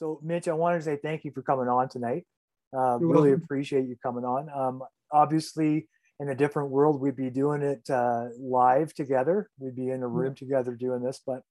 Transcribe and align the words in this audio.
So, 0.00 0.18
Mitch, 0.22 0.48
I 0.48 0.54
wanted 0.54 0.78
to 0.78 0.84
say 0.84 0.96
thank 0.96 1.24
you 1.24 1.30
for 1.30 1.42
coming 1.42 1.68
on 1.68 1.90
tonight. 1.90 2.24
Uh, 2.74 2.98
really 2.98 3.32
welcome. 3.32 3.44
appreciate 3.44 3.86
you 3.86 3.96
coming 4.02 4.24
on. 4.24 4.48
Um, 4.48 4.82
obviously, 5.12 5.88
in 6.18 6.30
a 6.30 6.34
different 6.34 6.70
world, 6.70 6.98
we'd 6.98 7.16
be 7.16 7.28
doing 7.28 7.60
it 7.60 7.82
uh, 7.90 8.28
live 8.38 8.94
together. 8.94 9.50
We'd 9.58 9.76
be 9.76 9.90
in 9.90 10.02
a 10.02 10.08
room 10.08 10.34
together 10.34 10.74
doing 10.74 11.02
this, 11.02 11.20
but 11.26 11.42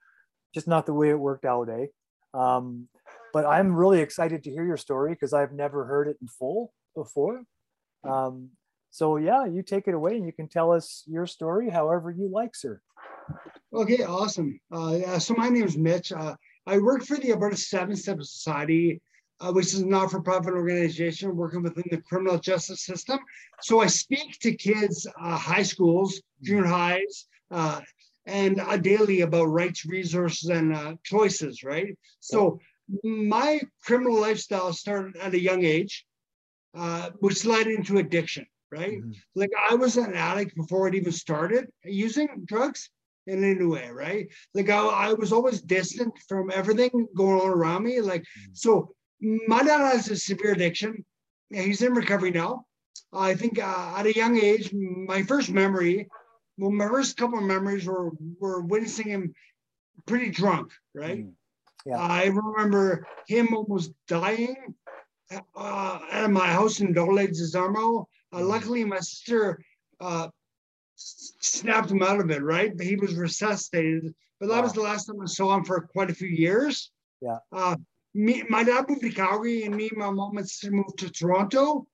just 0.52 0.68
not 0.68 0.88
the 0.88 0.96
way 0.96 1.10
it 1.12 1.20
worked 1.20 1.46
out, 1.46 1.70
eh? 1.70 1.88
Um, 2.34 2.88
but 3.34 3.46
I'm 3.46 3.76
really 3.76 4.00
excited 4.00 4.44
to 4.46 4.52
hear 4.52 4.66
your 4.66 4.78
story 4.78 5.12
because 5.12 5.32
I've 5.32 5.54
never 5.54 5.86
heard 5.86 6.08
it 6.08 6.18
in 6.20 6.28
full 6.28 6.74
before. 6.96 7.44
Um, 8.04 8.50
so 8.90 9.18
yeah, 9.18 9.46
you 9.46 9.62
take 9.62 9.88
it 9.88 9.94
away 9.94 10.16
and 10.16 10.26
you 10.26 10.34
can 10.34 10.48
tell 10.48 10.72
us 10.72 11.04
your 11.06 11.28
story 11.28 11.70
however 11.70 12.10
you 12.10 12.28
like, 12.32 12.56
sir. 12.56 12.82
Okay, 13.72 14.02
awesome. 14.02 14.60
Uh, 14.72 15.20
so 15.20 15.36
my 15.36 15.50
name 15.50 15.66
is 15.66 15.78
Mitch. 15.78 16.12
Uh, 16.12 16.34
I 16.68 16.78
work 16.78 17.04
for 17.04 17.18
the 17.18 17.32
Alberta 17.32 17.58
Seventh 17.58 18.00
Step 18.00 18.22
Society, 18.22 19.02
uh, 19.40 19.52
which 19.52 19.68
is 19.68 19.80
a 19.80 19.86
not-for-profit 19.86 20.54
organization 20.54 21.36
working 21.36 21.64
within 21.64 21.86
the 21.90 22.02
criminal 22.02 22.38
justice 22.38 22.84
system. 22.86 23.20
So 23.62 23.80
I 23.80 23.88
speak 23.88 24.40
to 24.40 24.54
kids, 24.54 25.08
uh, 25.20 25.38
high 25.38 25.64
schools, 25.64 26.22
junior 26.44 26.66
highs, 26.66 27.28
uh, 27.52 27.82
and 28.26 28.60
uh, 28.60 28.78
daily 28.78 29.22
about 29.22 29.46
rights, 29.46 29.86
resources, 29.86 30.50
and 30.50 31.00
choices. 31.04 31.64
Right. 31.64 31.98
So 32.20 32.60
my 33.04 33.62
criminal 33.84 34.20
lifestyle 34.20 34.74
started 34.74 35.16
at 35.18 35.34
a 35.34 35.40
young 35.40 35.64
age, 35.64 36.06
which 37.20 37.46
led 37.46 37.68
into 37.68 37.98
addiction 37.98 38.46
right? 38.72 39.00
Mm-hmm. 39.00 39.12
Like 39.36 39.50
I 39.70 39.76
was 39.76 39.98
an 39.98 40.14
addict 40.14 40.56
before 40.56 40.88
it 40.88 40.96
even 40.96 41.12
started 41.12 41.68
using 41.84 42.44
drugs 42.46 42.90
in 43.30 43.44
any 43.44 43.66
way, 43.66 43.90
right? 43.90 44.28
Like 44.54 44.70
I, 44.70 44.80
I 44.86 45.14
was 45.14 45.32
always 45.32 45.62
distant 45.62 46.14
from 46.28 46.52
everything 46.54 47.08
going 47.16 47.40
on 47.40 47.50
around 47.50 47.84
me. 47.84 48.02
Like, 48.02 48.22
mm-hmm. 48.22 48.54
so 48.54 48.94
my 49.48 49.64
dad 49.64 49.80
has 49.80 50.10
a 50.10 50.16
severe 50.16 50.54
addiction. 50.54 51.06
He's 51.50 51.82
in 51.82 51.94
recovery 51.94 52.32
now. 52.32 52.66
I 53.14 53.34
think 53.36 53.60
uh, 53.60 53.94
at 53.98 54.06
a 54.06 54.16
young 54.16 54.38
age, 54.38 54.72
my 54.74 55.24
first 55.24 55.50
memory, 55.50 56.08
well, 56.58 56.72
my 56.72 56.88
first 56.88 57.18
couple 57.18 57.40
of 57.40 57.46
memories 57.46 57.86
were 57.86 58.12
were 58.40 58.62
witnessing 58.62 59.08
him 59.08 59.34
pretty 60.06 60.30
drunk, 60.30 60.72
right? 60.94 61.26
Mm. 61.26 61.34
Yeah. 61.86 61.98
I 61.98 62.26
remember 62.26 63.08
him 63.28 63.56
almost 63.56 63.94
dying 64.08 64.76
uh, 65.56 66.00
at 66.12 66.30
my 66.30 66.48
house 66.48 66.82
in 66.82 66.94
Dole 66.94 67.28
Zarmo. 67.28 68.06
Uh, 68.32 68.38
mm-hmm. 68.38 68.48
luckily, 68.48 68.84
my 68.84 69.00
sister 69.00 69.60
uh, 70.00 70.28
snapped 71.00 71.92
him 71.92 72.04
out 72.04 72.20
of 72.20 72.30
it, 72.32 72.42
right? 72.44 72.76
But 72.76 72.86
he 72.86 72.96
was 72.96 73.16
resuscitated. 73.16 74.14
But 74.40 74.50
that 74.50 74.58
wow. 74.58 74.64
was 74.64 74.74
the 74.74 74.82
last 74.82 75.06
time 75.06 75.22
I 75.22 75.26
saw 75.26 75.56
him 75.56 75.64
for 75.64 75.82
quite 75.82 76.10
a 76.10 76.16
few 76.16 76.28
years. 76.28 76.92
Yeah. 77.22 77.38
Uh, 77.52 77.76
me, 78.14 78.44
my 78.50 78.64
dad 78.64 78.86
moved 78.90 79.02
to 79.02 79.12
Calgary, 79.12 79.64
and 79.64 79.76
me 79.76 79.90
and 79.90 80.00
my 80.00 80.10
mom 80.10 80.38
and 80.38 80.50
sister 80.50 80.72
moved 80.72 80.98
to 81.00 81.10
Toronto. 81.10 81.88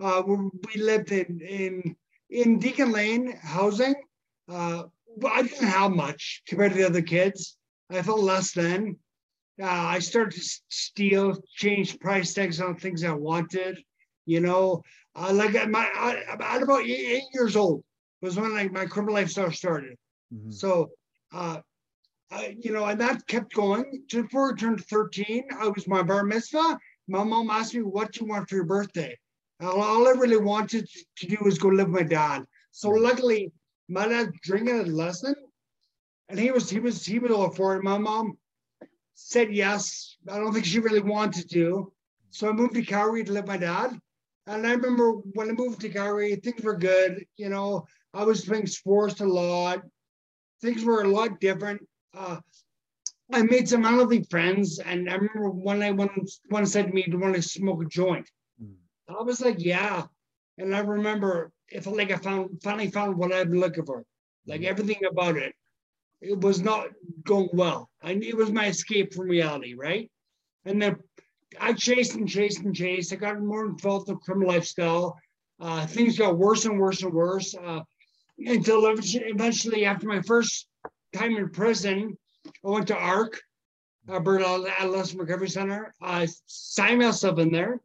Uh, 0.00 0.22
we 0.26 0.80
lived 0.80 1.12
in 1.12 1.40
in 1.40 1.96
in 2.30 2.58
Deacon 2.58 2.92
Lane 2.92 3.36
housing. 3.42 3.94
Uh, 4.48 4.84
but 5.18 5.32
I 5.32 5.42
didn't 5.42 5.68
have 5.68 5.92
much 5.92 6.42
compared 6.46 6.72
to 6.72 6.78
the 6.78 6.86
other 6.86 7.02
kids. 7.02 7.56
I 7.90 8.02
felt 8.02 8.20
less 8.20 8.52
than. 8.52 8.96
Uh, 9.62 9.66
I 9.66 9.98
started 9.98 10.40
to 10.40 10.60
steal, 10.70 11.36
change 11.54 12.00
price 12.00 12.32
tags 12.32 12.60
on 12.60 12.76
things 12.76 13.04
I 13.04 13.12
wanted. 13.12 13.78
You 14.24 14.40
know, 14.40 14.82
uh, 15.14 15.32
like 15.32 15.54
at 15.54 15.70
my 15.70 15.86
at 15.94 16.62
about 16.62 16.84
eight 16.84 17.24
years 17.34 17.54
old 17.54 17.84
was 18.22 18.36
when 18.36 18.54
like 18.54 18.72
my 18.72 18.86
criminal 18.86 19.14
lifestyle 19.14 19.50
started. 19.50 19.96
Mm-hmm. 20.32 20.50
So, 20.52 20.90
uh, 21.34 21.58
I, 22.30 22.56
you 22.58 22.72
know, 22.72 22.86
and 22.86 23.00
that 23.00 23.26
kept 23.26 23.52
going. 23.52 24.04
Just 24.06 24.24
Before 24.24 24.52
I 24.52 24.56
turned 24.56 24.84
13, 24.84 25.44
I 25.58 25.68
was 25.68 25.86
my 25.86 26.02
bar 26.02 26.24
mitzvah. 26.24 26.78
My 27.08 27.24
mom 27.24 27.50
asked 27.50 27.74
me, 27.74 27.82
"What 27.82 28.12
do 28.12 28.20
you 28.24 28.30
want 28.30 28.48
for 28.48 28.54
your 28.54 28.64
birthday?" 28.64 29.18
All, 29.60 29.82
all 29.82 30.08
I 30.08 30.12
really 30.12 30.38
wanted 30.38 30.88
to 31.18 31.26
do 31.26 31.36
was 31.42 31.58
go 31.58 31.68
live 31.68 31.90
with 31.90 32.02
my 32.02 32.08
dad. 32.08 32.44
So 32.70 32.88
mm-hmm. 32.88 33.04
luckily, 33.04 33.52
my 33.88 34.08
dad 34.08 34.30
drinking 34.42 34.80
a 34.80 34.84
lesson, 34.84 35.34
and 36.28 36.38
he 36.38 36.50
was 36.50 36.70
he 36.70 36.80
was 36.80 37.04
he 37.04 37.18
was 37.18 37.32
all 37.32 37.50
for 37.50 37.76
it. 37.76 37.82
My 37.82 37.98
mom 37.98 38.38
said 39.14 39.54
yes. 39.54 40.16
I 40.30 40.38
don't 40.38 40.52
think 40.52 40.64
she 40.64 40.78
really 40.78 41.02
wanted 41.02 41.50
to. 41.50 41.92
So 42.30 42.48
I 42.48 42.52
moved 42.52 42.74
to 42.74 42.82
Calgary 42.82 43.24
to 43.24 43.32
live 43.32 43.44
with 43.44 43.50
my 43.50 43.56
dad. 43.58 43.98
And 44.46 44.66
I 44.66 44.72
remember 44.72 45.12
when 45.34 45.50
I 45.50 45.52
moved 45.52 45.80
to 45.82 45.88
Calgary, 45.88 46.34
things 46.36 46.62
were 46.62 46.76
good. 46.76 47.24
You 47.36 47.50
know, 47.50 47.86
I 48.14 48.24
was 48.24 48.44
playing 48.44 48.66
sports 48.66 49.20
a 49.20 49.26
lot. 49.26 49.82
Things 50.60 50.84
were 50.84 51.02
a 51.02 51.08
lot 51.08 51.40
different. 51.40 51.86
Uh, 52.14 52.38
I 53.32 53.42
made 53.42 53.68
some 53.68 53.84
unhealthy 53.84 54.24
friends, 54.30 54.78
and 54.78 55.08
I 55.08 55.14
remember 55.14 55.50
one 55.50 55.78
night 55.78 55.96
one 55.96 56.10
one 56.50 56.66
said 56.66 56.88
to 56.88 56.92
me, 56.92 57.02
"Do 57.04 57.12
you 57.12 57.18
want 57.18 57.34
to 57.34 57.42
smoke 57.42 57.82
a 57.82 57.86
joint?" 57.86 58.30
Mm. 58.62 58.74
I 59.08 59.22
was 59.22 59.40
like, 59.40 59.56
"Yeah," 59.58 60.06
and 60.58 60.76
I 60.76 60.80
remember 60.80 61.50
it 61.70 61.82
felt 61.82 61.96
like 61.96 62.10
I 62.10 62.16
found 62.16 62.62
finally 62.62 62.90
found 62.90 63.16
what 63.16 63.32
I've 63.32 63.50
been 63.50 63.60
looking 63.60 63.86
for. 63.86 64.04
Like 64.46 64.60
mm. 64.60 64.66
everything 64.66 65.04
about 65.10 65.36
it, 65.36 65.54
it 66.20 66.38
was 66.40 66.60
not 66.60 66.88
going 67.24 67.48
well. 67.52 67.88
I 68.02 68.12
it 68.12 68.36
was 68.36 68.52
my 68.52 68.66
escape 68.66 69.14
from 69.14 69.28
reality, 69.28 69.74
right? 69.74 70.10
And 70.66 70.80
then 70.80 70.96
I 71.58 71.72
chased 71.72 72.14
and 72.14 72.28
chased 72.28 72.60
and 72.60 72.74
chased. 72.74 73.12
I 73.12 73.16
got 73.16 73.40
more 73.40 73.64
involved 73.66 74.10
in 74.10 74.16
criminal 74.18 74.48
lifestyle. 74.48 75.18
Uh, 75.58 75.86
things 75.86 76.18
got 76.18 76.36
worse 76.36 76.64
and 76.64 76.78
worse 76.78 77.02
and 77.02 77.12
worse 77.12 77.54
uh, 77.54 77.80
until 78.38 78.86
eventually, 78.86 79.84
after 79.84 80.06
my 80.06 80.22
first 80.22 80.66
time 81.14 81.36
in 81.36 81.50
prison, 81.50 82.16
I 82.64 82.70
went 82.70 82.88
to 82.88 82.96
ARC, 82.96 83.40
Alberta 84.08 84.72
Adolescent 84.78 85.20
Recovery 85.20 85.48
Center. 85.48 85.94
I 86.00 86.28
signed 86.46 87.00
myself 87.00 87.38
in 87.38 87.52
there. 87.52 87.80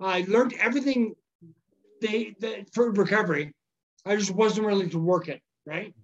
I 0.00 0.24
learned 0.28 0.54
everything 0.58 1.14
they, 2.00 2.34
they 2.40 2.64
for 2.72 2.90
recovery. 2.92 3.52
I 4.06 4.16
just 4.16 4.30
wasn't 4.30 4.66
willing 4.66 4.90
to 4.90 4.98
work 4.98 5.28
it, 5.28 5.42
right? 5.66 5.94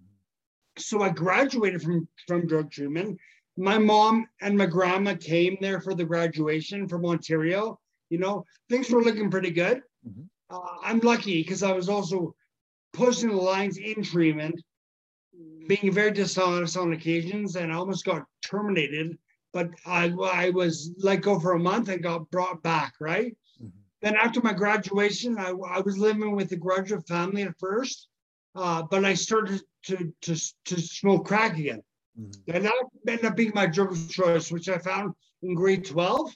So 0.77 1.03
I 1.03 1.09
graduated 1.09 1.81
from 1.81 2.07
from 2.27 2.47
drug 2.47 2.71
treatment 2.71 3.19
my 3.57 3.79
mom 3.79 4.27
and 4.41 4.57
my 4.57 4.67
grandma 4.67 5.15
came 5.15 5.57
there 5.61 5.81
for 5.81 5.95
the 5.95 6.05
graduation 6.05 6.89
from 6.89 7.05
Ontario. 7.07 7.79
You 8.11 8.19
know, 8.19 8.45
things 8.69 8.91
were 8.91 9.03
looking 9.03 9.31
pretty 9.31 9.51
good. 9.51 9.83
Mm-hmm. 10.07 10.23
Uh, 10.51 10.77
I'm 10.83 11.01
lucky 11.01 11.43
because 11.43 11.63
I 11.63 11.73
was 11.73 11.89
also 11.89 12.35
pushing 12.97 13.29
the 13.29 13.37
lines 13.37 13.77
in 13.77 14.03
treatment, 14.03 14.61
being 15.69 15.93
very 15.93 16.11
dishonest 16.11 16.77
on 16.77 16.93
occasions, 16.93 17.57
and 17.57 17.73
I 17.73 17.77
almost 17.77 18.05
got 18.05 18.25
terminated. 18.45 19.19
But 19.53 19.71
I, 19.87 20.13
I 20.23 20.51
was 20.51 20.93
let 20.99 21.23
go 21.23 21.39
for 21.39 21.53
a 21.53 21.59
month 21.59 21.89
and 21.89 22.03
got 22.03 22.31
brought 22.31 22.63
back, 22.63 22.95
right? 23.01 23.37
Mm-hmm. 23.63 23.69
Then 24.03 24.17
after 24.17 24.41
my 24.41 24.53
graduation, 24.53 25.39
I, 25.39 25.51
I 25.51 25.81
was 25.81 25.99
living 25.99 26.35
with 26.35 26.51
the 26.51 26.57
graduate 26.57 27.07
family 27.07 27.43
at 27.43 27.59
first, 27.59 28.09
uh, 28.55 28.83
but 28.91 29.05
I 29.05 29.15
started 29.15 29.63
to, 29.85 30.13
to, 30.23 30.37
to 30.67 30.81
smoke 30.81 31.27
crack 31.27 31.59
again. 31.59 31.83
Mm-hmm. 32.21 32.57
And 32.57 32.65
that 32.65 32.75
ended 33.09 33.25
up 33.25 33.37
being 33.37 33.53
my 33.55 33.67
drug 33.67 33.93
of 33.93 34.11
choice, 34.11 34.51
which 34.51 34.69
I 34.69 34.79
found 34.79 35.15
in 35.43 35.55
grade 35.55 35.85
12. 35.85 36.35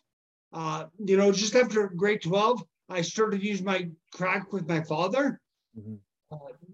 Uh, 0.53 0.84
you 1.04 1.16
know, 1.16 1.31
just 1.32 1.54
after 1.54 1.88
grade 1.88 2.22
12, 2.22 2.62
I 2.88 3.03
started 3.03 3.41
to 3.41 3.47
use 3.47 3.62
my 3.62 3.88
crack 4.12 4.53
with 4.53 4.69
my 4.69 4.82
father, 4.82 5.41
mm-hmm. 5.78 5.94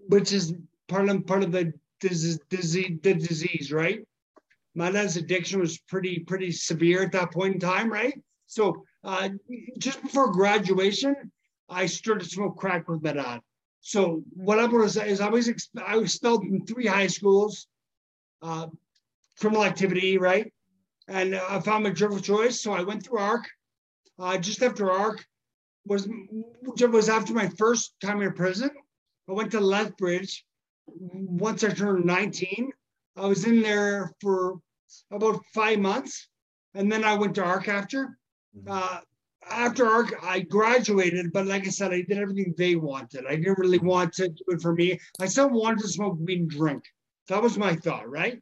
Which 0.07 0.31
is 0.31 0.53
part 0.87 1.09
of 1.09 1.25
part 1.25 1.43
of 1.43 1.51
the 1.51 1.73
disease, 1.99 2.39
the 2.49 3.13
disease, 3.13 3.71
right? 3.71 3.99
My 4.75 4.91
dad's 4.91 5.17
addiction 5.17 5.59
was 5.59 5.79
pretty 5.79 6.19
pretty 6.19 6.51
severe 6.51 7.01
at 7.03 7.11
that 7.13 7.31
point 7.31 7.55
in 7.55 7.59
time, 7.59 7.91
right? 7.91 8.13
So 8.47 8.83
uh, 9.03 9.29
just 9.77 10.01
before 10.01 10.31
graduation, 10.31 11.15
I 11.69 11.85
started 11.85 12.23
to 12.23 12.29
smoke 12.29 12.57
crack 12.57 12.87
with 12.87 13.03
my 13.03 13.13
dad. 13.13 13.41
So 13.81 14.23
what 14.33 14.59
I'm 14.59 14.71
going 14.71 14.83
to 14.83 14.89
say 14.89 15.09
is 15.09 15.21
I 15.21 15.29
was 15.29 15.49
I 15.85 15.95
was 15.95 16.05
expelled 16.05 16.45
from 16.45 16.65
three 16.65 16.85
high 16.85 17.07
schools. 17.07 17.67
Uh, 18.41 18.67
criminal 19.39 19.63
activity, 19.63 20.17
right? 20.17 20.51
And 21.07 21.35
I 21.35 21.59
found 21.59 21.83
my 21.83 21.91
drug 21.91 22.13
of 22.13 22.23
choice. 22.23 22.61
So 22.61 22.73
I 22.73 22.83
went 22.83 23.05
through 23.05 23.19
ARC. 23.19 23.45
Uh, 24.19 24.37
just 24.37 24.61
after 24.63 24.91
ARC 24.91 25.25
was 25.85 26.07
was 26.79 27.09
after 27.09 27.33
my 27.33 27.49
first 27.57 27.93
time 28.01 28.21
in 28.21 28.33
prison. 28.33 28.71
I 29.29 29.33
went 29.33 29.51
to 29.51 29.59
Lethbridge 29.59 30.45
once 30.87 31.63
I 31.63 31.69
turned 31.69 32.05
19. 32.05 32.71
I 33.17 33.25
was 33.25 33.45
in 33.45 33.61
there 33.61 34.13
for 34.21 34.59
about 35.11 35.41
five 35.53 35.79
months. 35.79 36.29
And 36.73 36.91
then 36.91 37.03
I 37.03 37.15
went 37.15 37.35
to 37.35 37.43
ARC 37.43 37.67
after. 37.67 38.17
Mm-hmm. 38.55 38.71
Uh, 38.71 38.99
after 39.49 39.87
ARC, 39.87 40.13
I 40.23 40.41
graduated, 40.41 41.31
but 41.31 41.47
like 41.47 41.65
I 41.65 41.69
said, 41.69 41.93
I 41.93 42.01
did 42.01 42.17
everything 42.17 42.53
they 42.57 42.75
wanted. 42.75 43.25
I 43.25 43.35
didn't 43.35 43.57
really 43.57 43.79
want 43.79 44.13
to 44.13 44.27
do 44.27 44.43
it 44.49 44.61
for 44.61 44.73
me. 44.73 44.99
I 45.19 45.25
still 45.25 45.49
wanted 45.49 45.79
to 45.79 45.87
smoke 45.87 46.17
weed 46.19 46.41
and 46.41 46.49
drink. 46.49 46.83
That 47.29 47.41
was 47.41 47.57
my 47.57 47.75
thought, 47.75 48.09
right? 48.09 48.41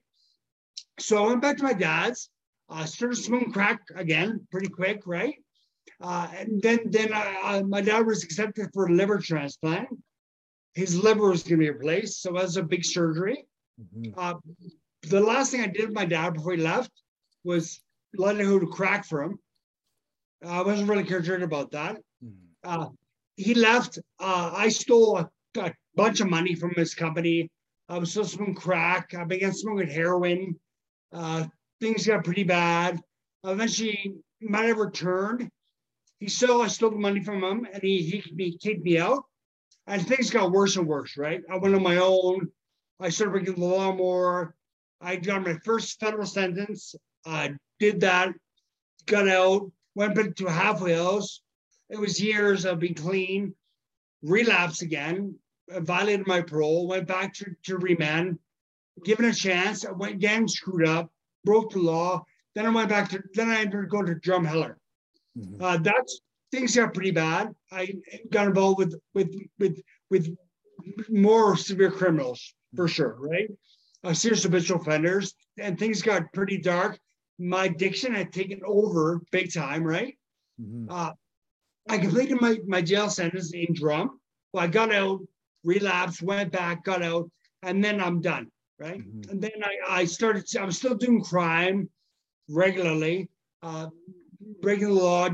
So 0.99 1.23
I 1.23 1.27
went 1.27 1.41
back 1.41 1.57
to 1.57 1.63
my 1.63 1.73
dad's, 1.73 2.29
uh, 2.69 2.85
started 2.85 3.17
smoking 3.17 3.51
crack 3.51 3.81
again, 3.95 4.47
pretty 4.51 4.69
quick, 4.69 5.03
right? 5.05 5.35
Uh, 6.01 6.27
and 6.35 6.61
then 6.61 6.79
then 6.85 7.11
I, 7.13 7.61
my 7.63 7.81
dad 7.81 8.05
was 8.05 8.23
accepted 8.23 8.69
for 8.73 8.87
a 8.87 8.93
liver 8.93 9.19
transplant. 9.19 9.87
His 10.75 11.01
liver 11.01 11.29
was 11.29 11.43
going 11.43 11.59
to 11.59 11.65
be 11.65 11.69
replaced, 11.69 12.21
so 12.21 12.33
that 12.33 12.43
was 12.43 12.57
a 12.57 12.63
big 12.63 12.83
surgery. 12.85 13.45
Mm-hmm. 13.81 14.17
Uh, 14.17 14.33
the 15.03 15.19
last 15.19 15.51
thing 15.51 15.61
I 15.61 15.67
did 15.67 15.85
with 15.85 15.93
my 15.93 16.05
dad 16.05 16.33
before 16.33 16.53
he 16.53 16.61
left 16.61 16.91
was 17.43 17.81
let 18.15 18.39
him 18.39 18.59
to 18.59 18.67
crack 18.67 19.05
for 19.05 19.23
him. 19.23 19.39
I 20.45 20.61
wasn't 20.61 20.89
really 20.89 21.03
concerned 21.03 21.43
about 21.43 21.71
that. 21.71 21.97
Mhm. 22.23 22.35
Uh, 22.63 22.89
he 23.37 23.53
left. 23.53 23.99
Uh, 24.19 24.51
I 24.53 24.69
stole 24.69 25.17
a, 25.17 25.29
a 25.59 25.73
bunch 25.95 26.19
of 26.19 26.29
money 26.29 26.55
from 26.55 26.71
his 26.75 26.93
company. 26.93 27.49
I 27.87 27.97
was 27.97 28.11
still 28.11 28.25
smoking 28.25 28.55
crack. 28.55 29.13
I 29.13 29.23
began 29.23 29.53
smoking 29.53 29.89
heroin. 29.89 30.59
Uh, 31.11 31.45
things 31.79 32.07
got 32.07 32.23
pretty 32.23 32.43
bad. 32.43 32.99
Eventually, 33.43 34.15
might 34.41 34.65
have 34.65 34.77
returned. 34.77 35.49
He 36.19 36.27
saw 36.27 36.63
I 36.63 36.67
stole 36.67 36.91
the 36.91 36.97
money 36.97 37.23
from 37.23 37.43
him, 37.43 37.67
and 37.71 37.81
he 37.81 38.01
he, 38.01 38.23
he 38.37 38.57
kicked 38.57 38.83
me 38.83 38.97
out. 38.97 39.23
And 39.87 40.05
things 40.05 40.31
got 40.31 40.51
worse 40.51 40.75
and 40.77 40.87
worse. 40.87 41.17
Right, 41.17 41.41
I 41.51 41.57
went 41.57 41.75
on 41.75 41.83
my 41.83 41.97
own. 41.97 42.49
I 42.99 43.09
started 43.09 43.31
breaking 43.31 43.55
the 43.55 43.65
law 43.65 43.93
more. 43.93 44.55
I 45.01 45.17
got 45.17 45.43
my 45.45 45.57
first 45.65 45.99
federal 45.99 46.25
sentence. 46.25 46.95
I 47.25 47.55
did 47.79 47.99
that, 48.01 48.29
got 49.05 49.27
out, 49.27 49.71
went 49.95 50.15
back 50.15 50.35
to 50.35 50.45
halfway 50.45 50.93
house. 50.93 51.41
It 51.89 51.99
was 51.99 52.21
years 52.21 52.65
of 52.65 52.79
being 52.79 52.95
clean, 52.95 53.53
relapsed 54.23 54.81
again, 54.81 55.35
violated 55.69 56.25
my 56.27 56.41
parole, 56.41 56.87
went 56.87 57.07
back 57.07 57.33
to, 57.35 57.51
to 57.63 57.77
remand, 57.77 58.39
given 59.03 59.25
a 59.25 59.33
chance, 59.33 59.85
I 59.85 59.91
went 59.91 60.13
again, 60.13 60.47
screwed 60.47 60.87
up, 60.87 61.11
broke 61.43 61.71
the 61.71 61.79
law. 61.79 62.25
Then 62.55 62.65
I 62.65 62.69
went 62.69 62.89
back 62.89 63.09
to, 63.09 63.21
then 63.33 63.49
I 63.49 63.61
ended 63.61 63.83
up 63.83 63.89
going 63.89 64.05
to 64.05 64.15
Drumheller. 64.15 64.75
Mhm. 65.37 65.61
Uh, 65.61 65.77
that's 65.77 66.21
things 66.55 66.75
got 66.75 66.93
pretty 66.93 67.11
bad. 67.11 67.53
I 67.71 67.93
got 68.31 68.47
involved 68.47 68.79
with 68.79 68.95
with 69.13 69.35
with 69.59 69.81
with 70.09 70.35
more 71.09 71.55
severe 71.57 71.91
criminals 71.91 72.53
for 72.75 72.87
sure, 72.87 73.15
right? 73.19 73.49
Uh, 74.03 74.13
serious 74.13 74.43
habitual 74.43 74.79
offenders, 74.79 75.33
and 75.59 75.77
things 75.77 76.01
got 76.01 76.31
pretty 76.33 76.57
dark. 76.57 76.99
My 77.39 77.65
addiction 77.65 78.13
had 78.13 78.31
taken 78.31 78.61
over 78.65 79.21
big 79.31 79.53
time, 79.53 79.83
right? 79.83 80.17
Mhm. 80.61 80.87
Uh, 80.89 81.13
I 81.89 81.97
completed 81.97 82.39
my, 82.39 82.57
my 82.65 82.81
jail 82.81 83.09
sentence 83.09 83.53
in 83.53 83.73
Drum. 83.73 84.19
Well, 84.53 84.63
I 84.63 84.67
got 84.67 84.93
out, 84.93 85.19
relapsed, 85.63 86.21
went 86.21 86.51
back, 86.51 86.83
got 86.83 87.03
out, 87.03 87.29
and 87.63 87.83
then 87.83 87.99
I'm 87.99 88.21
done, 88.21 88.51
right? 88.79 89.01
Mhm. 89.01 89.29
And 89.31 89.41
then 89.41 89.63
I, 89.63 90.01
I 90.01 90.05
started, 90.05 90.45
I'm 90.59 90.71
still 90.71 90.95
doing 90.95 91.21
crime 91.23 91.89
regularly, 92.49 93.27
uh, 93.61 93.87
breaking 94.61 94.87
the 94.87 94.93
law, 94.93 95.29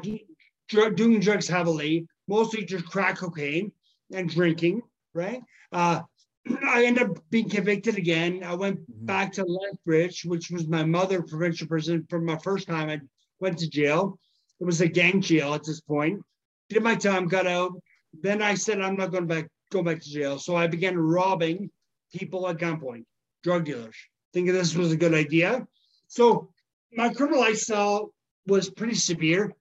dr- 0.71 0.95
doing 0.95 1.19
drugs 1.19 1.47
heavily, 1.47 2.07
mostly 2.27 2.63
just 2.65 2.85
crack 2.85 3.17
cocaine 3.17 3.71
and 4.13 4.29
drinking, 4.29 4.81
right? 5.13 5.41
Uh, 5.71 6.01
I 6.67 6.85
ended 6.85 7.03
up 7.03 7.29
being 7.29 7.49
convicted 7.49 7.97
again. 7.97 8.43
I 8.43 8.55
went 8.55 8.79
Mhm. 8.79 9.05
back 9.05 9.31
to 9.33 9.43
Lethbridge, 9.45 10.25
which 10.25 10.49
was 10.49 10.67
my 10.67 10.83
mother 10.83 11.21
provincial 11.21 11.67
prison 11.67 12.05
for 12.09 12.19
my 12.19 12.37
first 12.37 12.67
time 12.67 12.89
I 12.89 12.99
went 13.39 13.59
to 13.59 13.69
jail. 13.69 14.17
It 14.59 14.65
was 14.65 14.81
a 14.81 14.87
gang 14.87 15.21
jail 15.21 15.53
at 15.53 15.63
this 15.63 15.81
point. 15.81 16.21
Did 16.69 16.83
my 16.83 16.95
time, 16.95 17.27
got 17.27 17.47
out. 17.47 17.73
Then 18.21 18.41
I 18.41 18.55
said 18.55 18.79
I'm 18.81 18.95
not 18.95 19.11
going 19.11 19.27
back 19.27 19.47
go 19.71 19.81
back 19.83 20.01
to 20.01 20.09
jail. 20.09 20.37
So 20.37 20.55
I 20.55 20.67
began 20.67 20.97
robbing 20.97 21.69
people 22.13 22.47
at 22.49 22.57
gunpoint, 22.57 23.05
drug 23.41 23.63
dealers, 23.65 23.95
thinking 24.33 24.53
this 24.53 24.75
was 24.75 24.91
a 24.91 24.97
good 24.97 25.13
idea. 25.13 25.65
So 26.07 26.51
my 26.93 27.13
criminal 27.13 27.39
lifestyle 27.39 28.13
was 28.47 28.69
pretty 28.69 28.95
severe, 28.95 29.53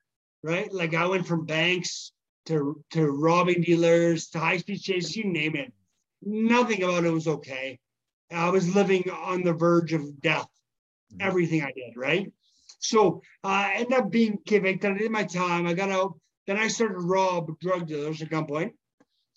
right? 0.42 0.72
Like 0.72 0.94
I 0.94 1.06
went 1.06 1.26
from 1.26 1.46
banks 1.46 2.12
to 2.46 2.82
to 2.92 3.06
robbing 3.10 3.62
dealers 3.62 4.28
to 4.30 4.38
high 4.38 4.58
speed 4.58 4.80
chases, 4.80 5.16
you 5.16 5.24
name 5.24 5.56
it. 5.56 5.72
Nothing 6.22 6.82
about 6.82 7.04
it 7.04 7.12
was 7.12 7.28
okay. 7.28 7.78
I 8.30 8.50
was 8.50 8.74
living 8.74 9.10
on 9.10 9.42
the 9.42 9.52
verge 9.52 9.92
of 9.92 10.20
death. 10.20 10.48
Mhm. 11.12 11.22
Everything 11.26 11.62
I 11.62 11.72
did, 11.72 11.96
right? 11.96 12.32
So 12.78 13.22
I 13.44 13.74
ended 13.74 13.92
up 13.92 14.10
being 14.10 14.38
convicted. 14.46 14.92
I 14.92 14.98
did 14.98 15.10
my 15.10 15.24
time. 15.24 15.66
I 15.66 15.74
got 15.74 15.90
out. 15.90 16.18
Then 16.46 16.56
I 16.56 16.68
started 16.68 16.94
to 16.94 17.00
rob 17.00 17.58
drug 17.60 17.86
dealers 17.86 18.22
at 18.22 18.30
gunpoint. 18.30 18.72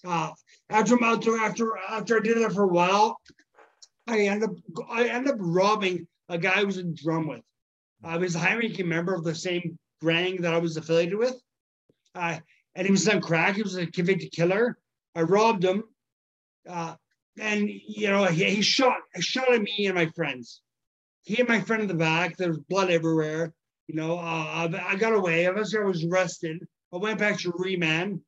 Uh, 0.06 0.32
after 0.70 1.02
after 1.04 1.38
after 1.38 1.78
after 1.78 2.18
I 2.18 2.20
did 2.22 2.38
that 2.38 2.54
for 2.54 2.64
a 2.64 2.68
while, 2.68 3.20
I 4.08 4.22
ended 4.22 4.50
up 4.50 4.56
I 4.90 5.08
ended 5.08 5.34
up 5.34 5.40
robbing 5.40 6.08
a 6.30 6.38
guy 6.38 6.62
I 6.62 6.64
was 6.64 6.78
in 6.78 6.94
drum 6.96 7.28
with. 7.28 7.42
I 8.04 8.18
was 8.18 8.36
a 8.36 8.40
high 8.40 8.56
ranking 8.56 8.88
member 8.88 9.14
of 9.14 9.24
the 9.24 9.36
same 9.36 9.78
gang 10.04 10.42
that 10.42 10.54
I 10.54 10.58
was 10.58 10.78
affiliated 10.78 11.18
with. 11.18 11.36
Uh, 12.16 12.40
and 12.76 12.86
he 12.86 12.92
was 12.92 13.08
on 13.08 13.22
crack. 13.22 13.56
He 13.56 13.62
was 13.62 13.76
a 13.76 13.86
convicted 13.86 14.32
killer. 14.32 14.78
I 15.16 15.22
robbed 15.22 15.64
him. 15.64 15.84
Uh, 16.68 16.96
and 17.40 17.70
you 17.70 18.10
know, 18.10 18.26
he, 18.26 18.46
he 18.46 18.62
shot 18.62 18.98
shot 19.20 19.52
at 19.52 19.62
me 19.62 19.88
and 19.88 19.96
my 19.96 20.08
friends. 20.08 20.62
He 21.24 21.40
and 21.40 21.50
my 21.50 21.62
friend 21.62 21.82
in 21.82 21.88
the 21.88 21.94
back. 21.94 22.38
There 22.38 22.50
was 22.50 22.60
blood 22.60 22.90
everywhere. 22.90 23.54
You 23.88 23.96
know, 23.96 24.18
uh, 24.18 24.70
I, 24.88 24.96
got 24.96 25.14
away. 25.14 25.46
Eventually, 25.46 25.84
I 25.84 25.88
was 25.88 26.06
arrested. 26.06 26.66
I 26.94 26.98
went 26.98 27.20
back 27.20 27.40
to 27.40 27.54
remand, 27.56 28.22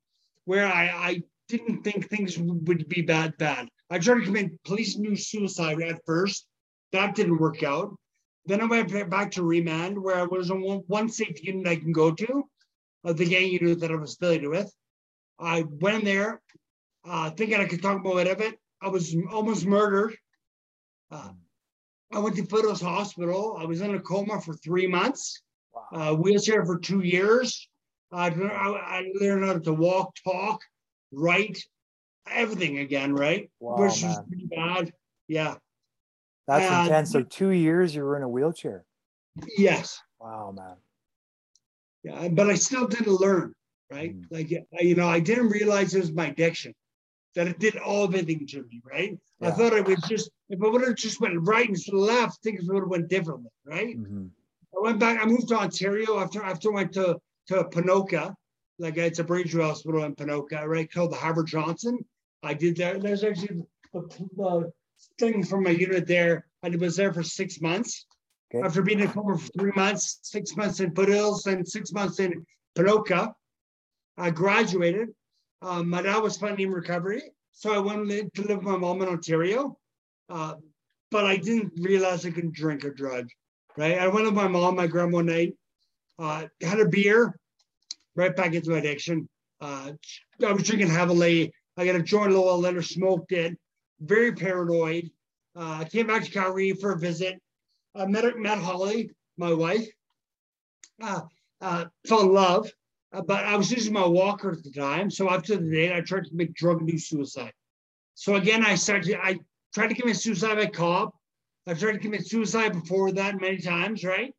where 0.45 0.67
I, 0.67 0.85
I 0.87 1.21
didn't 1.47 1.83
think 1.83 2.09
things 2.09 2.37
would 2.37 2.87
be 2.89 3.01
bad. 3.01 3.37
Bad. 3.37 3.69
I 3.89 3.99
tried 3.99 4.19
to 4.19 4.25
commit 4.25 4.63
police-induced 4.63 5.29
suicide 5.29 5.81
at 5.81 6.01
first. 6.05 6.47
That 6.91 7.15
didn't 7.15 7.37
work 7.37 7.63
out. 7.63 7.95
Then 8.47 8.61
I 8.61 8.65
went 8.65 9.09
back 9.09 9.31
to 9.31 9.43
remand, 9.43 9.97
where 10.01 10.15
I 10.17 10.23
was 10.23 10.51
on 10.51 10.61
one, 10.61 10.81
one 10.87 11.09
safety 11.09 11.47
unit 11.47 11.67
I 11.67 11.75
can 11.77 11.91
go 11.91 12.11
to, 12.11 12.43
of 13.03 13.17
the 13.17 13.25
gang 13.25 13.49
unit 13.51 13.79
that 13.79 13.91
I 13.91 13.95
was 13.95 14.13
affiliated 14.13 14.49
with. 14.49 14.71
I 15.39 15.63
went 15.63 15.99
in 15.99 16.05
there, 16.05 16.41
uh, 17.03 17.31
thinking 17.31 17.59
I 17.59 17.65
could 17.65 17.81
talk 17.81 17.99
about 17.99 18.17
it 18.17 18.27
of 18.27 18.41
it. 18.41 18.59
I 18.81 18.89
was 18.89 19.15
almost 19.31 19.65
murdered. 19.65 20.15
Uh, 21.11 21.29
I 22.13 22.19
went 22.19 22.35
to 22.35 22.45
Foothills 22.45 22.81
Hospital. 22.81 23.57
I 23.59 23.65
was 23.65 23.81
in 23.81 23.95
a 23.95 23.99
coma 23.99 24.39
for 24.41 24.53
three 24.53 24.87
months, 24.87 25.41
Wow. 25.73 26.11
uh, 26.11 26.15
wheelchair 26.15 26.65
for 26.65 26.79
two 26.79 27.01
years. 27.01 27.67
I, 28.11 28.27
I, 28.27 28.99
I 28.99 29.11
learned 29.19 29.45
how 29.45 29.57
to 29.57 29.73
walk, 29.73 30.15
talk, 30.23 30.61
write, 31.11 31.61
everything 32.29 32.77
again, 32.79 33.13
right? 33.13 33.49
Wow, 33.59 33.75
Which 33.81 34.03
was 34.03 34.19
pretty 34.27 34.45
bad. 34.45 34.93
Yeah. 35.27 35.55
That's 36.47 36.71
uh, 36.71 36.83
intense. 36.83 37.11
So 37.11 37.23
two 37.23 37.49
years 37.49 37.95
you 37.95 38.03
were 38.03 38.17
in 38.17 38.23
a 38.23 38.29
wheelchair. 38.29 38.85
Yes. 39.57 39.99
Wow, 40.19 40.53
man. 40.55 40.75
Yeah. 42.03 42.27
But 42.29 42.49
I 42.49 42.55
still 42.55 42.87
didn't 42.87 43.19
learn, 43.19 43.53
right? 43.91 44.15
Mm. 44.15 44.25
Like, 44.29 44.51
you 44.51 44.95
know, 44.95 45.07
I 45.07 45.19
didn't 45.19 45.49
realize 45.49 45.93
it 45.93 45.99
was 45.99 46.11
my 46.11 46.27
addiction, 46.27 46.73
that 47.35 47.47
it 47.47 47.59
did 47.59 47.77
all 47.77 48.03
of 48.03 48.13
everything 48.13 48.45
to 48.47 48.63
me, 48.63 48.81
right? 48.83 49.17
I 49.41 49.51
thought 49.51 49.73
I 49.73 49.81
was 49.81 49.99
just, 50.07 50.29
if 50.49 50.63
I 50.63 50.67
would 50.67 50.81
have 50.83 50.95
just 50.95 51.19
went 51.19 51.35
right 51.41 51.67
and 51.67 51.77
left, 51.93 52.41
things 52.41 52.61
would 52.67 52.81
have 52.81 52.89
went 52.89 53.09
differently, 53.09 53.51
right? 53.65 53.97
Mhm. 53.99 54.29
I 54.77 54.81
went 54.81 54.99
back. 54.99 55.21
I 55.21 55.25
moved 55.25 55.47
to 55.49 55.57
Ontario 55.57 56.19
after 56.19 56.43
after 56.43 56.71
I 56.71 56.75
went 56.75 56.93
to 56.93 57.17
to 57.47 57.63
Ponoka, 57.65 58.33
like 58.79 58.97
it's 58.97 59.19
a 59.19 59.23
Braintree 59.23 59.61
hospital 59.61 60.03
in 60.03 60.15
Ponoka, 60.15 60.65
right? 60.65 60.91
Called 60.91 61.11
the 61.11 61.17
Halvar 61.17 61.45
Jonson. 61.45 61.97
I 62.43 62.53
did 62.53 62.75
there. 62.75 62.99
There's 62.99 63.23
actually 63.23 63.61
the, 63.93 64.01
the 64.35 64.71
thing 65.19 65.43
from 65.43 65.63
my 65.63 65.71
unit 65.71 66.07
there. 66.07 66.45
And 66.63 66.73
I 66.73 66.77
was 66.77 66.95
there 66.95 67.13
for 67.13 67.23
six 67.23 67.61
months. 67.61 68.05
Okay. 68.53 68.65
After 68.65 68.81
being 68.81 68.99
in 68.99 69.09
coma 69.09 69.37
for 69.37 69.47
three 69.59 69.71
months, 69.75 70.19
six 70.23 70.55
months 70.55 70.79
in 70.79 70.93
Foothills, 70.93 71.45
and 71.47 71.67
six 71.67 71.91
months 71.91 72.19
in 72.19 72.45
Ponoka, 72.77 73.33
I 74.17 74.29
graduated. 74.29 75.09
Um, 75.61 75.89
my 75.89 76.01
dad 76.01 76.19
was 76.19 76.37
funding 76.37 76.71
recovery, 76.71 77.23
so 77.51 77.73
I 77.73 77.79
went 77.79 78.07
to 78.35 78.41
live 78.41 78.57
with 78.57 78.65
my 78.65 78.77
mom 78.77 79.01
in 79.01 79.09
Ontario. 79.09 79.77
Uh, 80.29 80.55
but 81.11 81.25
I 81.25 81.37
didn't 81.37 81.73
realize 81.77 82.25
I 82.25 82.31
could 82.31 82.51
drink 82.51 82.85
or 82.85 82.91
drug 82.91 83.29
right? 83.77 83.99
I 83.99 84.07
went 84.07 84.25
with 84.25 84.35
my 84.35 84.47
mom, 84.47 84.75
my 84.75 84.87
grandma 84.87 85.17
one 85.17 85.27
night, 85.27 85.53
uh, 86.19 86.45
had 86.61 86.79
a 86.79 86.87
beer, 86.87 87.37
right 88.15 88.35
back 88.35 88.53
into 88.53 88.71
my 88.71 88.77
addiction. 88.77 89.27
Uh, 89.61 89.91
I 90.45 90.51
was 90.51 90.63
drinking 90.63 90.89
heavily. 90.89 91.53
I 91.77 91.85
got 91.85 91.95
a 91.95 92.03
joint 92.03 92.31
a 92.31 92.35
little 92.39 92.59
later, 92.59 92.81
smoked 92.81 93.31
it, 93.31 93.57
very 94.05 94.31
paranoid. 94.31 95.09
Uh, 95.55 95.83
came 95.85 96.07
back 96.07 96.23
to 96.23 96.31
Calgary 96.31 96.73
for 96.73 96.91
a 96.91 96.97
visit. 96.97 97.41
I 97.95 98.05
met, 98.05 98.37
met 98.37 98.57
Holly, 98.57 99.11
my 99.37 99.53
wife, 99.53 99.87
uh, 101.01 101.21
uh, 101.61 101.85
fell 102.07 102.21
in 102.21 102.33
love, 102.33 102.69
uh, 103.13 103.21
but 103.21 103.45
I 103.45 103.55
was 103.55 103.71
using 103.71 103.93
my 103.93 104.05
walker 104.05 104.51
at 104.51 104.63
the 104.63 104.71
time. 104.71 105.09
So 105.09 105.29
after 105.29 105.55
the 105.55 105.71
date, 105.71 105.93
I 105.93 106.01
tried 106.01 106.25
to 106.25 106.35
make 106.35 106.53
drug-induced 106.53 107.07
suicide. 107.07 107.53
So 108.15 108.35
again, 108.35 108.65
I 108.65 108.75
started, 108.75 109.17
I 109.21 109.39
tried 109.73 109.87
to 109.87 109.95
commit 109.95 110.17
suicide 110.17 110.55
by 110.55 110.67
cop. 110.67 111.15
I 111.67 111.73
tried 111.73 111.93
to 111.93 111.99
commit 111.99 112.27
suicide 112.27 112.73
before 112.73 113.11
that 113.13 113.39
many 113.39 113.57
times, 113.57 114.03
right? 114.03 114.33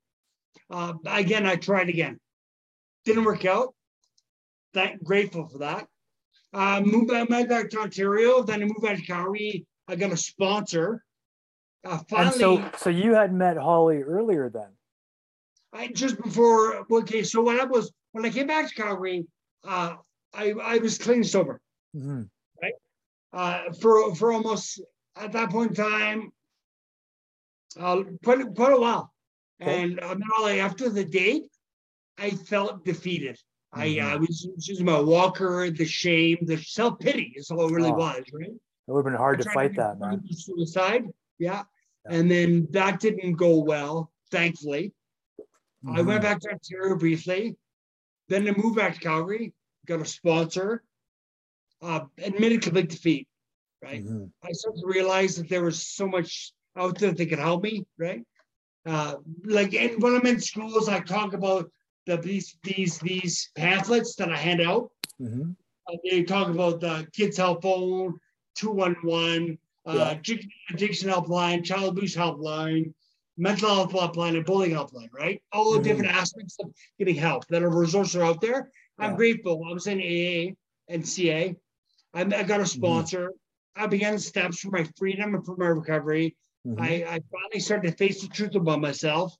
Uh, 0.70 0.94
again, 1.06 1.46
I 1.46 1.56
tried 1.56 1.88
again. 1.88 2.18
Didn't 3.04 3.24
work 3.24 3.44
out. 3.44 3.74
Thank, 4.74 5.02
grateful 5.02 5.48
for 5.48 5.58
that. 5.58 5.88
Uh, 6.56 6.80
moved 6.80 7.08
back, 7.08 7.28
moved 7.28 7.50
back 7.50 7.68
to 7.68 7.78
Ontario. 7.80 8.42
Then 8.42 8.62
I 8.62 8.64
moved 8.64 8.80
back 8.80 8.96
to 8.96 9.02
Calgary. 9.02 9.66
I 9.88 9.94
got 9.94 10.10
a 10.10 10.16
sponsor. 10.16 11.04
Uh, 11.84 11.98
And 11.98 12.08
finally, 12.08 12.38
so, 12.38 12.70
so 12.78 12.88
you 12.88 13.12
had 13.12 13.30
met 13.34 13.58
Holly 13.58 14.02
earlier 14.02 14.48
then. 14.48 14.70
I 15.74 15.88
just 15.88 16.16
before 16.22 16.86
okay, 16.90 17.22
so 17.22 17.42
when 17.42 17.60
I 17.60 17.64
was 17.64 17.92
when 18.12 18.24
I 18.24 18.30
came 18.30 18.46
back 18.46 18.68
to 18.68 18.74
Calgary, 18.74 19.26
uh, 19.64 19.96
I 20.32 20.52
I 20.52 20.78
was 20.78 20.96
clean 20.96 21.22
sober 21.22 21.60
Mhm. 21.94 22.30
uh, 23.34 23.72
for 23.82 24.14
for 24.14 24.32
almost 24.32 24.80
at 25.14 25.32
that 25.32 25.50
point 25.50 25.72
in 25.72 25.76
time, 25.76 26.32
uh, 27.78 28.02
quite 28.24 28.40
quite 28.54 28.72
a 28.72 28.80
while. 28.80 29.12
Okay. 29.60 29.82
And 29.82 30.00
uh, 30.00 30.14
not 30.14 30.40
only 30.40 30.60
after 30.60 30.88
the 30.88 31.04
date, 31.04 31.44
I 32.16 32.30
felt 32.30 32.84
defeated. 32.86 33.38
I. 33.76 33.98
I 34.00 34.16
was 34.16 34.48
using 34.58 34.86
my 34.86 35.00
walker, 35.00 35.70
the 35.70 35.84
shame, 35.84 36.38
the 36.42 36.56
self 36.56 36.98
pity 36.98 37.32
is 37.36 37.50
all 37.50 37.68
it 37.68 37.72
really 37.72 37.90
Oh, 37.90 37.94
was, 37.94 38.24
right? 38.32 38.48
It 38.48 38.92
would 38.92 38.98
have 38.98 39.04
been 39.04 39.14
hard 39.14 39.38
to 39.40 39.50
fight 39.50 39.72
get 39.74 39.76
that, 39.78 39.98
man. 39.98 40.22
Suicide, 40.30 41.04
yeah. 41.38 41.62
Yeah. 42.08 42.16
And 42.16 42.30
then 42.30 42.68
that 42.70 43.00
didn't 43.00 43.34
go 43.34 43.58
well, 43.58 44.12
thankfully. 44.30 44.92
I 45.86 46.00
went 46.02 46.20
Mhm. 46.20 46.22
back 46.22 46.40
to 46.40 46.50
Ontario 46.50 46.96
briefly, 46.96 47.56
then 48.28 48.48
I 48.48 48.52
moved 48.52 48.76
back 48.76 48.94
to 48.94 49.00
Calgary, 49.00 49.52
got 49.86 50.00
a 50.00 50.04
sponsor, 50.04 50.82
uh, 51.82 52.00
admitted 52.18 52.62
complete 52.62 52.88
defeat, 52.90 53.28
right? 53.82 54.04
Mhm. 54.04 54.30
I 54.42 54.52
started 54.52 54.80
to 54.80 54.86
realize 54.86 55.36
that 55.36 55.48
there 55.48 55.62
was 55.64 55.86
so 55.86 56.08
much 56.08 56.52
out 56.76 56.98
there 56.98 57.12
that 57.12 57.26
could 57.26 57.38
help 57.38 57.62
me, 57.62 57.86
right? 57.98 58.22
Uh, 58.84 59.16
like 59.44 59.74
and 59.74 60.00
when 60.02 60.14
I'm 60.14 60.26
in 60.26 60.40
schools, 60.40 60.88
I 60.88 61.00
talk 61.00 61.32
about 61.34 61.70
the 62.06 62.16
these 62.16 62.56
these 62.62 62.98
these 63.00 63.50
pamphlets 63.56 64.14
that 64.16 64.30
I 64.32 64.36
hand 64.36 64.60
out. 64.62 64.90
Mhm. 65.20 65.54
Uh, 65.88 65.96
they 66.10 66.22
talk 66.22 66.48
about 66.48 66.80
the 66.80 67.06
kids 67.12 67.36
help 67.36 67.62
phone, 67.62 68.18
211, 68.56 69.58
uh, 69.86 69.92
Yeah. 69.94 70.14
addic- 70.14 70.48
addiction 70.70 71.08
helpline, 71.10 71.64
child 71.64 71.96
abuse 71.96 72.16
helpline, 72.16 72.92
mental 73.36 73.68
health 73.68 73.92
helpline, 73.92 74.36
and 74.36 74.44
bullying 74.44 74.74
helpline, 74.74 75.12
right? 75.12 75.40
All 75.52 75.72
the 75.72 75.78
Mhm. 75.78 75.84
different 75.84 76.10
aspects 76.12 76.56
of 76.60 76.72
getting 76.98 77.14
help 77.16 77.46
that 77.48 77.62
are 77.62 77.70
resources 77.70 78.16
are 78.16 78.24
out 78.24 78.40
there. 78.40 78.70
I'm 78.98 79.10
Yeah. 79.12 79.16
grateful. 79.16 79.62
I 79.68 79.72
was 79.72 79.86
in 79.86 80.00
AA 80.00 80.56
and 80.88 81.06
CA. 81.06 81.54
I, 82.14 82.20
I 82.20 82.24
got 82.24 82.60
a 82.60 82.64
Mm-hmm. 82.64 82.64
sponsor. 82.64 83.32
I 83.76 83.86
began 83.86 84.14
the 84.14 84.18
steps 84.20 84.58
for 84.60 84.70
my 84.70 84.84
freedom 84.96 85.34
and 85.34 85.44
for 85.44 85.56
my 85.56 85.66
recovery. 85.66 86.34
Mhm. 86.66 86.80
I, 86.80 86.92
I 87.16 87.20
finally 87.30 87.60
started 87.60 87.90
to 87.90 87.96
face 87.96 88.22
the 88.22 88.28
truth 88.28 88.54
about 88.54 88.80
myself. 88.80 89.36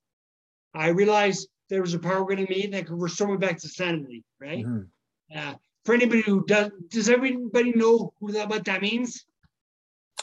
I 0.74 0.88
realized 0.88 1.48
there 1.68 1.80
was 1.80 1.94
a 1.94 1.98
power 1.98 2.24
within 2.24 2.46
me 2.48 2.66
that 2.68 2.86
could 2.86 3.00
restore 3.00 3.28
me 3.28 3.36
back 3.36 3.58
to 3.58 3.68
sanity, 3.68 4.24
right? 4.40 4.64
Mhm. 4.64 4.88
Uh, 5.34 5.54
for 5.84 5.94
anybody 5.94 6.22
who 6.22 6.44
does, 6.46 6.70
does 6.88 7.08
everybody 7.08 7.72
know 7.72 8.12
who 8.20 8.32
that 8.32 8.48
what 8.48 8.64
that 8.64 8.82
means? 8.82 9.24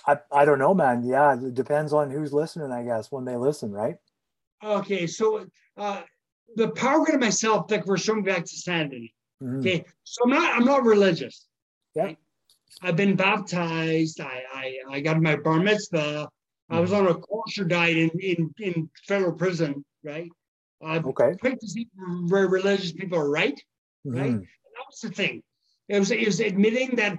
I, 0.05 0.17
I 0.31 0.45
don't 0.45 0.59
know, 0.59 0.73
man. 0.73 1.03
Yeah, 1.03 1.33
it 1.35 1.53
depends 1.53 1.93
on 1.93 2.09
who's 2.09 2.33
listening, 2.33 2.71
I 2.71 2.83
guess, 2.83 3.11
when 3.11 3.23
they 3.25 3.37
listen, 3.37 3.71
right? 3.71 3.95
Okay, 4.63 5.07
so 5.07 5.45
uh, 5.77 6.01
the 6.55 6.69
power 6.71 7.01
within 7.01 7.19
myself 7.19 7.67
that 7.67 7.83
could 7.83 7.91
restore 7.91 8.15
me 8.15 8.21
back 8.23 8.43
to 8.45 8.55
sanity. 8.55 9.13
Mhm. 9.41 9.59
Okay, 9.59 9.85
so 10.03 10.23
I'm 10.23 10.29
not 10.29 10.55
I'm 10.57 10.65
not 10.65 10.83
religious. 10.83 11.47
Yeah. 11.95 12.03
right? 12.03 12.17
I've 12.81 12.95
been 12.95 13.15
baptized. 13.15 14.19
I 14.21 14.43
I, 14.53 14.75
I 14.89 14.99
got 15.01 15.21
my 15.21 15.35
bar 15.35 15.59
mitzvah. 15.59 16.27
I 16.69 16.79
was 16.79 16.91
Mm-hmm. 16.91 17.07
on 17.07 17.15
a 17.15 17.19
kosher 17.19 17.65
diet 17.65 17.97
in 17.97 18.09
in 18.19 18.53
in 18.59 18.89
federal 19.07 19.33
prison, 19.33 19.83
right? 20.03 20.29
Uh, 20.81 21.01
Okay. 21.05 21.33
quick 21.39 21.59
to 21.59 21.67
see 21.67 21.87
where 22.27 22.47
religious 22.47 22.91
people 22.91 23.17
are 23.17 23.29
right. 23.29 23.59
right? 24.05 24.31
Mhm. 24.33 24.41
that 24.41 24.85
was 24.87 24.99
the 25.01 25.09
thing. 25.09 25.41
It 25.87 25.99
was 25.99 26.11
it 26.11 26.25
was 26.25 26.39
admitting 26.39 26.95
that 26.97 27.17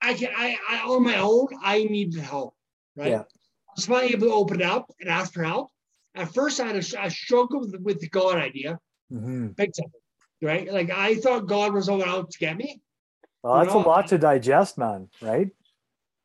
I 0.00 0.14
can 0.14 0.30
I, 0.36 0.56
I 0.68 0.80
on 0.80 1.02
my 1.04 1.16
own 1.18 1.48
I 1.62 1.84
needed 1.84 2.20
help, 2.20 2.54
right? 2.96 3.10
Yeah. 3.10 3.20
I 3.22 3.72
was 3.76 3.86
finally 3.86 4.12
able 4.14 4.28
to 4.28 4.32
open 4.34 4.62
up 4.62 4.90
and 5.00 5.08
ask 5.08 5.32
for 5.32 5.44
help. 5.44 5.70
At 6.14 6.32
first, 6.34 6.58
I 6.60 6.66
had 6.66 6.76
a, 6.76 7.02
a 7.06 7.10
struggle 7.10 7.60
with, 7.60 7.76
with 7.80 8.00
the 8.00 8.08
God 8.08 8.36
idea, 8.38 8.80
Mhm. 9.12 9.54
big 9.54 9.72
time, 9.74 9.92
right? 10.42 10.72
Like 10.72 10.90
I 10.90 11.16
thought 11.16 11.46
God 11.46 11.72
was 11.72 11.88
all 11.88 12.04
out 12.04 12.30
to 12.30 12.38
get 12.38 12.56
me. 12.56 12.80
Well, 13.42 13.58
You 13.58 13.64
that's 13.64 13.74
a 13.74 13.78
know, 13.78 13.86
lot 13.86 14.08
to 14.08 14.18
digest, 14.18 14.78
man, 14.78 15.08
right? 15.20 15.48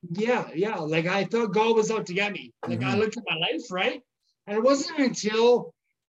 Yeah, 0.09 0.49
yeah. 0.55 0.77
Like 0.77 1.05
I 1.05 1.25
thought 1.25 1.53
God 1.53 1.75
was 1.75 1.91
out 1.91 2.07
to 2.07 2.13
get 2.13 2.31
me. 2.33 2.51
Like 2.67 2.81
I 2.81 2.95
Mhm. 2.95 2.99
looked 2.99 3.17
at 3.17 3.23
my 3.27 3.35
life, 3.37 3.61
right? 3.71 4.01
And 4.47 4.57
it 4.57 4.63
wasn't 4.63 4.99
until 4.99 5.73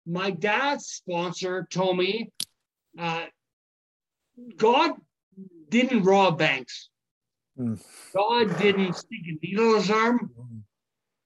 my 0.06 0.30
dad's 0.30 0.86
sponsor 0.86 1.66
told 1.70 1.98
me, 1.98 2.30
uh, 2.98 3.26
God 4.56 4.92
didn't 5.68 6.04
rob 6.04 6.38
banks. 6.38 6.90
Mm. 7.58 7.82
God 8.14 8.58
didn't 8.58 8.94
stick 8.94 9.20
a 9.26 9.38
needle 9.44 9.70
in 9.70 9.76
his 9.80 9.90
arm. 9.90 10.30
Mhm. 10.38 10.62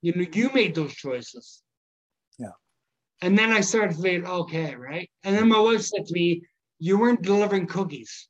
You 0.02 0.14
know, 0.14 0.26
you 0.32 0.50
made 0.54 0.74
those 0.74 0.94
choices. 0.94 1.62
Yeah. 2.38 2.52
And 3.20 3.38
then 3.38 3.52
I 3.52 3.60
started 3.60 3.96
thinking, 3.96 4.26
okay, 4.26 4.74
right. 4.74 5.10
And 5.24 5.36
then 5.36 5.48
my 5.48 5.60
wife 5.60 5.82
said 5.82 6.06
to 6.06 6.14
me, 6.14 6.42
"You 6.78 6.98
weren't 6.98 7.22
delivering 7.22 7.66
cookies," 7.66 8.28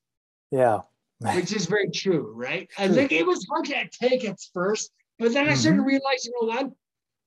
Yeah. 0.51 0.81
which 1.21 1.53
is 1.53 1.67
very 1.67 1.91
true, 1.91 2.33
right? 2.33 2.69
True. 2.71 2.87
like 2.87 3.13
it 3.13 3.27
was 3.27 3.47
hard 3.49 3.67
to 3.67 3.89
take 3.93 4.25
at 4.25 4.41
first, 4.53 4.91
but 5.19 5.33
then 5.33 5.49
I 5.49 5.55
started 5.55 5.79
to 5.79 5.85
realize, 5.85 6.25
you 6.25 6.33
know 6.41 6.49
what? 6.49 6.73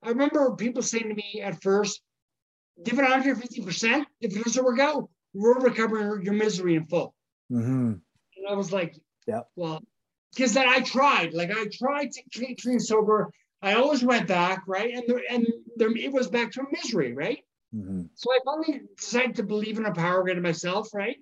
I 0.01 0.09
remember 0.09 0.55
people 0.55 0.81
saying 0.81 1.07
to 1.07 1.15
me 1.15 1.39
at 1.41 1.61
first, 1.61 2.01
"Give 2.83 2.97
it 2.97 3.03
150 3.03 3.61
percent. 3.61 4.07
If 4.21 4.35
it 4.35 4.43
doesn't 4.43 4.63
work 4.65 4.79
out, 4.79 5.09
we're 5.33 5.59
recovering 5.59 6.23
your 6.23 6.33
misery 6.33 6.75
in 6.75 6.85
full." 6.87 7.13
hmm 7.49 7.93
And 8.37 8.47
I 8.49 8.53
was 8.53 8.71
like, 8.71 8.95
Yeah. 9.27 9.41
well, 9.55 9.81
because 10.33 10.53
then 10.53 10.67
I 10.67 10.79
tried, 10.81 11.33
like 11.33 11.51
I 11.51 11.67
tried 11.71 12.11
to 12.13 12.21
keep 12.31 12.61
clean 12.61 12.79
sober. 12.79 13.29
I 13.61 13.75
always 13.75 14.03
went 14.03 14.27
back, 14.27 14.63
right? 14.67 14.93
And 14.93 15.03
there, 15.07 15.21
and 15.29 15.47
there, 15.77 15.89
it 15.95 16.11
was 16.11 16.27
back 16.27 16.51
to 16.53 16.63
misery, 16.71 17.13
right? 17.13 17.39
hmm 17.71 18.03
So 18.15 18.31
I 18.31 18.39
finally 18.43 18.81
decided 18.97 19.35
to 19.35 19.43
believe 19.43 19.77
in 19.77 19.85
a 19.85 19.93
power 19.93 20.23
greater 20.23 20.41
myself, 20.41 20.93
right? 20.93 21.17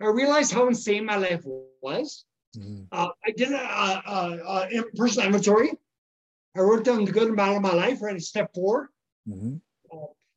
I 0.00 0.06
realized 0.06 0.52
how 0.52 0.66
insane 0.68 1.04
my 1.04 1.16
life 1.16 1.42
was. 1.82 2.24
hmm 2.56 2.84
Uh, 2.92 3.08
I 3.26 3.30
did 3.32 3.50
a, 3.52 3.64
a, 3.64 4.22
a, 4.54 4.78
a 4.80 4.82
personal 4.96 5.26
inventory. 5.26 5.70
I 6.56 6.60
wrote 6.60 6.84
down 6.84 7.04
the 7.04 7.12
good 7.12 7.28
and 7.28 7.36
bad 7.36 7.56
of 7.56 7.62
my 7.62 7.72
life, 7.74 8.00
right? 8.00 8.20
Step 8.22 8.54
four, 8.54 8.90
hmm 9.26 9.56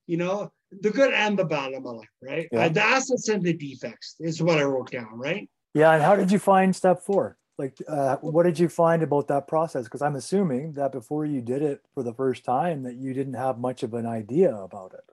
you 0.07 0.17
know, 0.17 0.51
the 0.81 0.89
good 0.89 1.13
and 1.13 1.37
the 1.37 1.45
bad 1.45 1.73
of 1.73 1.83
my 1.83 1.91
life, 1.91 2.09
right? 2.21 2.47
Yeah. 2.51 2.65
Uh, 2.65 2.69
the 2.69 2.83
assets 2.83 3.29
and 3.29 3.43
the 3.43 3.53
defects 3.53 4.15
is 4.19 4.41
what 4.41 4.57
I 4.57 4.63
wrote 4.63 4.91
down, 4.91 5.09
right? 5.13 5.49
Yeah. 5.73 5.91
And 5.93 6.01
how 6.01 6.15
did 6.15 6.31
you 6.31 6.39
find 6.39 6.75
step 6.75 7.01
four? 7.03 7.37
Like, 7.57 7.77
uh, 7.87 8.17
what 8.17 8.43
did 8.43 8.59
you 8.59 8.69
find 8.69 9.01
about 9.03 9.27
that 9.29 9.47
process? 9.47 9.85
Because 9.85 10.01
I'm 10.01 10.15
assuming 10.15 10.73
that 10.73 10.91
before 10.91 11.25
you 11.25 11.41
did 11.41 11.61
it 11.61 11.81
for 11.93 12.03
the 12.03 12.13
first 12.13 12.43
time, 12.45 12.83
that 12.83 12.95
you 12.95 13.13
didn't 13.13 13.33
have 13.33 13.57
much 13.57 13.81
of 13.83 13.93
an 13.95 14.05
idea 14.05 14.55
about 14.55 14.93
it, 14.93 15.03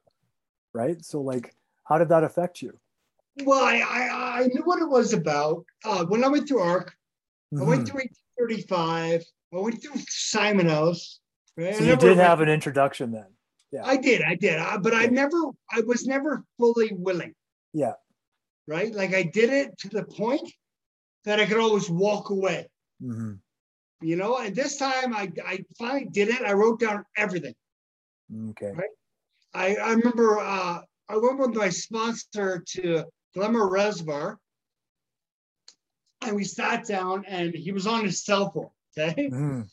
right? 0.75 1.03
So, 1.05 1.21
like, 1.23 1.55
how 1.85 1.99
did 1.99 2.11
that 2.11 2.23
affect 2.25 2.61
you? 2.61 2.79
Well, 3.45 3.65
I, 3.65 3.79
I, 3.81 4.41
I 4.43 4.47
knew 4.47 4.63
what 4.65 4.81
it 4.83 4.89
was 4.89 5.13
about. 5.15 5.65
Uh, 5.85 6.05
when 6.05 6.23
I 6.23 6.29
went 6.29 6.47
through 6.47 6.61
ARC, 6.61 6.95
I 7.59 7.63
went 7.63 7.83
Mhm. 7.83 7.89
through 7.89 8.01
1835. 8.39 9.25
I 9.55 9.57
went 9.59 9.83
through 9.83 10.01
Simon 10.09 10.69
House. 10.69 11.21
Right? 11.57 11.75
So 11.77 11.85
you 11.85 11.97
did 11.97 12.03
went- 12.17 12.21
have 12.21 12.41
an 12.43 12.49
introduction 12.49 13.11
then. 13.13 13.27
I 13.83 13.97
did, 13.97 14.23
I 14.23 14.35
did, 14.35 14.59
uh, 14.59 14.79
but 14.79 14.95
I 14.95 15.07
never, 15.07 15.37
I 15.71 15.81
was 15.81 16.07
never 16.07 16.45
fully 16.59 16.93
willing. 16.93 17.35
Yeah. 17.73 17.95
Right, 18.67 18.95
like 18.95 19.15
I 19.15 19.23
did 19.25 19.51
it 19.51 19.79
to 19.79 19.89
the 19.89 20.05
point 20.05 20.51
that 21.25 21.41
I 21.41 21.47
could 21.47 21.59
always 21.59 21.89
walk 21.91 22.31
away. 22.31 22.69
hmm 23.01 23.35
You 24.01 24.17
know, 24.17 24.37
and 24.39 24.55
this 24.55 24.77
time 24.77 25.15
I, 25.15 25.33
I 25.45 25.65
finally 25.79 26.07
did 26.11 26.29
it. 26.29 26.43
I 26.43 26.53
wrote 26.53 26.81
down 26.81 27.05
everything. 27.17 27.55
Okay. 28.51 28.73
Right. 28.73 28.95
I, 29.55 29.77
I 29.77 29.91
remember 29.93 30.39
uh, 30.39 30.81
I 31.09 31.17
went 31.17 31.39
with 31.39 31.55
my 31.55 31.69
sponsor 31.69 32.63
to 32.75 33.05
Glenmore 33.35 33.71
Reservoir, 33.71 34.39
and 36.23 36.35
we 36.37 36.45
sat 36.45 36.87
down, 36.87 37.25
and 37.27 37.55
he 37.55 37.73
was 37.73 37.87
on 37.87 38.05
his 38.05 38.25
cell 38.25 38.51
phone. 38.51 38.71
Okay, 38.97 39.29
Mhm. 39.29 39.69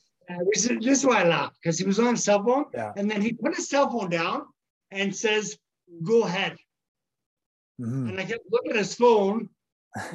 Said, 0.53 0.81
this 0.81 0.99
is 0.99 1.05
why 1.05 1.21
I 1.21 1.27
laughed 1.27 1.57
because 1.61 1.77
he 1.79 1.85
was 1.85 1.99
on 1.99 2.11
his 2.15 2.23
cell 2.23 2.43
phone, 2.43 2.65
Yeah. 2.73 2.93
and 2.97 3.09
then 3.09 3.21
he 3.21 3.33
put 3.33 3.55
his 3.55 3.69
cell 3.69 3.89
phone 3.89 4.09
down 4.09 4.45
and 4.91 5.15
says, 5.15 5.57
"Go 6.03 6.23
ahead." 6.23 6.57
Mhm. 7.79 8.09
And 8.09 8.19
I 8.19 8.25
kept 8.25 8.45
looking 8.51 8.71
at 8.71 8.77
his 8.77 8.93
phone, 8.95 9.49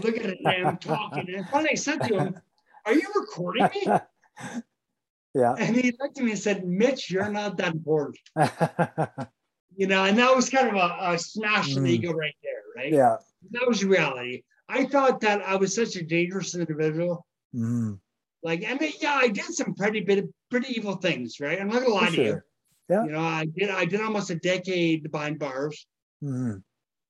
looking 0.02 0.22
at 0.24 0.38
him 0.40 0.76
talking, 0.80 1.34
and 1.34 1.48
finally 1.48 1.70
I 1.72 1.74
said 1.74 2.02
to 2.02 2.18
him, 2.18 2.40
"Are 2.84 2.94
you 2.94 3.08
recording 3.14 3.68
me?" 3.74 3.82
yeah. 5.34 5.54
And 5.58 5.74
he 5.76 5.92
looked 6.00 6.18
at 6.18 6.24
me 6.24 6.30
and 6.32 6.40
said, 6.40 6.66
"Mitch, 6.66 7.10
you're 7.10 7.30
not 7.30 7.56
that 7.58 7.72
important." 7.74 8.18
You 9.78 9.86
know, 9.86 10.04
and 10.04 10.16
that 10.18 10.34
was 10.34 10.48
kind 10.48 10.68
of 10.68 10.76
a, 10.76 11.12
a 11.12 11.18
smash 11.18 11.74
Mm. 11.74 11.86
ego 11.86 12.10
right 12.12 12.34
there, 12.42 12.62
right? 12.76 12.90
yeah. 12.90 13.16
that 13.50 13.68
was 13.68 13.84
reality. 13.84 14.42
I 14.70 14.86
thought 14.86 15.20
that 15.20 15.42
I 15.42 15.56
was 15.56 15.74
such 15.74 15.96
a 15.96 16.02
dangerous 16.02 16.54
individual. 16.54 17.26
Mhm. 17.54 18.00
Like, 18.46 18.64
I 18.64 18.74
mean, 18.74 18.92
yeah, 19.00 19.14
I 19.16 19.26
did 19.26 19.44
some 19.46 19.74
pretty 19.74 20.02
bit, 20.02 20.24
pretty 20.52 20.72
evil 20.74 20.94
things, 20.94 21.40
right? 21.40 21.60
I'm 21.60 21.66
not 21.66 21.82
gonna 21.82 21.92
lie 21.92 22.06
For 22.10 22.16
to 22.16 22.24
you. 22.24 22.40
Yeah. 22.88 23.04
You 23.04 23.10
know, 23.10 23.18
I 23.20 23.44
did, 23.46 23.70
I 23.70 23.84
did 23.84 24.00
almost 24.00 24.30
a 24.30 24.36
decade 24.36 25.10
behind 25.10 25.40
bars. 25.40 25.84
Mhm. 26.22 26.62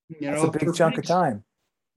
You 0.08 0.16
That's 0.22 0.42
know, 0.42 0.48
a 0.48 0.50
big 0.50 0.74
chunk 0.74 0.96
of 0.96 1.04
time. 1.04 1.44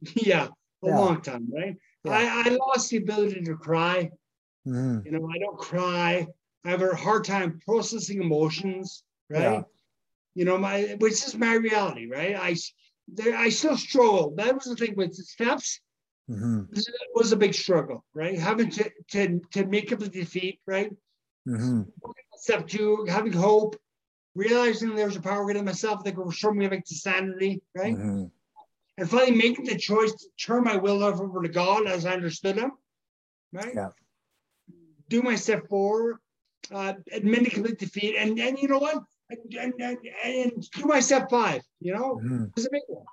Yeah, 0.15 0.47
a 0.83 0.87
Yeah. 0.87 0.99
long 0.99 1.21
time, 1.21 1.47
right? 1.55 1.77
Yeah. 2.03 2.11
I, 2.11 2.49
I 2.49 2.49
lost 2.49 2.89
the 2.89 2.97
ability 2.97 3.39
to 3.43 3.55
cry. 3.55 4.09
Mhm. 4.67 5.05
You 5.05 5.11
know, 5.11 5.29
I 5.33 5.37
don't 5.39 5.57
cry. 5.57 6.27
I 6.65 6.69
have 6.69 6.81
a 6.81 6.93
hard 6.93 7.23
time 7.23 7.61
processing 7.65 8.21
emotions, 8.21 9.05
right? 9.29 9.41
Yeah. 9.41 9.61
You 10.35 10.43
know, 10.43 10.57
my 10.57 10.97
which 10.99 11.13
is 11.25 11.37
my 11.37 11.53
reality, 11.53 12.07
right? 12.07 12.35
I 12.35 12.57
there, 13.07 13.37
I 13.37 13.47
still 13.47 13.77
struggle. 13.77 14.33
That 14.35 14.53
was 14.53 14.65
the 14.65 14.75
thing 14.75 14.95
with 14.97 15.15
the 15.15 15.23
steps. 15.23 15.79
Mhm. 16.29 16.69
This 16.69 16.87
was 17.15 17.31
a 17.31 17.37
big 17.37 17.53
struggle, 17.53 18.05
right? 18.13 18.37
Having 18.37 18.69
to 18.71 18.91
to 19.11 19.39
to 19.51 19.65
make 19.65 19.91
up 19.91 19.99
the 19.99 20.09
defeat, 20.09 20.59
right? 20.67 20.91
Mhm. 21.47 21.91
Step 22.35 22.67
two, 22.67 23.05
having 23.09 23.33
hope, 23.33 23.75
realizing 24.35 24.95
there's 24.95 25.15
a 25.15 25.21
power 25.21 25.43
within 25.45 25.65
myself 25.65 26.03
that 26.03 26.15
could 26.15 26.25
restore 26.27 26.53
me 26.53 26.67
back 26.67 26.85
to 26.85 26.95
sanity, 26.95 27.61
right? 27.75 27.95
Mhm. 27.97 28.31
and 28.97 29.09
finally 29.09 29.31
making 29.31 29.63
the 29.63 29.77
choice 29.77 30.11
to 30.11 30.27
turn 30.37 30.61
my 30.65 30.75
will 30.75 31.01
over 31.05 31.41
to 31.41 31.47
God 31.47 31.87
as 31.87 32.05
I 32.05 32.11
understood 32.11 32.57
Him, 32.57 32.73
right? 33.53 33.73
Yeah. 33.73 33.91
Do 35.07 35.21
my 35.21 35.35
step 35.35 35.69
forward, 35.69 36.17
uh, 36.69 36.95
admitting 37.13 37.49
complete 37.49 37.79
defeat, 37.79 38.17
and 38.17 38.37
and 38.37 38.59
you 38.59 38.67
know 38.67 38.79
what? 38.79 39.01
And, 39.29 39.53
and, 39.55 39.97
and 40.23 40.69
do 40.71 40.85
my 40.85 40.99
step 40.99 41.29
five, 41.29 41.61
you 41.79 41.93
know, 41.93 42.17
Mhm. 42.17 42.51
it's 42.57 42.65
a 42.65 42.69
big 42.69 42.81
one. 42.87 43.05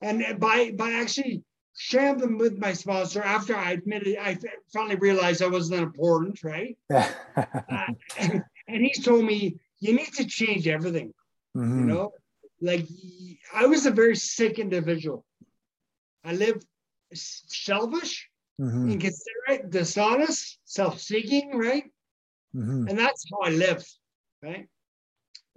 And 0.00 0.40
by 0.40 0.72
by 0.72 0.92
actually 0.92 1.44
sharing 1.76 2.18
them 2.18 2.38
with 2.38 2.58
my 2.58 2.72
sponsor 2.72 3.22
after 3.22 3.54
I 3.54 3.72
admitted, 3.72 4.16
I 4.18 4.38
finally 4.72 4.96
realized 4.96 5.42
I 5.42 5.48
wasn't 5.48 5.82
important, 5.82 6.42
right? 6.42 6.76
Uh, 7.68 7.92
and, 8.18 8.44
and 8.68 8.84
he 8.84 8.92
told 9.02 9.24
me 9.24 9.56
you 9.80 9.92
need 9.92 10.12
to 10.14 10.24
change 10.24 10.68
everything 10.68 11.12
you 11.54 11.62
Mhm. 11.62 11.86
know 11.86 12.12
like 12.60 12.86
I 13.52 13.66
was 13.66 13.86
a 13.86 13.90
very 13.90 14.16
sick 14.16 14.58
individual 14.58 15.24
i 16.24 16.32
lived 16.32 16.64
selfish 17.12 18.28
Mhm. 18.60 18.92
inconsiderate 18.92 19.70
dishonest 19.70 20.58
self-seeking 20.64 21.56
right 21.56 21.84
Mhm. 22.54 22.88
and 22.88 22.98
that's 22.98 23.24
how 23.30 23.40
i 23.48 23.50
lived 23.50 23.88
right 24.42 24.68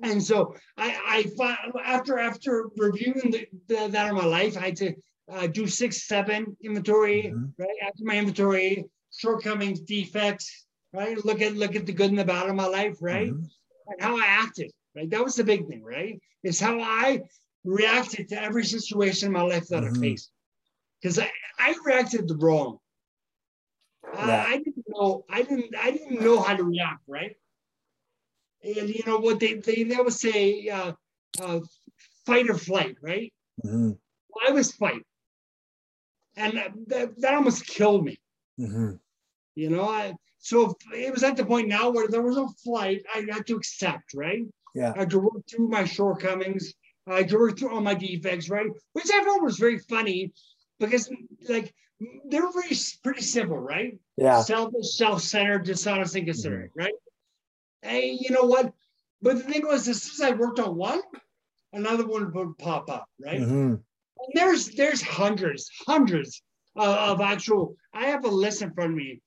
and 0.02 0.24
so 0.24 0.56
i 0.78 0.88
i 1.16 1.82
after 1.86 2.18
after 2.18 2.70
reviewing 2.78 3.32
the, 3.32 3.48
the, 3.68 3.88
that 3.90 4.10
in 4.10 4.16
my 4.16 4.26
life 4.26 4.58
i 4.58 4.66
had 4.68 4.78
to 4.78 4.94
uh, 5.32 5.48
do 5.48 5.68
six 5.68 6.08
seven 6.08 6.56
inventory 6.64 7.32
Mhm. 7.34 7.54
right 7.58 7.78
after 7.84 8.04
my 8.04 8.18
inventory 8.18 8.86
shortcomings 9.16 9.80
defects 9.82 10.66
right 10.94 11.24
look 11.26 11.42
at 11.42 11.56
look 11.56 11.76
at 11.76 11.86
the 11.86 11.94
good 11.94 12.10
and 12.10 12.20
the 12.20 12.26
bad 12.26 12.50
of 12.50 12.56
my 12.56 12.66
life 12.66 12.98
right 13.02 13.32
Mhm. 13.32 13.50
and 13.88 14.02
how 14.02 14.18
I 14.18 14.26
acted, 14.26 14.72
right? 14.96 15.10
That 15.10 15.24
was 15.24 15.36
the 15.36 15.44
big 15.44 15.68
thing, 15.68 15.84
right? 15.84 16.20
Is 16.44 16.60
how 16.60 16.80
I 16.80 17.22
reacted 17.64 18.30
to 18.30 18.42
every 18.42 18.64
situation 18.64 19.28
in 19.28 19.34
my 19.34 19.42
life 19.42 19.68
that 19.68 19.84
Mhm. 19.84 19.98
I 19.98 20.00
faced. 20.00 20.32
Because 21.02 21.18
I, 21.20 21.32
I 21.58 21.76
reacted 21.86 22.28
the 22.28 22.36
wrong. 22.38 22.80
I- 24.14 24.28
Yeah. 24.28 24.46
I, 24.48 24.58
didn't 24.58 24.86
know, 24.88 25.26
I 25.30 25.42
didn't, 25.44 25.76
I 25.76 25.92
didn't 25.92 26.22
know 26.22 26.40
how 26.42 26.56
to 26.56 26.64
react, 26.64 27.04
right? 27.08 27.36
And 28.64 28.90
you 28.90 29.04
know 29.06 29.20
what 29.20 29.40
they 29.40 29.54
they, 29.56 29.84
they 29.84 29.96
would 29.98 30.14
say, 30.14 30.68
uh, 30.70 30.94
uh, 31.40 31.60
fight 32.26 32.50
or 32.50 32.58
flight, 32.58 32.98
right? 33.02 33.32
Mhm. 33.66 33.98
Well, 34.30 34.46
I 34.48 34.52
was 34.52 34.72
fight. 34.74 35.04
And 36.36 36.58
that, 36.88 37.18
that, 37.18 37.34
almost 37.34 37.66
killed 37.66 38.06
me. 38.06 38.20
Mhm. 38.60 39.00
You 39.56 39.70
know, 39.70 39.90
I 39.90 40.16
so 40.40 40.76
it 40.94 41.12
was 41.14 41.24
at 41.24 41.36
the 41.36 41.46
point 41.46 41.68
now 41.68 41.90
where 41.90 42.08
there 42.08 42.22
was 42.22 42.38
no 42.38 42.48
flight. 42.64 43.04
I 43.14 43.26
had 43.30 43.46
to 43.48 43.56
accept, 43.58 44.14
right? 44.14 44.44
Yeah. 44.74 44.94
I 44.96 45.00
had 45.00 45.10
to 45.10 45.20
work 45.20 45.46
through 45.50 45.68
my 45.68 45.84
shortcomings. 45.84 46.74
I 47.08 47.18
had 47.18 47.30
to 47.30 47.38
work 47.38 47.58
through 47.60 47.74
all 47.74 47.82
my 47.82 47.96
defects, 47.96 48.50
right? 48.50 48.68
Which 48.94 49.10
I 49.14 49.24
thought 49.24 49.42
was 49.44 49.58
very 49.58 49.80
funny 49.80 50.32
because, 50.80 51.12
like, 51.50 51.74
they're 52.26 52.52
very 52.54 52.76
pretty 53.04 53.22
simple, 53.22 53.58
right? 53.58 54.00
Yeah. 54.16 54.42
Selfish, 54.42 54.96
self-centered, 54.96 55.66
dishonest, 55.66 56.16
and 56.16 56.24
Mm-hmm. 56.24 56.32
considerate, 56.32 56.72
right? 56.76 56.94
Hey, 57.82 58.18
you 58.20 58.30
know 58.32 58.44
what? 58.44 58.74
But 59.22 59.38
the 59.38 59.44
thing 59.44 59.66
was, 59.68 59.88
as 59.90 60.02
soon 60.04 60.26
as 60.28 60.32
I 60.32 60.36
worked 60.36 60.60
on 60.60 60.78
one, 60.78 61.02
another 61.74 62.08
one 62.08 62.32
would 62.32 62.58
pop 62.58 62.90
up, 62.90 63.10
right? 63.20 63.42
Mhm. 63.42 63.84
And 64.20 64.32
there's 64.34 64.70
there's 64.72 65.02
hundreds, 65.02 65.70
hundreds 65.88 66.42
uh, 66.76 67.12
of 67.12 67.22
actual. 67.22 67.76
I 67.94 68.08
have 68.08 68.26
a 68.26 68.30
list 68.30 68.62
in 68.62 68.74
front 68.74 68.92
of 68.92 68.98
me 68.98 69.22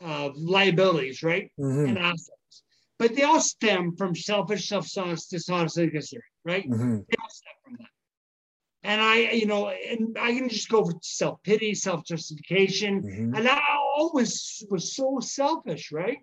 of 0.00 0.36
liabilities, 0.36 1.22
right, 1.22 1.50
Mhm. 1.58 1.88
and 1.88 1.98
assets, 1.98 2.62
but 2.98 3.14
they 3.14 3.22
all 3.22 3.40
stem 3.40 3.96
from 3.96 4.14
selfish, 4.14 4.68
dishonest, 4.68 5.32
and 5.78 5.92
considerate, 5.92 6.24
right? 6.44 6.68
Mhm. 6.68 7.06
They 7.08 7.16
all 7.20 7.28
stem 7.30 7.52
from 7.64 7.76
that. 7.80 7.88
And 8.82 9.00
I, 9.00 9.30
you 9.32 9.44
know, 9.46 9.68
and 9.68 10.16
I 10.18 10.32
can 10.32 10.48
just 10.48 10.70
go 10.70 10.84
for 10.84 10.94
self-pity, 11.02 11.74
self-justification, 11.74 13.02
Mhm. 13.02 13.36
and 13.36 13.48
I 13.48 13.60
always 13.96 14.64
was 14.70 14.94
so 14.96 15.20
selfish, 15.20 15.92
right? 15.92 16.18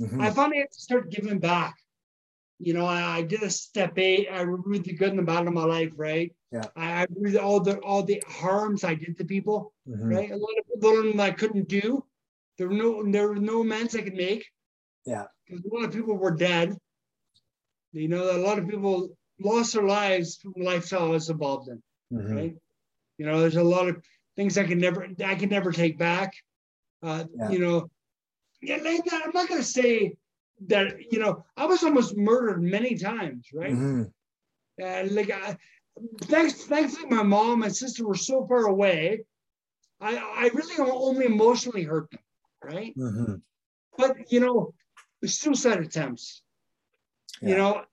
Mhm. 0.00 0.20
I 0.20 0.30
finally 0.30 0.58
had 0.58 0.70
to 0.70 0.80
start 0.80 1.10
giving 1.10 1.38
back. 1.38 1.74
You 2.58 2.72
know, 2.72 2.86
I, 2.86 3.18
I 3.18 3.22
did 3.22 3.42
a 3.42 3.50
step 3.50 3.98
eight. 3.98 4.28
I 4.30 4.42
reviewed 4.42 4.84
the 4.84 4.92
good 4.94 5.10
and 5.10 5.18
the 5.18 5.22
bad 5.24 5.46
of 5.46 5.52
my 5.52 5.64
life, 5.64 5.90
right? 5.96 6.32
Yeah. 6.52 6.62
I, 6.76 7.02
I 7.02 7.06
reviewed 7.10 7.40
all 7.40 7.60
the 7.60 7.78
all 7.80 8.02
the 8.02 8.22
harms 8.28 8.84
I 8.84 8.94
did 8.94 9.18
to 9.18 9.24
people, 9.24 9.72
Mhm. 9.88 10.14
right? 10.14 10.30
A 10.30 10.36
lot 10.36 10.50
of 10.58 11.14
of 11.14 11.20
I 11.20 11.30
couldn't 11.32 11.68
do. 11.68 12.04
There 12.58 12.68
were 12.68 12.74
no 12.74 13.02
there 13.10 13.28
were 13.28 13.36
no 13.36 13.62
amends 13.62 13.96
I 13.96 14.02
could 14.02 14.14
make. 14.14 14.46
Yeah. 15.04 15.24
Because 15.46 15.64
a 15.64 15.74
lot 15.74 15.84
of 15.84 15.92
people 15.92 16.16
were 16.16 16.30
dead. 16.30 16.76
You 17.92 18.08
know, 18.08 18.36
a 18.36 18.38
lot 18.38 18.58
of 18.58 18.68
people 18.68 19.16
lost 19.40 19.72
their 19.74 19.82
lives 19.82 20.36
from 20.36 20.52
the 20.56 20.64
lifestyle 20.64 21.06
I 21.06 21.08
was 21.10 21.30
involved 21.30 21.68
in, 21.68 21.82
Mhm. 22.12 22.34
right? 22.36 22.56
You 23.18 23.26
know, 23.26 23.40
there's 23.40 23.56
a 23.56 23.64
lot 23.64 23.88
of 23.88 24.02
things 24.36 24.56
I 24.58 24.64
can 24.64 24.78
never 24.78 25.08
I 25.24 25.34
can 25.34 25.48
never 25.48 25.72
take 25.72 25.98
back. 25.98 26.32
Uh, 27.02 27.24
Yeah. 27.36 27.50
you 27.50 27.58
know, 27.58 27.90
yeah, 28.62 28.76
like 28.76 29.04
that, 29.04 29.22
I'm 29.26 29.32
not 29.34 29.48
gonna 29.48 29.62
say 29.62 30.16
that, 30.66 31.12
you 31.12 31.18
know, 31.18 31.44
I 31.56 31.66
was 31.66 31.82
almost 31.82 32.16
murdered 32.16 32.62
many 32.62 32.96
times, 32.96 33.48
right? 33.52 33.74
Mhm. 33.74 34.12
Uh, 34.82 35.04
like 35.10 35.30
I, 35.30 35.56
thanks, 36.22 36.64
thankfully, 36.64 37.08
my 37.08 37.22
mom 37.22 37.62
and 37.62 37.74
sister 37.74 38.06
were 38.06 38.14
so 38.16 38.46
far 38.46 38.66
away. 38.66 39.24
I, 40.00 40.16
I 40.16 40.50
really 40.54 40.78
only 40.90 41.26
emotionally 41.26 41.84
hurt 41.84 42.10
them, 42.10 42.20
right? 42.62 42.96
Mhm. 42.96 43.42
But 43.96 44.32
you 44.32 44.40
know, 44.40 44.74
suicide 45.24 45.80
attempts, 45.80 46.42
you 47.40 47.56
know, 47.56 47.84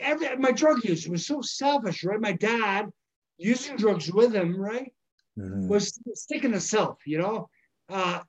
every 0.00 0.36
my 0.36 0.52
drug 0.52 0.84
use 0.84 1.08
was 1.08 1.26
so 1.26 1.40
selfish, 1.40 2.04
right? 2.04 2.20
My 2.20 2.32
dad 2.32 2.92
using 3.38 3.76
drugs 3.76 4.12
with 4.12 4.34
him, 4.34 4.56
right, 4.60 4.92
Mhm. 5.38 5.68
was 5.68 5.98
sticking 6.14 6.52
to 6.52 6.60
self, 6.60 7.06
you 7.06 7.18
know. 7.18 7.48
Uh, 7.88 8.20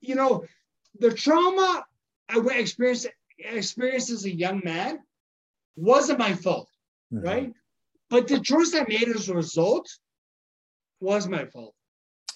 you 0.00 0.14
know, 0.14 0.44
the 0.98 1.12
trauma 1.12 1.84
I 2.28 2.38
experienced 2.58 3.08
experienced 3.38 4.10
as 4.10 4.24
a 4.24 4.34
young 4.34 4.60
man 4.64 4.98
wasn't 5.76 6.18
my 6.18 6.34
fault 6.34 6.68
Mhm. 7.12 7.24
right? 7.24 7.52
But 8.10 8.28
the 8.28 8.40
choice 8.40 8.74
I 8.74 8.84
made 8.88 9.08
as 9.08 9.28
a 9.28 9.34
result 9.34 9.88
was 11.00 11.28
my 11.28 11.44
fault, 11.46 11.74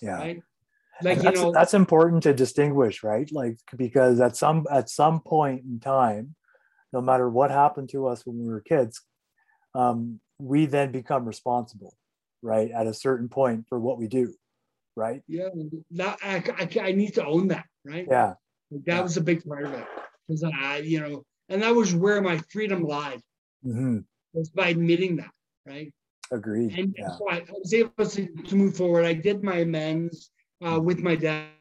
Yeah. 0.00 0.18
right? 0.18 0.42
Like 1.00 1.16
And 1.16 1.24
you 1.24 1.32
know, 1.32 1.52
that's 1.52 1.74
important 1.74 2.22
to 2.24 2.34
distinguish, 2.34 3.02
right? 3.02 3.30
Like 3.32 3.58
because 3.76 4.20
at 4.20 4.36
some 4.36 4.66
at 4.70 4.88
some 4.88 5.20
point 5.20 5.64
in 5.64 5.80
time, 5.80 6.36
no 6.92 7.00
matter 7.00 7.28
what 7.28 7.50
happened 7.50 7.88
to 7.90 8.06
us 8.06 8.24
when 8.26 8.38
we 8.38 8.48
were 8.48 8.60
kids, 8.60 9.02
um, 9.74 10.20
we 10.38 10.66
then 10.66 10.92
become 10.92 11.24
responsible, 11.24 11.96
right? 12.42 12.70
At 12.70 12.86
a 12.86 12.94
certain 12.94 13.28
point 13.28 13.66
for 13.68 13.80
what 13.80 13.98
we 13.98 14.06
do, 14.06 14.34
right? 14.94 15.22
yeah, 15.26 15.48
that 15.92 16.18
I, 16.22 16.34
I, 16.58 16.88
I 16.88 16.92
need 16.92 17.14
to 17.14 17.24
own 17.24 17.48
that, 17.48 17.66
right? 17.84 18.06
Yeah. 18.08 18.34
That 18.86 19.02
was 19.02 19.16
a 19.16 19.20
big 19.20 19.44
part 19.44 19.64
of 19.64 19.72
it 19.74 19.86
because 20.26 20.44
I, 20.44 20.78
you 20.78 21.00
know, 21.00 21.24
and 21.48 21.62
that 21.62 21.74
was 21.74 21.94
where 21.94 22.20
my 22.22 22.38
freedom 22.50 22.84
lied 22.84 23.20
hmm 23.62 23.98
was 24.32 24.50
by 24.50 24.68
admitting 24.68 25.16
that, 25.16 25.30
right? 25.66 25.92
Agreed. 26.30 26.78
And 26.78 26.94
yeah. 26.96 27.08
so 27.18 27.28
I, 27.30 27.36
I 27.38 27.52
was 27.58 27.74
able 27.74 28.06
to, 28.06 28.26
to 28.26 28.56
move 28.56 28.76
forward. 28.76 29.04
I 29.04 29.14
did 29.14 29.42
my 29.42 29.58
amends 29.58 30.30
uh, 30.64 30.80
with 30.80 31.00
my 31.00 31.16
dad, 31.16 31.54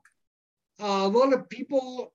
Uh, 0.81 1.03
a 1.05 1.09
lot 1.09 1.33
of 1.33 1.49
people, 1.49 2.12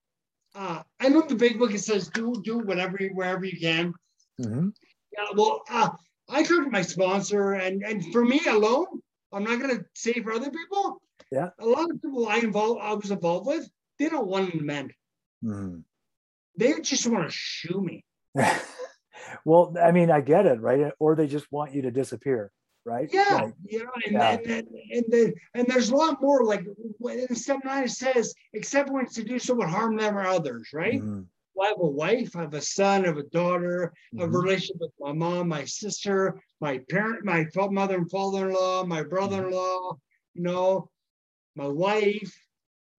uh, 0.55 0.81
I 0.99 1.10
know 1.10 1.21
the 1.21 1.36
big 1.36 1.60
book 1.60 1.73
it 1.73 1.79
says 1.79 2.10
do 2.10 2.41
do 2.43 2.60
whatever 2.60 2.97
you, 2.99 3.10
wherever 3.13 3.45
you 3.45 3.60
can. 3.60 3.93
hmm 4.38 4.69
Yeah, 5.13 5.25
well, 5.36 5.62
uh, 5.69 5.89
I 6.32 6.44
talked 6.44 6.65
to 6.65 6.70
my 6.72 6.82
sponsor, 6.82 7.54
and 7.54 7.84
and 7.84 8.12
for 8.13 8.24
me 8.26 8.39
alone, 8.48 8.88
I'm 9.34 9.44
not 9.44 9.60
gonna 9.60 9.84
say 9.94 10.13
for 10.13 10.32
other 10.34 10.50
people. 10.50 11.02
Yeah. 11.32 11.50
A 11.60 11.65
lot 11.65 11.89
of 11.91 12.02
people 12.02 12.28
I 12.28 12.38
involved, 12.38 12.80
I 12.82 12.94
was 12.94 13.12
involved 13.12 13.48
with, 13.48 13.70
they 14.00 14.10
don't 14.10 14.28
want 14.28 14.54
an 14.54 14.60
amend. 14.60 14.94
hmm 15.41 15.78
They 16.58 16.80
just 16.82 17.08
want 17.08 17.26
to 17.26 17.32
shoe 17.32 17.82
me. 17.82 18.04
well, 19.46 19.74
I 19.82 19.91
mean, 19.91 20.10
I 20.12 20.22
get 20.22 20.46
it, 20.46 20.60
right? 20.62 20.91
Or 21.00 21.15
they 21.15 21.28
just 21.28 21.52
want 21.52 21.74
you 21.74 21.84
to 21.84 21.91
disappear, 21.91 22.52
right? 22.86 23.10
Yeah, 23.12 23.26
Like, 23.44 23.54
you 23.65 23.84
know, 23.84 23.91
and 24.06 24.13
Yeah. 24.15 24.32
and, 24.34 24.46
and, 24.48 24.67
and, 24.91 25.06
the, 25.10 25.34
and 25.54 25.67
there's 25.67 25.89
a 25.89 25.96
lot 25.96 26.22
more. 26.22 26.44
Like 26.44 26.63
when 26.98 27.20
in 27.20 27.36
step 27.36 27.60
nine 27.63 27.84
it 27.86 27.91
says, 27.91 28.34
except 28.54 28.89
when 28.89 29.06
it's 29.06 29.15
to 29.15 29.24
do 29.24 29.39
so 29.39 29.54
would 29.56 29.70
harm 29.70 29.98
them 29.98 30.17
or 30.17 30.26
others, 30.26 30.70
right? 30.74 31.02
mhm, 31.02 31.26
I 31.62 31.68
have 31.68 31.80
a 31.80 31.86
wife, 31.88 32.36
I 32.36 32.42
have 32.42 32.54
a 32.54 32.62
son, 32.62 33.04
I 33.04 33.08
have 33.08 33.18
a 33.18 33.24
daughter, 33.24 33.94
a 34.18 34.28
mhm, 34.28 34.30
relationship 34.30 34.78
with 34.80 34.92
my 35.00 35.12
mom, 35.14 35.50
my 35.50 35.66
sister, 35.66 36.42
my 36.60 36.80
parent, 36.90 37.24
my 37.26 37.46
mother 37.56 37.98
and 37.98 38.10
father-in-law, 38.10 38.86
my 38.86 39.04
brother-in-law, 39.04 39.98
you 40.34 40.42
know, 40.44 40.90
my 41.56 41.68
wife. 41.68 42.34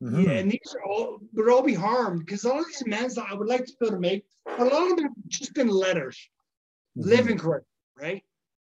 mhm. 0.01 0.25
Yeah, 0.27 0.33
and 0.39 0.51
these 0.51 0.75
are 0.75 0.85
all 0.85 1.19
would 1.33 1.49
all 1.49 1.63
be 1.63 1.75
harmed 1.75 2.21
because 2.21 2.45
all 2.45 2.65
these 2.65 2.83
amends 2.83 3.15
that 3.17 3.27
I 3.31 3.35
would 3.35 3.49
like 3.49 3.65
to 3.67 3.73
be 3.81 3.87
able 3.87 3.97
to 3.97 4.01
make, 4.01 4.25
a 4.59 4.65
lot 4.65 4.91
of 4.91 4.97
them 4.97 5.07
have 5.07 5.29
just 5.29 5.55
been 5.55 5.69
letters, 5.69 6.19
Mhm. 6.97 7.05
living 7.07 7.39
correctly, 7.39 7.69
right? 7.97 8.25